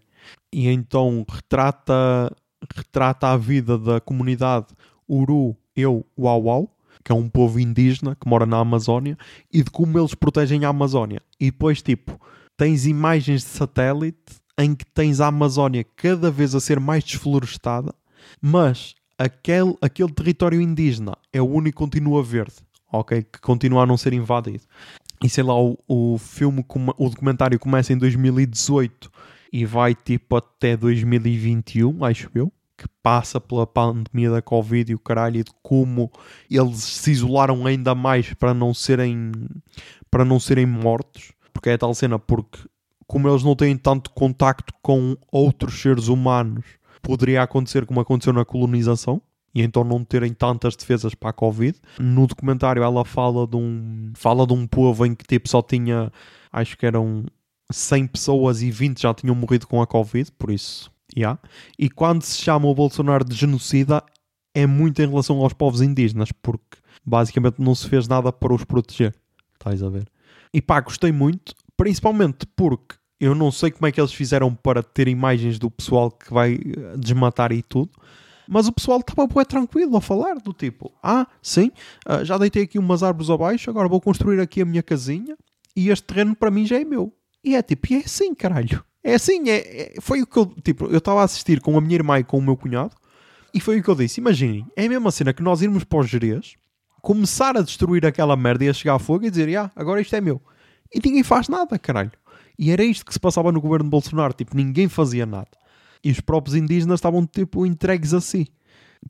E 0.52 0.68
então 0.68 1.26
retrata, 1.30 2.36
retrata 2.76 3.28
a 3.28 3.38
vida 3.38 3.78
da 3.78 4.02
comunidade 4.02 4.68
Uru, 5.08 5.56
Eu, 5.76 6.06
Uau 6.18 6.44
Uau 6.44 6.76
que 7.04 7.12
é 7.12 7.16
um 7.16 7.30
povo 7.30 7.60
indígena 7.60 8.16
que 8.16 8.28
mora 8.28 8.46
na 8.46 8.58
Amazónia, 8.58 9.18
e 9.52 9.64
de 9.64 9.72
como 9.72 9.98
eles 9.98 10.14
protegem 10.14 10.66
a 10.66 10.70
Amazónia. 10.70 11.22
E 11.40 11.46
depois, 11.46 11.82
tipo, 11.82 12.20
tens 12.58 12.86
imagens 12.86 13.42
de 13.42 13.48
satélite 13.48 14.36
em 14.58 14.76
que 14.76 14.86
tens 14.86 15.22
a 15.22 15.28
Amazónia 15.28 15.86
cada 15.96 16.30
vez 16.30 16.54
a 16.54 16.60
ser 16.60 16.80
mais 16.80 17.04
desflorestada, 17.04 17.94
mas 18.42 18.94
aquele, 19.18 19.76
aquele 19.82 20.12
território 20.12 20.62
indígena 20.62 21.18
é 21.32 21.42
o 21.42 21.46
único 21.46 21.78
que 21.78 21.86
continua 21.86 22.22
verde, 22.22 22.56
ok? 22.92 23.24
Que 23.24 23.40
continua 23.40 23.84
a 23.84 23.86
não 23.86 23.98
ser 23.98 24.14
invadido. 24.14 24.64
E 25.24 25.30
sei 25.30 25.44
lá, 25.44 25.60
o, 25.60 25.78
o 25.88 26.18
filme, 26.18 26.66
o 26.98 27.10
documentário 27.10 27.60
começa 27.60 27.92
em 27.92 27.98
2018 27.98 29.12
e 29.52 29.66
vai 29.66 29.94
tipo 29.94 30.36
até 30.36 30.78
2021, 30.78 32.06
acho 32.06 32.30
eu 32.34 32.52
que 32.80 32.88
passa 33.04 33.42
pela 33.42 33.68
pandemia 33.68 34.32
da 34.32 34.42
Covid 34.42 34.90
e 34.90 34.96
o 34.96 35.00
caralho, 35.00 35.42
e 35.42 35.44
de 35.44 35.52
como 35.62 36.10
eles 36.50 36.82
se 36.82 37.12
isolaram 37.12 37.66
ainda 37.66 37.94
mais 37.94 38.34
para 38.34 38.54
não 38.54 38.74
serem, 38.74 39.34
para 40.10 40.24
não 40.24 40.40
serem 40.40 40.66
mortos, 40.66 41.34
porque 41.52 41.72
é 41.72 41.78
tal 41.78 41.94
cena, 41.94 42.18
porque 42.18 42.60
como 43.06 43.28
eles 43.28 43.44
não 43.44 43.56
têm 43.56 43.76
tanto 43.76 44.12
contacto 44.12 44.74
com 44.82 45.18
outros 45.30 45.82
seres 45.82 46.08
humanos, 46.08 46.64
poderia 47.02 47.44
acontecer 47.44 47.86
como 47.86 48.00
aconteceu 48.00 48.32
na 48.32 48.46
colonização, 48.46 49.22
e 49.54 49.62
então 49.62 49.84
não 49.84 50.04
terem 50.04 50.34
tantas 50.34 50.76
defesas 50.76 51.14
para 51.14 51.30
a 51.30 51.34
Covid. 51.34 51.78
No 52.00 52.28
documentário 52.28 52.84
ela 52.84 53.04
fala 53.06 53.48
de 53.48 53.56
um, 53.56 54.12
fala 54.16 54.46
de 54.46 54.54
um 54.54 54.68
povo 54.68 55.06
em 55.06 55.16
que 55.16 55.26
tipo 55.26 55.48
só 55.50 55.62
tinha, 55.62 56.12
acho 56.52 56.78
que 56.78 56.86
eram 56.86 57.26
100 57.72 58.08
pessoas 58.08 58.62
e 58.62 58.72
20 58.72 59.02
já 59.02 59.14
tinham 59.14 59.36
morrido 59.36 59.68
com 59.68 59.82
a 59.82 59.88
Covid, 59.88 60.32
por 60.38 60.52
isso 60.52 60.92
Yeah. 61.16 61.40
E 61.78 61.90
quando 61.90 62.24
se 62.24 62.38
chama 62.42 62.68
o 62.68 62.76
Bolsonaro 62.76 63.26
de 63.26 63.36
genocida, 63.36 64.04
é 64.54 64.66
muito 64.66 65.02
em 65.02 65.08
relação 65.08 65.40
aos 65.40 65.54
povos 65.54 65.82
indígenas, 65.82 66.32
porque 66.32 66.78
basicamente 67.06 67.60
não 67.60 67.74
se 67.74 67.88
fez 67.88 68.08
nada 68.08 68.32
para 68.32 68.54
os 68.54 68.64
proteger. 68.64 69.16
Estás 69.54 69.82
a 69.82 69.90
ver? 69.90 70.08
E 70.54 70.62
pá, 70.62 70.80
gostei 70.82 71.12
muito, 71.12 71.54
principalmente 71.76 72.46
porque 72.56 72.96
Eu 73.22 73.36
não 73.36 73.52
sei 73.52 73.70
como 73.70 73.86
é 73.86 73.92
que 73.92 74.00
eles 74.00 74.14
fizeram 74.14 74.56
para 74.56 74.82
ter 74.82 75.10
imagens 75.10 75.60
do 75.60 75.70
pessoal 75.70 76.10
que 76.10 76.34
vai 76.34 76.58
desmatar 76.98 77.52
e 77.52 77.62
tudo. 77.62 77.92
Mas 78.52 78.68
o 78.68 78.72
pessoal 78.72 79.00
estava 79.00 79.28
bem 79.28 79.46
tranquilo 79.46 79.96
a 79.96 80.02
falar, 80.02 80.40
do 80.40 80.52
tipo, 80.54 80.92
ah, 81.04 81.28
sim, 81.40 81.72
ah, 82.04 82.24
já 82.24 82.36
deitei 82.36 82.64
aqui 82.64 82.80
umas 82.80 83.04
árvores 83.04 83.30
abaixo, 83.30 83.70
agora 83.70 83.88
vou 83.88 84.02
construir 84.02 84.40
aqui 84.40 84.64
a 84.64 84.66
minha 84.66 84.82
casinha 84.82 85.38
e 85.76 85.90
este 85.90 86.04
terreno 86.08 86.36
para 86.36 86.50
mim 86.50 86.66
já 86.66 86.80
é 86.80 86.84
meu. 86.84 87.14
E 87.44 87.56
é 87.56 87.62
tipo, 87.62 87.94
e 87.94 87.98
é 87.98 88.00
assim, 88.00 88.34
caralho. 88.34 88.84
É 89.04 89.14
assim, 89.14 89.48
é, 89.50 89.58
é- 89.58 90.02
foi 90.02 90.24
o 90.24 90.28
que 90.28 90.36
eu, 90.36 90.48
tipo, 90.64 90.88
eu 90.88 90.98
estava 90.98 91.22
a 91.22 91.26
assistir 91.26 91.62
com 91.62 91.78
a 91.78 91.82
minha 91.82 91.94
irmã 91.94 92.18
e 92.18 92.24
com 92.24 92.40
o 92.40 92.42
meu 92.42 92.58
cunhado 92.58 92.96
e 93.54 93.60
foi 93.62 93.80
o 93.80 93.84
que 93.84 93.90
eu 93.90 93.96
disse. 93.96 94.20
Imaginem, 94.20 94.66
é 94.76 94.86
a 94.86 94.90
mesma 94.90 95.12
cena 95.12 95.32
que 95.32 95.44
nós 95.44 95.62
irmos 95.62 95.84
para 95.84 96.00
os 96.00 96.10
Jerez, 96.10 96.56
começar 97.04 97.56
a 97.56 97.62
destruir 97.62 98.04
aquela 98.04 98.36
merda 98.36 98.66
e 98.66 98.70
a 98.70 98.74
chegar 98.74 98.96
a 98.96 99.00
fogo 99.00 99.26
e 99.26 99.30
dizer, 99.30 99.56
ah, 99.58 99.72
agora 99.76 100.02
isto 100.02 100.16
é 100.16 100.22
meu. 100.22 100.42
E 100.92 101.00
ninguém 101.06 101.22
faz 101.22 101.48
nada, 101.48 101.78
caralho. 101.78 102.12
E 102.58 102.72
era 102.72 102.84
isto 102.84 103.06
que 103.06 103.14
se 103.14 103.20
passava 103.20 103.52
no 103.52 103.62
governo 103.62 103.86
de 103.86 103.92
Bolsonaro, 103.92 104.34
tipo, 104.34 104.58
ninguém 104.58 104.90
fazia 104.90 105.26
nada. 105.26 105.50
E 106.04 106.12
os 106.12 106.20
próprios 106.20 106.56
indígenas 106.56 107.00
estavam, 107.00 107.26
tipo, 107.26 107.66
entregues 107.66 108.14
a 108.14 108.22
si. 108.22 108.48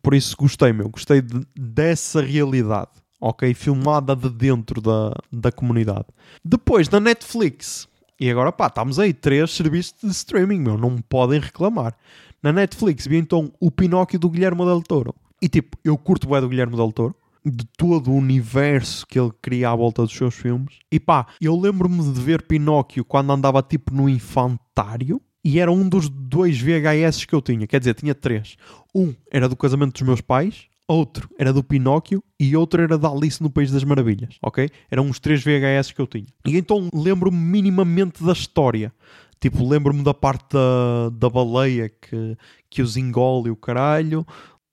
Por 0.01 0.13
isso 0.13 0.35
gostei, 0.37 0.71
meu, 0.73 0.89
gostei 0.89 1.21
de- 1.21 1.45
dessa 1.59 2.21
realidade, 2.21 2.91
ok? 3.19 3.53
Filmada 3.53 4.15
de 4.15 4.29
dentro 4.29 4.81
da, 4.81 5.13
da 5.31 5.51
comunidade. 5.51 6.05
Depois, 6.45 6.87
na 6.89 6.99
Netflix, 6.99 7.87
e 8.19 8.29
agora 8.29 8.51
pá, 8.51 8.67
estamos 8.67 8.99
aí, 8.99 9.13
três 9.13 9.51
serviços 9.51 9.95
de 10.01 10.09
streaming, 10.11 10.59
meu, 10.59 10.77
não 10.77 10.91
me 10.91 11.01
podem 11.01 11.39
reclamar. 11.39 11.95
Na 12.41 12.53
Netflix 12.53 13.05
vi 13.07 13.17
então 13.17 13.51
o 13.59 13.69
Pinóquio 13.71 14.19
do 14.19 14.29
Guilherme 14.29 14.63
Del 14.63 14.81
Toro. 14.81 15.13
E 15.41 15.49
tipo, 15.49 15.77
eu 15.83 15.97
curto 15.97 16.27
bem 16.29 16.39
do 16.41 16.49
Guilherme 16.49 16.75
Del 16.75 16.91
Toro, 16.91 17.15
de 17.45 17.65
todo 17.77 18.11
o 18.11 18.15
universo 18.15 19.07
que 19.07 19.19
ele 19.19 19.31
cria 19.41 19.69
à 19.71 19.75
volta 19.75 20.03
dos 20.03 20.11
seus 20.13 20.35
filmes. 20.35 20.75
E 20.91 20.99
pá, 20.99 21.25
eu 21.41 21.55
lembro-me 21.59 22.03
de 22.13 22.19
ver 22.21 22.43
Pinóquio 22.43 23.03
quando 23.03 23.31
andava 23.31 23.61
tipo 23.63 23.93
no 23.93 24.07
infantário. 24.07 25.21
E 25.43 25.59
era 25.59 25.71
um 25.71 25.87
dos 25.87 26.09
dois 26.09 26.59
VHS 26.59 27.25
que 27.25 27.33
eu 27.33 27.41
tinha. 27.41 27.65
Quer 27.65 27.79
dizer, 27.79 27.93
tinha 27.93 28.13
três. 28.13 28.57
Um 28.93 29.13
era 29.31 29.47
do 29.47 29.55
casamento 29.55 29.93
dos 29.93 30.01
meus 30.01 30.21
pais, 30.21 30.65
outro 30.87 31.29
era 31.37 31.53
do 31.53 31.63
Pinóquio 31.63 32.23
e 32.39 32.57
outro 32.57 32.81
era 32.81 32.97
da 32.97 33.09
Alice 33.09 33.41
no 33.41 33.49
País 33.49 33.71
das 33.71 33.83
Maravilhas, 33.83 34.37
ok? 34.41 34.69
Eram 34.89 35.09
os 35.09 35.19
três 35.19 35.43
VHS 35.43 35.91
que 35.91 36.01
eu 36.01 36.07
tinha. 36.07 36.27
E 36.45 36.57
então 36.57 36.89
lembro-me 36.93 37.37
minimamente 37.37 38.23
da 38.23 38.33
história. 38.33 38.91
Tipo, 39.39 39.65
lembro-me 39.67 40.03
da 40.03 40.13
parte 40.13 40.53
da, 40.53 41.09
da 41.13 41.29
baleia 41.29 41.89
que, 41.89 42.37
que 42.69 42.81
os 42.81 42.97
engole 42.97 43.49
o 43.49 43.55
caralho. 43.55 44.25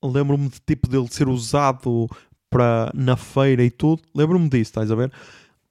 Lembro-me 0.03 0.49
de 0.49 0.59
tipo 0.59 0.89
dele 0.89 1.07
ser 1.09 1.29
usado 1.29 2.09
para, 2.49 2.91
na 2.93 3.15
feira 3.15 3.63
e 3.63 3.69
tudo. 3.69 4.01
Lembro-me 4.13 4.49
disso, 4.49 4.71
estás 4.71 4.91
a 4.91 4.95
ver? 4.95 5.11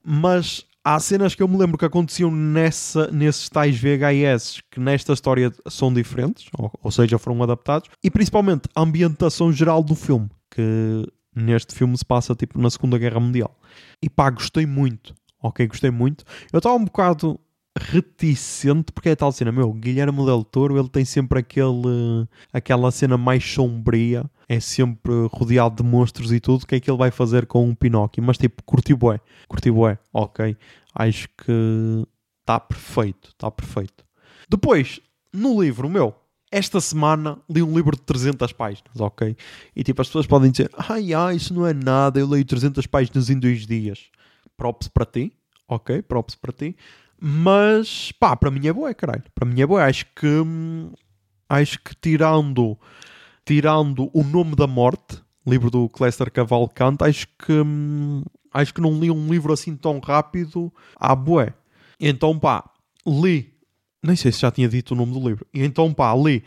Mas 0.03 0.65
há 0.87 1.01
cenas 1.01 1.35
que 1.35 1.43
eu 1.43 1.49
me 1.49 1.57
lembro 1.57 1.77
que 1.77 1.85
aconteciam 1.85 2.31
nessa, 2.31 3.11
nesses 3.11 3.49
tais 3.49 3.77
VHS 3.77 4.61
que 4.71 4.79
nesta 4.79 5.13
história 5.13 5.53
são 5.69 5.93
diferentes, 5.93 6.47
ou, 6.57 6.71
ou 6.81 6.91
seja, 6.93 7.19
foram 7.19 7.43
adaptados, 7.43 7.91
e 8.05 8.09
principalmente 8.09 8.69
a 8.73 8.83
ambientação 8.83 9.53
geral 9.53 9.83
do 9.83 9.97
filme, 9.97 10.31
que 10.49 11.05
neste 11.35 11.75
filme 11.75 11.99
se 11.99 12.05
passa 12.05 12.37
tipo 12.37 12.57
na 12.61 12.71
Segunda 12.71 12.97
Guerra 12.99 13.19
Mundial. 13.19 13.59
E 14.01 14.09
pá, 14.09 14.31
gostei 14.31 14.65
muito, 14.65 15.13
ok? 15.43 15.67
Gostei 15.67 15.91
muito. 15.91 16.25
Eu 16.53 16.59
estava 16.59 16.77
um 16.77 16.85
bocado 16.85 17.41
reticente 17.77 18.91
porque 18.91 19.11
é 19.11 19.17
tal 19.17 19.31
cena, 19.31 19.53
meu, 19.53 19.73
Guilherme 19.73 20.25
Del 20.25 20.43
Toro, 20.43 20.79
ele 20.79 20.89
tem 20.89 21.05
sempre 21.05 21.39
aquele 21.39 22.27
aquela 22.53 22.91
cena 22.91 23.17
mais 23.19 23.45
sombria, 23.45 24.25
é 24.49 24.59
sempre 24.59 25.13
rodeado 25.31 25.83
de 25.83 25.89
monstros 25.89 26.33
e 26.33 26.41
tudo, 26.41 26.63
o 26.63 26.67
que 26.67 26.77
é 26.77 26.81
que 26.81 26.91
ele 26.91 26.99
vai 26.99 27.11
fazer 27.11 27.47
com 27.47 27.69
o 27.69 27.77
Pinóquio? 27.77 28.23
Mas 28.23 28.39
tipo, 28.39 28.63
curti 28.65 28.95
bué, 28.95 29.21
curti 29.49 29.71
bué, 29.71 29.99
ok, 30.13 30.57
acho 30.95 31.29
que 31.37 32.07
está 32.41 32.59
perfeito, 32.59 33.31
está 33.31 33.51
perfeito. 33.51 34.05
Depois, 34.49 35.01
no 35.33 35.61
livro, 35.61 35.89
meu, 35.91 36.15
esta 36.51 36.81
semana 36.81 37.39
li 37.51 37.63
um 37.63 37.75
livro 37.77 37.97
de 37.97 38.03
300 38.03 38.53
páginas, 38.53 39.01
ok? 39.01 39.37
E 39.75 39.83
tipo, 39.83 40.01
as 40.01 40.09
pessoas 40.09 40.27
podem 40.27 40.51
dizer, 40.51 40.71
ai, 40.89 41.13
ai, 41.13 41.37
isso 41.37 41.53
não 41.53 41.67
é 41.67 41.75
nada, 41.75 42.19
eu 42.19 42.27
leio 42.29 42.45
300 42.45 42.87
páginas 42.87 43.29
em 43.29 43.39
dois 43.39 43.67
dias. 43.67 44.11
Props 44.57 44.89
para 44.89 45.05
ti, 45.05 45.33
ok? 45.69 46.01
Props 46.03 46.37
para 46.37 46.53
ti. 46.53 46.77
Mas, 47.21 48.13
pá, 48.13 48.37
para 48.37 48.51
mim 48.51 48.67
é 48.67 48.73
boa, 48.73 48.93
caralho. 48.95 49.25
Para 49.35 49.49
mim 49.49 49.61
é 49.61 49.67
boa. 49.67 49.85
Acho 49.85 50.07
que, 50.15 50.27
acho 51.49 51.81
que 51.81 51.95
tirando, 51.97 52.79
tirando 53.45 54.11
o 54.13 54.23
nome 54.23 54.55
da 54.55 54.67
morte, 54.67 55.23
livro 55.47 55.71
do 55.71 55.89
Cléster 55.89 56.31
Cavalcante, 56.31 57.05
acho 57.05 57.27
que, 57.39 57.53
acho 58.53 58.75
que 58.75 58.81
não 58.81 58.99
li 58.99 59.11
um 59.11 59.29
livro 59.29 59.53
assim 59.53 59.77
tão 59.77 59.99
rápido 60.01 60.73
à 60.97 61.15
boé. 61.15 61.55
Então, 61.99 62.39
pá, 62.39 62.69
li, 63.07 63.55
nem 64.03 64.17
sei 64.17 64.33
se 64.33 64.41
já 64.41 64.51
tinha 64.51 64.69
dito 64.69 64.93
o 64.93 64.97
nome 64.97 65.13
do 65.13 65.27
livro. 65.27 65.47
Então, 65.55 65.93
pá, 65.95 66.15
li 66.15 66.45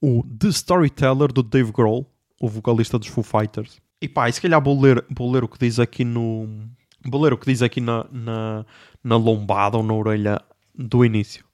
o 0.00 0.24
The 0.24 0.48
Storyteller 0.48 1.32
do 1.32 1.42
Dave 1.42 1.72
Grohl, 1.72 2.06
o 2.40 2.48
vocalista 2.48 2.98
dos 2.98 3.08
Foo 3.08 3.22
Fighters. 3.22 3.80
E 4.00 4.08
pá, 4.08 4.28
e 4.28 4.32
se 4.32 4.40
calhar 4.40 4.62
vou 4.62 4.78
ler, 4.80 5.04
vou 5.08 5.30
ler 5.30 5.44
o 5.44 5.48
que 5.48 5.58
diz 5.58 5.78
aqui 5.78 6.04
no. 6.04 6.68
Vou 7.04 7.22
ler 7.22 7.32
o 7.32 7.38
que 7.38 7.46
diz 7.46 7.62
aqui 7.62 7.80
na, 7.80 8.06
na, 8.10 8.66
na 9.02 9.16
lombada 9.16 9.76
ou 9.76 9.82
na 9.82 9.92
orelha 9.92 10.40
do 10.74 11.04
início. 11.04 11.44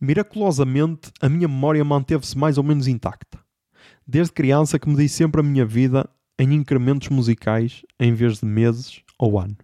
Miraculosamente, 0.00 1.12
a 1.20 1.28
minha 1.28 1.48
memória 1.48 1.84
manteve-se 1.84 2.36
mais 2.36 2.58
ou 2.58 2.64
menos 2.64 2.88
intacta. 2.88 3.38
Desde 4.06 4.32
criança 4.32 4.78
que 4.78 4.88
medi 4.88 5.08
sempre 5.08 5.40
a 5.40 5.44
minha 5.44 5.64
vida 5.64 6.08
em 6.38 6.54
incrementos 6.54 7.08
musicais 7.08 7.82
em 8.00 8.12
vez 8.12 8.38
de 8.38 8.46
meses 8.46 9.02
ou 9.18 9.38
anos. 9.38 9.56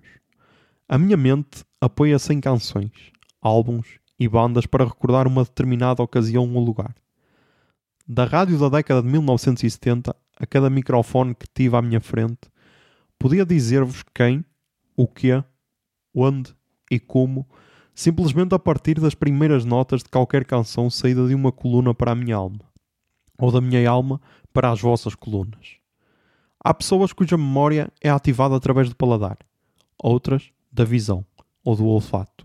A 0.89 0.97
minha 0.97 1.17
mente 1.17 1.65
apoia-se 1.81 2.33
em 2.33 2.41
canções, 2.41 2.93
álbuns 3.41 3.99
e 4.19 4.29
bandas 4.29 4.67
para 4.67 4.85
recordar 4.85 5.27
uma 5.27 5.45
determinada 5.45 6.03
ocasião 6.03 6.53
ou 6.55 6.65
lugar. 6.65 6.95
Da 8.07 8.25
rádio 8.25 8.59
da 8.59 8.69
década 8.69 9.03
de 9.03 9.09
1970 9.09 10.15
a 10.39 10.47
cada 10.47 10.71
microfone 10.71 11.35
que 11.35 11.47
tive 11.53 11.77
à 11.77 11.83
minha 11.83 12.01
frente, 12.01 12.49
podia 13.19 13.45
dizer-vos 13.45 14.05
quem, 14.15 14.45
o 14.99 15.07
quê, 15.07 15.45
onde 16.13 16.53
e 16.91 16.99
como, 16.99 17.49
simplesmente 17.95 18.53
a 18.53 18.59
partir 18.59 18.99
das 19.01 19.15
primeiras 19.15 19.65
notas 19.65 20.03
de 20.03 20.09
qualquer 20.09 20.45
canção 20.45 20.91
saída 20.91 21.29
de 21.29 21.37
uma 21.37 21.53
coluna 21.53 21.95
para 21.95 22.11
a 22.11 22.15
minha 22.17 22.35
alma, 22.35 22.65
ou 23.39 23.53
da 23.53 23.61
minha 23.61 23.89
alma 23.89 24.21
para 24.53 24.73
as 24.73 24.81
vossas 24.81 25.15
colunas. 25.15 25.77
Há 26.59 26.75
pessoas 26.75 27.13
cuja 27.13 27.37
memória 27.37 27.93
é 28.01 28.11
ativada 28.11 28.57
através 28.57 28.89
do 28.89 28.97
paladar, 28.97 29.39
outras 30.03 30.51
da 30.73 30.83
visão 30.83 31.25
ou 31.65 31.77
do 31.77 31.87
olfato. 31.87 32.45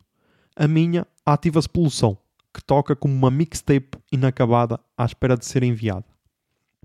A 0.55 0.67
minha 0.67 1.07
ativa-se 1.25 1.67
pelo 1.67 1.89
som, 1.89 2.15
que 2.53 2.63
toca 2.63 2.95
como 2.95 3.15
uma 3.15 3.31
mixtape 3.31 3.97
inacabada 4.11 4.79
à 4.95 5.05
espera 5.05 5.35
de 5.35 5.47
ser 5.47 5.63
enviada. 5.63 6.05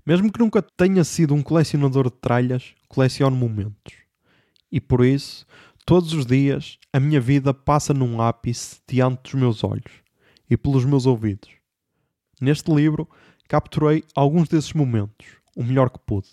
Mesmo 0.03 0.31
que 0.31 0.39
nunca 0.39 0.63
tenha 0.63 1.03
sido 1.03 1.35
um 1.35 1.43
colecionador 1.43 2.05
de 2.05 2.17
tralhas, 2.17 2.73
coleciono 2.87 3.35
momentos. 3.35 4.08
E 4.71 4.79
por 4.79 5.03
isso, 5.03 5.45
todos 5.85 6.13
os 6.13 6.25
dias, 6.25 6.77
a 6.93 6.99
minha 6.99 7.19
vida 7.19 7.53
passa 7.53 7.93
num 7.93 8.21
ápice 8.21 8.79
diante 8.87 9.23
dos 9.23 9.33
meus 9.33 9.63
olhos 9.63 10.03
e 10.49 10.55
pelos 10.57 10.85
meus 10.85 11.05
ouvidos. 11.05 11.49
Neste 12.41 12.73
livro, 12.73 13.09
capturei 13.47 14.03
alguns 14.15 14.47
desses 14.47 14.73
momentos, 14.73 15.27
o 15.55 15.63
melhor 15.63 15.89
que 15.89 15.99
pude. 15.99 16.29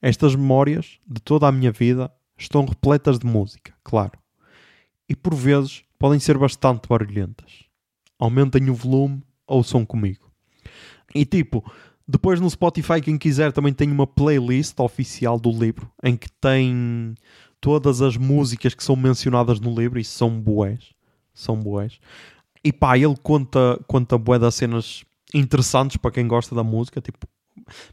Estas 0.00 0.34
memórias 0.34 0.98
de 1.06 1.20
toda 1.20 1.46
a 1.46 1.52
minha 1.52 1.72
vida 1.72 2.12
estão 2.36 2.64
repletas 2.64 3.18
de 3.18 3.26
música, 3.26 3.74
claro. 3.82 4.18
E 5.08 5.14
por 5.14 5.34
vezes 5.34 5.84
podem 5.98 6.18
ser 6.18 6.36
bastante 6.36 6.88
barulhentas. 6.88 7.64
Aumentem 8.18 8.68
o 8.70 8.74
volume, 8.74 9.22
ouçam 9.46 9.84
comigo. 9.84 10.30
E 11.14 11.24
tipo, 11.24 11.64
depois 12.08 12.40
no 12.40 12.50
Spotify, 12.50 13.00
quem 13.00 13.18
quiser, 13.18 13.52
também 13.52 13.72
tem 13.72 13.90
uma 13.90 14.06
playlist 14.06 14.78
oficial 14.78 15.38
do 15.38 15.50
livro 15.50 15.90
em 16.02 16.16
que 16.16 16.30
tem 16.40 17.14
todas 17.60 18.02
as 18.02 18.16
músicas 18.16 18.74
que 18.74 18.84
são 18.84 18.96
mencionadas 18.96 19.60
no 19.60 19.74
livro 19.74 19.98
e 19.98 20.04
são 20.04 20.40
boés. 20.40 20.94
São 21.34 21.56
boés. 21.56 21.98
E 22.64 22.72
pá, 22.72 22.96
ele 22.96 23.16
conta, 23.22 23.78
conta 23.86 24.18
bué 24.18 24.38
das 24.38 24.54
cenas 24.54 25.04
interessantes 25.34 25.96
para 25.96 26.10
quem 26.10 26.26
gosta 26.26 26.54
da 26.54 26.64
música. 26.64 27.00
Tipo, 27.00 27.26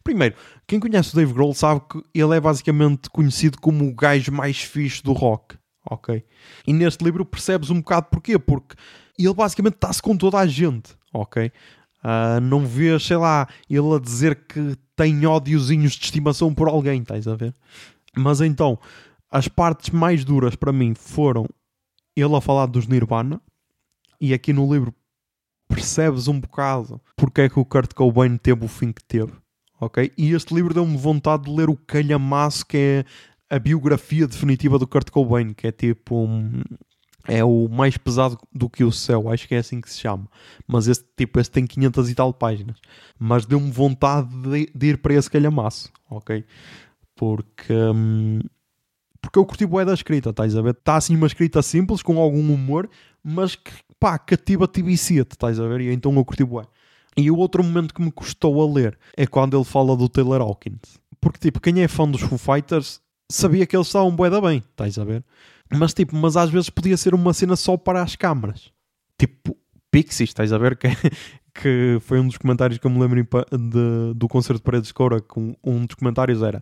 primeiro, 0.04 0.36
quem 0.68 0.80
conhece 0.80 1.14
o 1.14 1.16
Dave 1.16 1.34
Grohl 1.34 1.54
sabe 1.54 1.82
que 1.90 2.02
ele 2.14 2.36
é 2.36 2.40
basicamente 2.40 3.10
conhecido 3.10 3.60
como 3.60 3.88
o 3.88 3.94
gajo 3.94 4.32
mais 4.32 4.62
fixe 4.62 5.04
do 5.04 5.14
rock. 5.14 5.58
Ok? 5.90 6.24
E 6.66 6.74
neste 6.74 7.04
livro 7.04 7.26
percebes 7.26 7.70
um 7.70 7.82
bocado 7.82 8.08
porquê, 8.10 8.40
porque 8.40 8.76
ele 9.20 9.34
basicamente 9.34 9.76
está-se 9.76 10.02
com 10.02 10.16
toda 10.16 10.38
a 10.38 10.48
gente. 10.48 10.96
Ok? 11.14 11.52
Uh, 12.04 12.42
não 12.42 12.66
vês, 12.66 13.04
sei 13.04 13.18
lá, 13.18 13.48
ele 13.70 13.96
a 13.96 14.00
dizer 14.00 14.36
que 14.48 14.76
tem 14.96 15.26
ódiozinhos 15.26 15.94
de 15.94 16.06
estimação 16.06 16.54
por 16.54 16.68
alguém, 16.68 17.02
estás 17.02 17.28
a 17.28 17.36
ver? 17.36 17.54
Mas 18.16 18.42
então, 18.42 18.78
as 19.34 19.48
partes 19.48 19.90
mais 19.90 20.24
duras 20.24 20.56
para 20.56 20.72
mim 20.72 20.94
foram 20.94 21.48
ele 22.16 22.36
a 22.36 22.40
falar 22.40 22.68
dos 22.68 22.86
Nirvana, 22.86 23.42
e 24.22 24.32
aqui 24.32 24.54
no 24.54 24.72
livro 24.72 24.94
percebes 25.68 26.28
um 26.28 26.40
bocado 26.40 27.02
porque 27.18 27.42
é 27.42 27.50
que 27.50 27.60
o 27.60 27.66
Kurt 27.66 27.96
Cobain 27.96 28.38
teve 28.38 28.64
o 28.64 28.68
fim 28.68 28.92
que 28.92 29.04
teve, 29.04 29.34
ok? 29.82 30.14
E 30.16 30.34
este 30.34 30.54
livro 30.54 30.72
deu-me 30.72 30.96
vontade 30.96 31.46
de 31.46 31.52
ler 31.52 31.68
o 31.68 31.76
calhamaço 31.76 32.64
que 32.64 32.78
é 32.78 33.06
a 33.56 33.58
biografia 33.58 34.28
definitiva 34.28 34.78
do 34.78 34.86
Kurt 34.86 35.10
Cobain, 35.10 35.54
que 35.54 35.66
é 35.66 35.72
tipo... 35.72 36.16
Um, 36.16 36.62
É 37.26 37.42
o 37.42 37.70
mais 37.70 37.98
pesado 37.98 38.38
do 38.52 38.70
que 38.70 38.84
o 38.84 38.92
céu, 38.92 39.32
acho 39.32 39.48
que 39.48 39.56
é 39.56 39.60
assim 39.60 39.80
que 39.80 39.90
se 39.90 39.98
chama. 39.98 40.28
Mas 40.68 40.88
esse 40.88 41.06
tipo, 41.16 41.40
esse 41.40 41.50
tem 41.50 41.66
500 41.66 42.10
e 42.10 42.16
tal 42.16 42.34
páginas. 42.34 42.78
Mas 43.18 43.46
deu-me 43.46 43.72
vontade 43.72 44.30
de, 44.42 44.70
de, 44.76 44.88
ir 44.88 44.98
para 44.98 45.14
esse 45.14 45.32
calhamaço, 45.32 45.90
ok? 46.10 46.44
Porque, 47.16 47.74
hum, 47.74 48.42
porque 49.24 49.40
eu 49.40 49.46
curti 49.46 49.66
bué 49.66 49.86
da 49.86 49.94
escrita, 49.94 50.32
estás 50.32 50.54
a 50.54 50.62
ver? 50.62 50.72
Está 50.72 50.98
assim 50.98 51.16
uma 51.16 51.28
escrita 51.28 51.62
simples, 51.62 52.04
com 52.04 52.20
algum 52.20 52.54
humor, 52.54 52.90
mas 53.24 53.56
que, 53.56 53.72
pá, 53.98 54.20
cativa-te 54.20 54.82
e 54.82 54.84
vicia-te, 54.84 55.32
estás 55.32 55.62
a 55.62 55.66
ver? 55.66 55.80
E 55.80 55.94
então 55.94 56.14
eu 56.14 56.26
curti 56.26 56.44
bué. 56.44 56.66
E 57.16 57.32
o 57.32 57.38
outro 57.38 57.64
momento 57.64 57.94
que 57.94 58.02
me 58.02 58.12
custou 58.12 58.62
a 58.62 58.72
ler 58.72 59.00
é 59.16 59.26
quando 59.26 59.56
ele 59.56 59.64
fala 59.64 59.96
do 59.96 60.10
Taylor 60.10 60.42
Hawkins. 60.42 61.00
Porque, 61.22 61.40
tipo, 61.40 61.62
quem 61.62 61.82
é 61.82 61.88
fã 61.88 62.06
dos 62.06 62.20
Foo 62.20 62.38
Fighters 62.38 63.00
sabia 63.32 63.66
que 63.66 63.78
eles 63.78 63.88
estavam 63.88 64.14
bué 64.14 64.30
da 64.30 64.42
bem, 64.42 64.58
estás 64.58 65.00
a 65.00 65.06
ver? 65.06 65.24
Mas, 65.72 65.94
tipo, 65.94 66.14
mas 66.18 66.36
às 66.36 66.50
vezes 66.50 66.70
podia 66.70 66.98
ser 66.98 67.16
uma 67.16 67.34
cena 67.34 67.56
só 67.56 67.78
para 67.78 68.04
as 68.04 68.18
câmaras. 68.18 68.74
Tipo, 69.18 69.56
Pixies, 69.90 70.32
estás 70.32 70.52
a 70.52 70.58
ver? 70.58 70.78
Que, 70.84 70.90
que 71.62 71.98
foi 72.02 72.20
um 72.20 72.28
dos 72.28 72.38
comentários 72.38 72.80
que 72.80 72.86
eu 72.86 72.90
me 72.90 73.00
lembro 73.00 73.24
de, 73.24 74.14
do 74.16 74.28
concerto 74.28 74.60
de 74.60 74.64
Paredes 74.64 74.88
de 74.88 74.94
Coura, 74.94 75.22
que 75.22 75.40
um 75.64 75.86
dos 75.86 75.96
comentários 75.96 76.42
era 76.42 76.62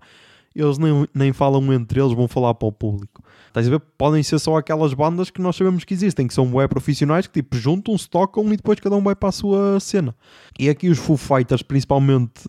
eles 0.53 0.77
nem, 0.77 1.07
nem 1.13 1.33
falam 1.33 1.71
entre 1.73 2.01
eles, 2.01 2.13
vão 2.13 2.27
falar 2.27 2.53
para 2.53 2.67
o 2.67 2.71
público. 2.71 3.23
Estás 3.47 3.67
a 3.67 3.69
ver? 3.69 3.79
Podem 3.97 4.21
ser 4.23 4.39
só 4.39 4.57
aquelas 4.57 4.93
bandas 4.93 5.29
que 5.29 5.41
nós 5.41 5.55
sabemos 5.55 5.83
que 5.83 5.93
existem, 5.93 6.27
que 6.27 6.33
são 6.33 6.53
web 6.53 6.69
profissionais, 6.69 7.27
que 7.27 7.33
tipo 7.33 7.57
juntam-se, 7.57 8.09
tocam 8.09 8.45
e 8.51 8.57
depois 8.57 8.79
cada 8.79 8.95
um 8.95 9.03
vai 9.03 9.15
para 9.15 9.29
a 9.29 9.33
sua 9.33 9.79
cena. 9.79 10.15
E 10.59 10.69
aqui 10.69 10.89
os 10.89 10.97
Foo 10.97 11.17
Fighters, 11.17 11.61
principalmente 11.61 12.43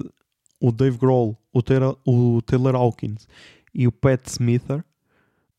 o 0.61 0.70
Dave 0.72 0.96
Grohl, 0.98 1.36
o 1.53 1.62
Taylor, 1.62 1.96
o 2.07 2.40
Taylor 2.42 2.74
Hawkins 2.74 3.26
e 3.74 3.86
o 3.86 3.92
Pat 3.92 4.26
Smither, 4.26 4.84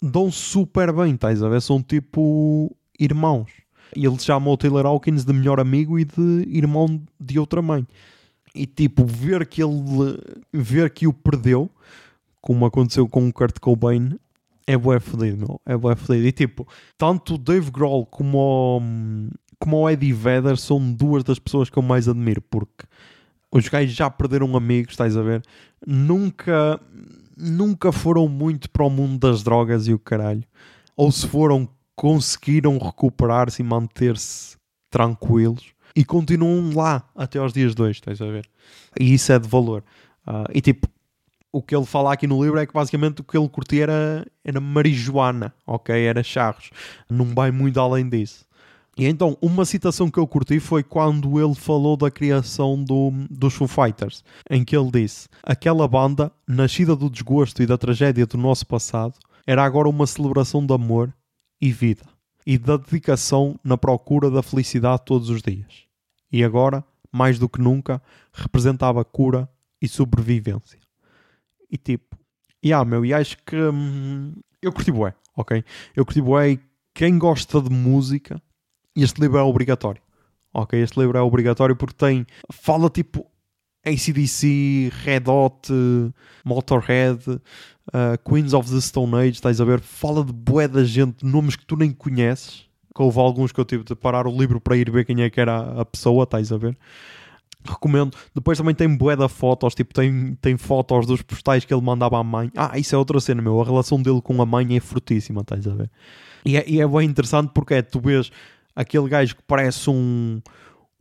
dão 0.01 0.31
super 0.31 0.91
bem, 0.93 1.13
estás 1.13 1.41
a 1.41 1.49
ver? 1.49 1.61
São 1.61 1.81
tipo 1.81 2.75
irmãos. 2.99 3.51
E 3.95 4.05
ele 4.05 4.19
chamam 4.19 4.53
o 4.53 4.57
Taylor 4.57 4.85
Hawkins 4.85 5.23
de 5.23 5.33
melhor 5.33 5.59
amigo 5.59 5.99
e 5.99 6.05
de 6.05 6.47
irmão 6.47 7.01
de 7.19 7.39
outra 7.39 7.61
mãe. 7.61 7.85
E 8.55 8.65
tipo, 8.65 9.05
ver 9.05 9.47
que 9.47 9.63
ele 9.63 10.17
ver 10.51 10.89
que 10.91 11.07
o 11.07 11.13
perdeu, 11.13 11.69
como 12.43 12.65
aconteceu 12.65 13.07
com 13.07 13.25
o 13.25 13.31
Kurt 13.31 13.57
Cobain, 13.59 14.19
é 14.67 14.77
bué 14.77 14.99
fodido, 14.99 15.37
meu. 15.37 15.61
É 15.65 15.77
bué 15.77 15.95
fodido. 15.95 16.27
E 16.27 16.31
tipo, 16.33 16.67
tanto 16.97 17.35
o 17.35 17.37
Dave 17.37 17.71
Grohl 17.71 18.05
como 18.05 18.37
o, 18.37 18.81
como 19.57 19.77
o 19.77 19.89
Eddie 19.89 20.11
Vedder 20.11 20.57
são 20.57 20.91
duas 20.91 21.23
das 21.23 21.39
pessoas 21.39 21.69
que 21.69 21.77
eu 21.77 21.81
mais 21.81 22.09
admiro, 22.09 22.41
porque 22.41 22.83
os 23.49 23.65
gajos 23.69 23.95
já 23.95 24.09
perderam 24.09 24.57
amigos, 24.57 24.91
estás 24.91 25.15
a 25.15 25.21
ver? 25.21 25.41
Nunca 25.87 26.81
nunca 27.37 27.93
foram 27.93 28.27
muito 28.27 28.69
para 28.69 28.85
o 28.85 28.89
mundo 28.89 29.19
das 29.19 29.41
drogas 29.41 29.87
e 29.87 29.93
o 29.93 29.99
caralho. 29.99 30.43
Ou 30.97 31.11
se 31.13 31.25
foram, 31.25 31.67
conseguiram 31.95 32.77
recuperar-se 32.77 33.61
e 33.61 33.65
manter-se 33.65 34.57
tranquilos 34.91 35.73
e 35.95 36.03
continuam 36.03 36.75
lá 36.75 37.09
até 37.15 37.39
aos 37.39 37.53
dias 37.53 37.73
dois, 37.73 37.95
estás 37.95 38.21
a 38.21 38.25
ver? 38.25 38.45
E 38.99 39.13
isso 39.13 39.31
é 39.31 39.39
de 39.39 39.47
valor. 39.47 39.81
Uh, 40.27 40.43
e 40.53 40.59
tipo, 40.59 40.87
o 41.53 41.61
que 41.61 41.75
ele 41.75 41.85
fala 41.85 42.11
aqui 42.11 42.25
no 42.25 42.43
livro 42.43 42.57
é 42.57 42.65
que 42.65 42.73
basicamente 42.73 43.21
o 43.21 43.23
que 43.23 43.37
ele 43.37 43.47
curtia 43.47 43.83
era, 43.83 44.25
era 44.43 44.59
marijuana, 44.59 45.53
ok? 45.67 45.95
Era 45.95 46.23
charros. 46.23 46.71
Não 47.07 47.25
vai 47.27 47.51
muito 47.51 47.79
além 47.79 48.09
disso. 48.09 48.43
E 48.97 49.05
então, 49.05 49.37
uma 49.39 49.63
citação 49.63 50.09
que 50.09 50.19
eu 50.19 50.27
curti 50.27 50.59
foi 50.59 50.83
quando 50.83 51.39
ele 51.39 51.53
falou 51.53 51.95
da 51.95 52.09
criação 52.09 52.83
do, 52.83 53.11
dos 53.29 53.53
Foo 53.53 53.67
Fighters, 53.67 54.23
em 54.49 54.65
que 54.65 54.75
ele 54.75 54.89
disse: 54.91 55.27
Aquela 55.43 55.87
banda, 55.87 56.31
nascida 56.47 56.95
do 56.95 57.09
desgosto 57.09 57.61
e 57.61 57.67
da 57.67 57.77
tragédia 57.77 58.25
do 58.25 58.37
nosso 58.37 58.65
passado, 58.65 59.13
era 59.45 59.63
agora 59.63 59.87
uma 59.87 60.07
celebração 60.07 60.65
de 60.65 60.73
amor 60.73 61.13
e 61.61 61.71
vida, 61.71 62.03
e 62.45 62.57
da 62.57 62.77
dedicação 62.77 63.59
na 63.63 63.77
procura 63.77 64.29
da 64.29 64.41
felicidade 64.41 65.03
todos 65.05 65.29
os 65.29 65.41
dias. 65.41 65.83
E 66.31 66.43
agora, 66.43 66.83
mais 67.11 67.37
do 67.37 67.47
que 67.47 67.61
nunca, 67.61 68.01
representava 68.31 69.03
cura 69.05 69.47
e 69.81 69.87
sobrevivência. 69.87 70.82
E 71.73 71.77
tipo, 71.77 72.15
yeah, 72.63 72.87
meu, 72.87 73.03
e 73.03 73.11
acho 73.11 73.35
que 73.43 73.55
hum, 73.55 74.31
eu 74.61 74.71
curti 74.71 74.91
bué, 74.91 75.15
ok? 75.35 75.63
Eu 75.95 76.05
curti 76.05 76.21
bué 76.21 76.51
e 76.51 76.59
quem 76.93 77.17
gosta 77.17 77.59
de 77.59 77.71
música 77.71 78.39
este 78.95 79.19
livro 79.19 79.39
é 79.39 79.41
obrigatório. 79.41 79.99
Ok, 80.53 80.79
este 80.79 80.99
livro 80.99 81.17
é 81.17 81.21
obrigatório 81.21 81.75
porque 81.75 81.95
tem. 81.95 82.27
Fala 82.51 82.91
tipo 82.91 83.25
ACDC, 83.83 84.91
Red 85.03 85.23
Hot, 85.27 85.67
Motorhead, 86.45 87.27
uh, 87.27 87.41
Queens 88.23 88.53
of 88.53 88.71
the 88.71 88.79
Stone 88.79 89.15
Age, 89.15 89.31
estás 89.31 89.59
a 89.59 89.65
ver? 89.65 89.81
Fala 89.81 90.23
de 90.23 90.31
bué 90.31 90.67
da 90.67 90.83
gente, 90.83 91.25
nomes 91.25 91.55
que 91.55 91.65
tu 91.65 91.75
nem 91.75 91.91
conheces. 91.91 92.69
Que 92.95 93.01
houve 93.01 93.17
alguns 93.17 93.51
que 93.51 93.59
eu 93.59 93.65
tive 93.65 93.83
de 93.83 93.95
parar 93.95 94.27
o 94.27 94.31
livro 94.31 94.61
para 94.61 94.77
ir 94.77 94.91
ver 94.91 95.03
quem 95.05 95.23
é 95.23 95.29
que 95.31 95.41
era 95.41 95.81
a 95.81 95.83
pessoa, 95.83 96.25
estás 96.25 96.51
a 96.51 96.57
ver? 96.57 96.77
Recomendo. 97.65 98.15
Depois 98.33 98.57
também 98.57 98.75
tem 98.75 98.93
bué 98.95 99.15
da 99.15 99.29
fotos, 99.29 99.75
tipo, 99.75 99.93
tem, 99.93 100.37
tem 100.41 100.57
fotos 100.57 101.05
dos 101.05 101.21
postais 101.21 101.65
que 101.65 101.73
ele 101.73 101.81
mandava 101.81 102.19
à 102.19 102.23
mãe. 102.23 102.51
Ah, 102.55 102.77
isso 102.77 102.95
é 102.95 102.97
outra 102.97 103.19
cena, 103.19 103.41
meu. 103.41 103.61
A 103.61 103.65
relação 103.65 104.01
dele 104.01 104.21
com 104.21 104.41
a 104.41 104.45
mãe 104.45 104.75
é 104.75 104.79
frutíssima, 104.79 105.41
estás 105.41 105.67
a 105.67 105.73
ver? 105.73 105.89
E 106.45 106.57
é, 106.57 106.63
e 106.67 106.81
é 106.81 106.87
bem 106.87 107.07
interessante 107.07 107.51
porque 107.53 107.75
é, 107.75 107.81
tu 107.81 107.99
vês 107.99 108.31
aquele 108.75 109.07
gajo 109.07 109.35
que 109.35 109.43
parece 109.47 109.89
um, 109.89 110.41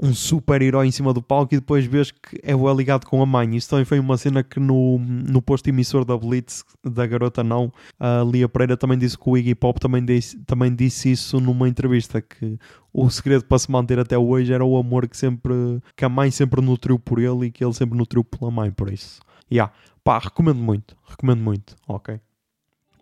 um 0.01 0.13
super-herói 0.15 0.89
em 0.89 0.91
cima 0.91 1.13
do 1.13 1.23
palco 1.23 1.55
e 1.55 1.59
depois 1.59 1.87
vês 1.87 2.11
que 2.11 2.39
é 2.43 2.57
o 2.57 2.75
ligado 2.75 3.07
com 3.07 3.23
a 3.23 3.27
mãe. 3.27 3.55
Isso 3.55 3.71
também 3.71 3.85
foi 3.85 4.01
uma 4.01 4.17
cena 4.17 4.43
que 4.43 4.59
no, 4.59 4.99
no 4.99 5.41
posto 5.41 5.69
emissor 5.69 6.05
da 6.05 6.17
Blitz, 6.17 6.65
da 6.83 7.07
Garota 7.07 7.45
Não, 7.45 7.73
a 8.01 8.25
Lia 8.25 8.49
Pereira 8.49 8.77
também 8.77 8.99
disse 8.99 9.17
que 9.17 9.29
o 9.29 9.37
Iggy 9.37 9.55
Pop 9.55 9.79
também 9.79 10.05
disse, 10.05 10.37
também 10.45 10.75
disse 10.75 11.13
isso 11.13 11.41
numa 11.41 11.69
entrevista, 11.69 12.21
que 12.21 12.59
o 12.93 13.09
segredo 13.11 13.45
para 13.45 13.59
se 13.59 13.71
manter 13.71 13.99
até 13.99 14.19
hoje 14.19 14.53
era 14.53 14.65
o 14.65 14.77
amor 14.77 15.09
que 15.09 15.17
sempre 15.17 15.81
que 15.97 16.05
a 16.05 16.09
mãe 16.09 16.31
sempre 16.31 16.61
nutriu 16.61 16.99
por 16.99 17.19
ele 17.21 17.47
e 17.47 17.51
que 17.51 17.65
ele 17.65 17.75
sempre 17.75 17.97
nutriu 17.97 18.25
pela 18.25 18.51
mãe, 18.51 18.71
por 18.71 18.93
isso. 18.93 19.21
Yeah. 19.51 19.73
Pá, 20.03 20.19
recomendo 20.19 20.59
muito, 20.59 20.97
recomendo 21.05 21.43
muito, 21.43 21.77
ok? 21.87 22.21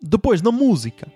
Depois, 0.03 0.43
na 0.43 0.53
música, 0.53 1.11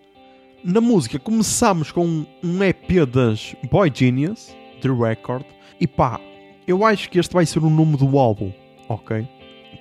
na 0.64 0.80
música 0.80 1.18
começamos 1.18 1.92
com 1.92 2.26
um 2.42 2.62
EP 2.62 3.06
das 3.06 3.54
Boy 3.70 3.92
Genius, 3.94 4.54
The 4.80 4.88
Record, 4.88 5.44
e 5.80 5.86
pá, 5.86 6.20
eu 6.66 6.84
acho 6.84 7.10
que 7.10 7.18
este 7.18 7.32
vai 7.32 7.46
ser 7.46 7.60
o 7.60 7.70
nome 7.70 7.96
do 7.96 8.18
álbum, 8.18 8.52
ok? 8.88 9.26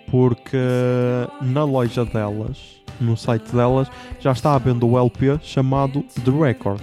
Porque 0.09 0.57
na 1.41 1.63
loja 1.63 2.05
delas, 2.05 2.81
no 2.99 3.17
site 3.17 3.53
delas, 3.55 3.89
já 4.19 4.31
está 4.31 4.53
havendo 4.53 4.87
o 4.87 4.97
LP 4.97 5.39
chamado 5.41 6.03
The 6.23 6.31
Record. 6.31 6.81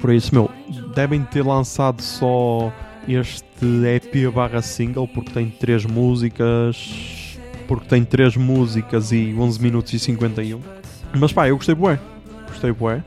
Por 0.00 0.12
isso, 0.12 0.34
meu, 0.34 0.50
devem 0.94 1.22
ter 1.22 1.44
lançado 1.44 2.02
só 2.02 2.72
este 3.08 3.66
EP 3.86 4.32
barra 4.32 4.60
single, 4.60 5.08
porque 5.08 5.30
tem 5.30 5.48
3 5.48 5.86
músicas. 5.86 7.38
Porque 7.68 7.86
tem 7.86 8.04
3 8.04 8.36
músicas 8.36 9.10
e 9.10 9.34
11 9.36 9.60
minutos 9.60 9.92
e 9.92 9.98
51. 9.98 10.60
Mas 11.18 11.32
pá, 11.32 11.48
eu 11.48 11.56
gostei 11.56 11.74
bué. 11.74 11.98
Gostei 12.48 12.72
bué. 12.72 13.02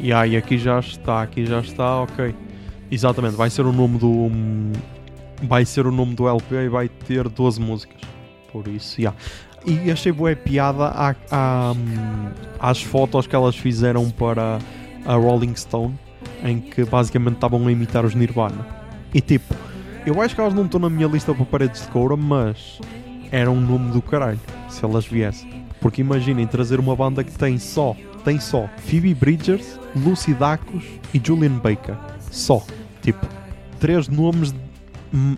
E 0.00 0.12
aí 0.12 0.36
aqui 0.36 0.58
já 0.58 0.78
está, 0.78 1.22
aqui 1.22 1.44
já 1.44 1.60
está, 1.60 2.02
ok. 2.02 2.34
Exatamente, 2.90 3.36
vai 3.36 3.50
ser 3.50 3.66
o 3.66 3.72
nome 3.72 3.98
do. 3.98 4.30
Vai 5.42 5.64
ser 5.64 5.86
o 5.86 5.92
nome 5.92 6.14
do 6.14 6.28
LP 6.28 6.54
e 6.54 6.68
vai 6.68 6.88
ter 6.88 7.28
12 7.28 7.60
músicas. 7.60 8.00
Por 8.52 8.66
isso, 8.66 9.00
já. 9.00 9.14
Yeah. 9.66 9.84
E 9.84 9.90
achei 9.90 10.10
boa 10.12 10.34
piada 10.34 10.86
à, 10.86 11.14
à, 11.30 11.74
às 12.58 12.82
fotos 12.82 13.26
que 13.26 13.36
elas 13.36 13.56
fizeram 13.56 14.08
para 14.10 14.58
a 15.04 15.14
Rolling 15.14 15.54
Stone, 15.54 15.98
em 16.42 16.60
que 16.60 16.84
basicamente 16.84 17.34
estavam 17.34 17.66
a 17.66 17.72
imitar 17.72 18.04
os 18.04 18.14
Nirvana. 18.14 18.66
E 19.12 19.20
tipo, 19.20 19.54
eu 20.06 20.20
acho 20.22 20.34
que 20.34 20.40
elas 20.40 20.54
não 20.54 20.64
estão 20.64 20.80
na 20.80 20.88
minha 20.88 21.06
lista 21.06 21.34
para 21.34 21.44
paredes 21.44 21.82
de 21.82 21.88
coura, 21.88 22.16
mas 22.16 22.80
era 23.30 23.50
um 23.50 23.60
nome 23.60 23.92
do 23.92 24.00
caralho 24.00 24.40
se 24.68 24.84
elas 24.84 25.06
viessem. 25.06 25.64
Porque 25.80 26.00
imaginem 26.00 26.46
trazer 26.46 26.80
uma 26.80 26.96
banda 26.96 27.22
que 27.22 27.32
tem 27.32 27.58
só 27.58 27.94
tem 28.28 28.38
só 28.38 28.68
Phoebe 28.78 29.14
Bridgers, 29.14 29.78
Lucy 29.96 30.34
Dacus 30.34 30.84
e 31.14 31.22
Julian 31.24 31.58
Baker. 31.58 31.96
Só. 32.30 32.62
Tipo, 33.08 33.26
três 33.80 34.06
nomes 34.06 34.52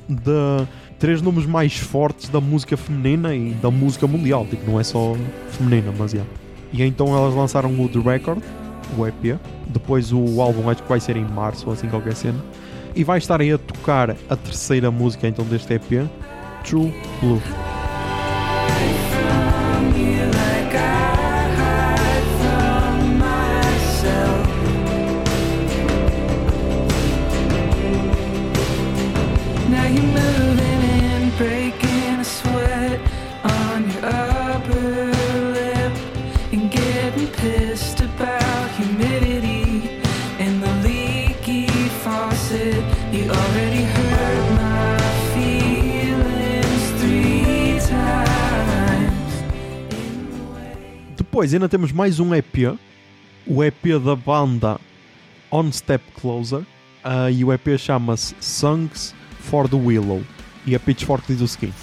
de, 0.09 0.67
três 0.99 1.23
nomes 1.23 1.47
mais 1.47 1.77
fortes 1.77 2.29
da 2.29 2.41
música 2.41 2.77
feminina 2.77 3.33
e 3.33 3.53
da 3.55 3.71
música 3.71 4.09
mundial. 4.09 4.45
Tipo, 4.45 4.73
não 4.73 4.81
é 4.81 4.83
só 4.83 5.15
feminina, 5.51 5.95
mas 5.97 6.13
é. 6.13 6.23
E 6.73 6.83
então 6.83 7.17
elas 7.17 7.33
lançaram 7.33 7.71
o 7.81 7.89
The 7.89 8.01
Record, 8.01 8.43
o 8.99 9.07
EP. 9.07 9.39
Depois 9.69 10.13
o 10.13 10.43
álbum 10.43 10.69
acho 10.69 10.83
que 10.83 10.89
vai 10.89 10.99
ser 10.99 11.17
em 11.17 11.25
março 11.25 11.69
ou 11.69 11.73
assim 11.73 11.89
qualquer 11.89 12.17
cena. 12.17 12.45
E 12.97 13.05
vai 13.05 13.19
estar 13.19 13.41
aí 13.41 13.53
a 13.53 13.59
tocar 13.59 14.17
a 14.29 14.35
terceira 14.35 14.91
música 14.91 15.29
então 15.29 15.45
deste 15.45 15.73
EP, 15.73 16.09
True 16.65 16.93
Blue. 17.21 17.41
Depois 51.41 51.55
ainda 51.55 51.71
temos 51.71 51.91
mais 51.91 52.21
um 52.21 52.35
EP, 52.35 52.79
o 53.47 53.65
EP 53.65 53.99
da 54.05 54.15
banda 54.15 54.79
On 55.51 55.73
Step 55.73 56.05
Closer, 56.21 56.59
uh, 57.03 57.31
e 57.33 57.43
o 57.43 57.51
EP 57.51 57.79
chama-se 57.79 58.35
Songs 58.41 59.15
for 59.39 59.67
the 59.67 59.75
Willow. 59.75 60.23
E 60.67 60.75
a 60.75 60.79
Pitchfork 60.79 61.27
diz 61.27 61.41
o 61.41 61.49
seguinte: 61.49 61.79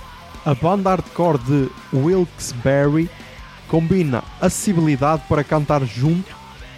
A 0.46 0.54
banda 0.54 0.92
hardcore 0.92 1.40
de 1.40 1.72
Wilkes-Barre 1.92 3.10
combina 3.68 4.24
acessibilidade 4.40 5.24
para 5.28 5.44
cantar 5.44 5.84
junto, 5.86 6.36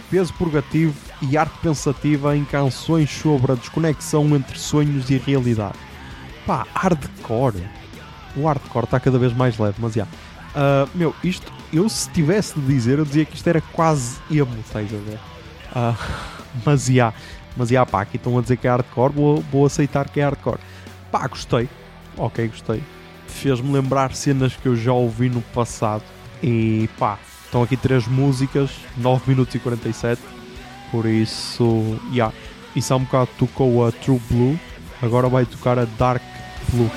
peso 0.09 0.34
purgativo 0.36 0.95
e 1.21 1.36
arte 1.36 1.59
pensativa 1.61 2.34
em 2.38 2.45
canções 2.45 3.11
sobre 3.11 3.51
a 3.51 3.55
desconexão 3.55 4.34
entre 4.38 4.57
sonhos 4.57 5.09
e 5.09 5.17
realidade. 5.17 5.77
Pá, 6.47 6.65
hardcore. 6.73 7.61
O 8.38 8.45
hardcore 8.47 8.86
está 8.86 9.01
cada 9.01 9.19
vez 9.19 9.34
mais 9.34 9.57
leve, 9.57 9.75
mas 9.80 9.95
já. 9.95 10.07
Uh, 10.49 10.89
meu, 10.95 11.15
isto, 11.23 11.51
eu 11.71 11.87
se 11.87 12.09
tivesse 12.09 12.59
de 12.59 12.65
dizer, 12.65 12.99
eu 12.99 13.05
dizia 13.05 13.25
que 13.25 13.35
isto 13.35 13.47
era 13.47 13.61
quase 13.61 14.17
emo, 14.31 14.57
estás 14.59 14.87
a 14.93 14.97
ver? 14.97 15.19
Uh, 15.75 15.97
mas 16.65 16.85
já, 16.85 17.13
mas 17.55 17.69
já, 17.69 17.85
pá, 17.85 18.01
aqui 18.01 18.17
estão 18.17 18.37
a 18.37 18.41
dizer 18.41 18.57
que 18.57 18.67
é 18.67 18.71
hardcore, 18.71 19.13
vou, 19.13 19.41
vou 19.51 19.65
aceitar 19.65 20.09
que 20.09 20.19
é 20.19 20.23
hardcore. 20.23 20.59
Pá, 21.11 21.27
gostei, 21.27 21.69
ok, 22.17 22.47
gostei. 22.47 22.83
Fez-me 23.27 23.71
lembrar 23.71 24.13
cenas 24.13 24.55
que 24.55 24.67
eu 24.67 24.75
já 24.75 24.91
ouvi 24.91 25.29
no 25.29 25.41
passado 25.41 26.03
e 26.41 26.89
pá, 26.97 27.19
estão 27.45 27.61
aqui 27.61 27.77
três 27.77 28.07
músicas, 28.07 28.71
9 28.97 29.23
minutos 29.27 29.53
e 29.55 29.59
47. 29.59 30.21
Por 30.91 31.05
isso, 31.05 31.99
já. 32.09 32.13
Yeah. 32.13 32.33
Isso 32.75 32.93
há 32.93 32.97
um 32.97 33.03
bocado 33.03 33.29
tocou 33.37 33.85
a 33.85 33.91
True 33.91 34.21
Blue, 34.29 34.59
agora 35.01 35.27
vai 35.27 35.45
tocar 35.45 35.79
a 35.79 35.85
Dark 35.85 36.21
Blue. 36.71 36.89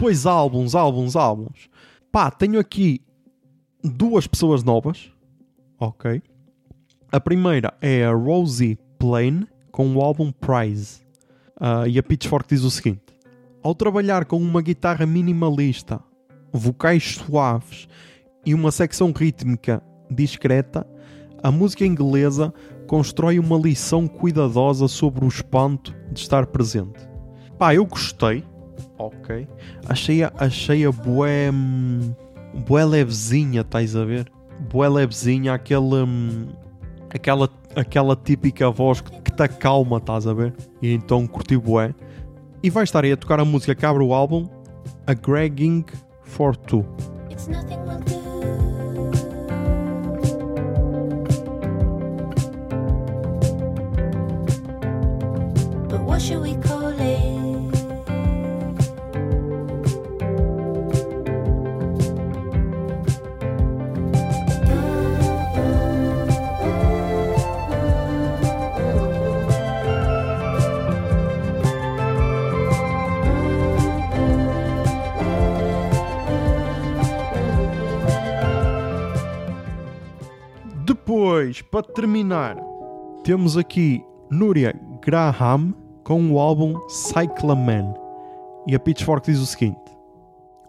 Depois 0.00 0.24
álbuns, 0.24 0.74
álbuns, 0.74 1.14
álbuns. 1.14 1.68
Pá, 2.10 2.30
tenho 2.30 2.58
aqui 2.58 3.02
duas 3.84 4.26
pessoas 4.26 4.64
novas. 4.64 5.12
Ok. 5.78 6.22
A 7.12 7.20
primeira 7.20 7.74
é 7.82 8.06
a 8.06 8.14
Rosie 8.14 8.78
Plain 8.98 9.46
com 9.70 9.94
o 9.94 10.00
álbum 10.00 10.32
Prize. 10.32 11.02
Uh, 11.60 11.86
e 11.86 11.98
a 11.98 12.02
Pitchfork 12.02 12.48
diz 12.48 12.64
o 12.64 12.70
seguinte: 12.70 13.02
Ao 13.62 13.74
trabalhar 13.74 14.24
com 14.24 14.38
uma 14.38 14.62
guitarra 14.62 15.04
minimalista, 15.04 16.00
vocais 16.50 17.16
suaves 17.16 17.86
e 18.46 18.54
uma 18.54 18.72
secção 18.72 19.12
rítmica 19.12 19.82
discreta, 20.10 20.86
a 21.42 21.50
música 21.50 21.84
inglesa 21.84 22.54
constrói 22.86 23.38
uma 23.38 23.58
lição 23.58 24.08
cuidadosa 24.08 24.88
sobre 24.88 25.26
o 25.26 25.28
espanto 25.28 25.94
de 26.10 26.20
estar 26.20 26.46
presente. 26.46 27.06
Pá, 27.58 27.74
eu 27.74 27.84
gostei 27.84 28.42
ok. 29.00 29.48
Achei-a 29.88 30.32
achei 30.38 30.86
bué, 30.88 31.50
hum, 31.50 32.14
bué 32.66 32.84
levezinha, 32.84 33.62
estás 33.62 33.96
a 33.96 34.04
ver? 34.04 34.30
Bué 34.70 34.88
levezinha, 34.88 35.54
aquele, 35.54 36.02
hum, 36.04 36.48
aquela, 37.12 37.48
aquela 37.74 38.14
típica 38.14 38.70
voz 38.70 39.00
que, 39.00 39.10
que 39.22 39.32
te 39.32 39.42
acalma, 39.42 39.96
estás 39.96 40.26
a 40.26 40.34
ver? 40.34 40.54
E 40.82 40.92
então 40.92 41.26
curti 41.26 41.56
bué. 41.56 41.94
E 42.62 42.68
vai 42.68 42.84
estar 42.84 43.04
aí 43.04 43.12
a 43.12 43.16
tocar 43.16 43.40
a 43.40 43.44
música 43.44 43.74
que 43.74 43.86
abre 43.86 44.02
o 44.02 44.12
álbum, 44.12 44.48
A 45.06 45.14
Gregging 45.14 45.84
for 46.22 46.54
Two. 46.54 46.84
It's 47.30 47.48
nothing 47.48 47.78
we'll 47.86 48.00
do. 48.00 48.20
But 55.88 56.00
what 56.02 56.20
should 56.20 56.42
we 56.42 56.54
call 56.56 56.79
para 81.70 81.82
terminar, 81.84 82.56
temos 83.22 83.56
aqui 83.56 84.02
Núria 84.28 84.74
Graham 85.04 85.72
com 86.02 86.32
o 86.32 86.40
álbum 86.40 86.76
Cyclaman. 86.88 87.94
E 88.66 88.74
a 88.74 88.80
Pitchfork 88.80 89.30
diz 89.30 89.40
o 89.40 89.46
seguinte: 89.46 89.78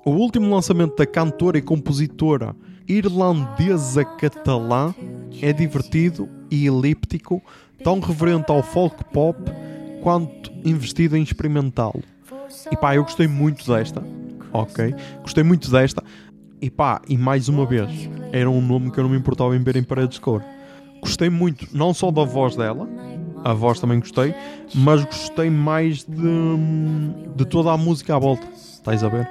O 0.05 0.11
último 0.11 0.53
lançamento 0.53 0.95
da 0.95 1.05
cantora 1.05 1.57
e 1.57 1.61
compositora 1.61 2.55
irlandesa 2.87 4.05
catalã 4.05 4.93
é 5.41 5.51
divertido 5.51 6.29
e 6.51 6.67
elíptico, 6.67 7.41
tão 7.83 7.99
reverente 7.99 8.51
ao 8.51 8.61
folk 8.61 9.03
pop 9.05 9.39
quanto 10.03 10.51
investido 10.63 11.17
em 11.17 11.23
experimentá-lo. 11.23 12.03
E 12.71 12.77
pá, 12.77 12.95
eu 12.95 13.03
gostei 13.03 13.27
muito 13.27 13.65
desta, 13.71 14.03
ok? 14.53 14.93
Gostei 15.21 15.43
muito 15.43 15.71
desta. 15.71 16.03
E 16.61 16.69
pá, 16.69 17.01
e 17.09 17.17
mais 17.17 17.49
uma 17.49 17.65
vez, 17.65 17.89
era 18.31 18.49
um 18.49 18.61
nome 18.61 18.91
que 18.91 18.99
eu 18.99 19.03
não 19.03 19.09
me 19.09 19.17
importava 19.17 19.55
em 19.55 19.63
ver 19.63 19.77
em 19.77 19.83
paredes 19.83 20.15
de 20.15 20.21
cor. 20.21 20.43
Gostei 21.01 21.29
muito, 21.29 21.67
não 21.73 21.93
só 21.93 22.11
da 22.11 22.23
voz 22.23 22.55
dela, 22.55 22.87
a 23.43 23.53
voz 23.53 23.79
também 23.79 23.99
gostei, 23.99 24.35
mas 24.75 25.03
gostei 25.03 25.49
mais 25.49 26.03
de, 26.03 26.57
de 27.35 27.45
toda 27.45 27.71
a 27.71 27.77
música 27.77 28.15
à 28.15 28.19
volta. 28.19 28.45
Estás 28.53 29.03
a 29.03 29.09
ver? 29.09 29.27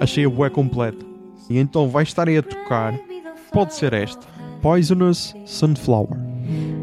Achei 0.00 0.24
a 0.24 0.30
bué 0.30 0.48
completa. 0.48 1.04
E 1.50 1.58
então 1.58 1.88
vai 1.88 2.04
estar 2.04 2.28
aí 2.28 2.38
a 2.38 2.42
tocar, 2.42 2.94
pode 3.52 3.74
ser 3.74 3.92
esta: 3.92 4.26
Poisonous 4.62 5.34
Sunflower. 5.44 6.16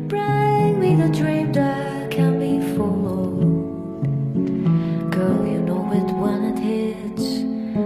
Bring 0.07 0.79
me 0.79 0.95
the 0.95 1.09
dream 1.09 1.51
that 1.53 2.09
can 2.09 2.39
be 2.39 2.59
Girl, 5.11 5.45
you 5.45 5.61
know 5.61 5.91
it 5.93 6.11
when 6.13 6.43
it 6.45 6.59
hits. 6.59 7.43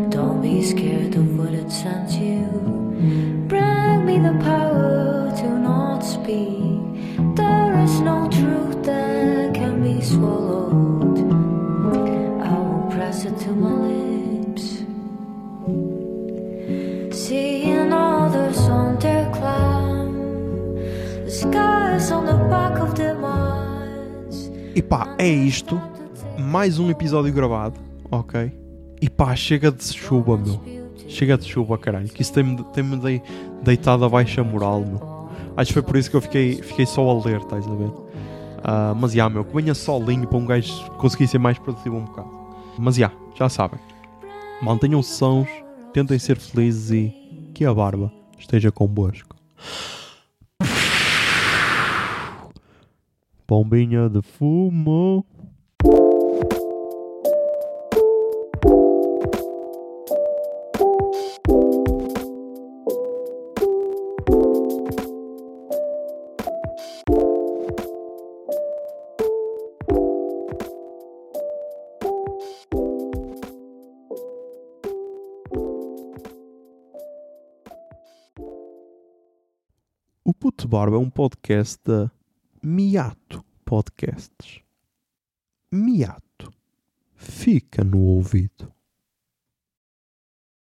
Don't 0.10 0.42
be 0.42 0.64
scared 0.64 1.16
of 1.16 1.38
what 1.38 1.54
it 1.54 1.72
sends 1.72 2.16
you. 2.18 2.48
Bring 3.48 4.06
me 4.06 4.20
the 4.20 4.34
power 4.44 4.69
E 24.80 24.82
pá, 24.82 25.14
é 25.18 25.28
isto. 25.28 25.78
Mais 26.38 26.80
um 26.80 26.90
episódio 26.90 27.34
gravado, 27.34 27.78
ok? 28.10 28.50
E 29.02 29.10
pá, 29.10 29.36
chega 29.36 29.70
de 29.70 29.84
chuva, 29.84 30.38
meu. 30.38 30.58
Chega 31.06 31.38
de 31.38 31.44
chuva, 31.44 31.78
caralho. 31.78 32.08
Que 32.08 32.22
isso 32.22 32.32
tem-me 32.32 32.64
tem 32.72 33.22
deitado 33.62 34.06
abaixo 34.06 34.40
a 34.40 34.44
moral, 34.46 34.80
meu. 34.80 35.30
Acho 35.58 35.68
que 35.68 35.74
foi 35.74 35.82
por 35.82 35.98
isso 35.98 36.10
que 36.10 36.16
eu 36.16 36.22
fiquei, 36.22 36.62
fiquei 36.62 36.86
só 36.86 37.02
a 37.10 37.14
ler, 37.26 37.42
estás 37.42 37.68
a 37.68 37.76
ver? 37.76 37.90
Uh, 37.90 38.96
mas 38.98 39.12
já, 39.12 39.30
meu, 39.30 39.44
que 39.44 39.54
venha 39.54 39.76
solinho 39.76 40.26
para 40.26 40.38
um 40.38 40.46
gajo 40.46 40.90
conseguir 40.92 41.28
ser 41.28 41.40
mais 41.40 41.60
produtivo 41.60 41.98
um 41.98 42.06
bocado. 42.06 42.32
Mas 42.78 42.96
já, 42.96 43.12
já 43.36 43.50
sabem. 43.50 43.82
Mantenham 44.62 45.04
sons, 45.04 45.50
tentem 45.92 46.18
ser 46.18 46.38
felizes 46.38 46.90
e 46.90 47.52
que 47.54 47.66
a 47.66 47.74
barba 47.74 48.10
esteja 48.38 48.72
convosco. 48.72 49.36
Pombinha 53.50 54.08
de 54.08 54.22
fumo. 54.22 55.26
O 80.24 80.32
Puto 80.36 80.68
Barba 80.68 80.98
é 80.98 81.00
um 81.00 81.10
podcast 81.10 81.80
da 81.84 82.12
Miato 82.62 83.46
Podcasts. 83.64 84.62
Miato. 85.72 86.54
Fica 87.16 87.84
no 87.86 88.00
ouvido. 88.00 88.74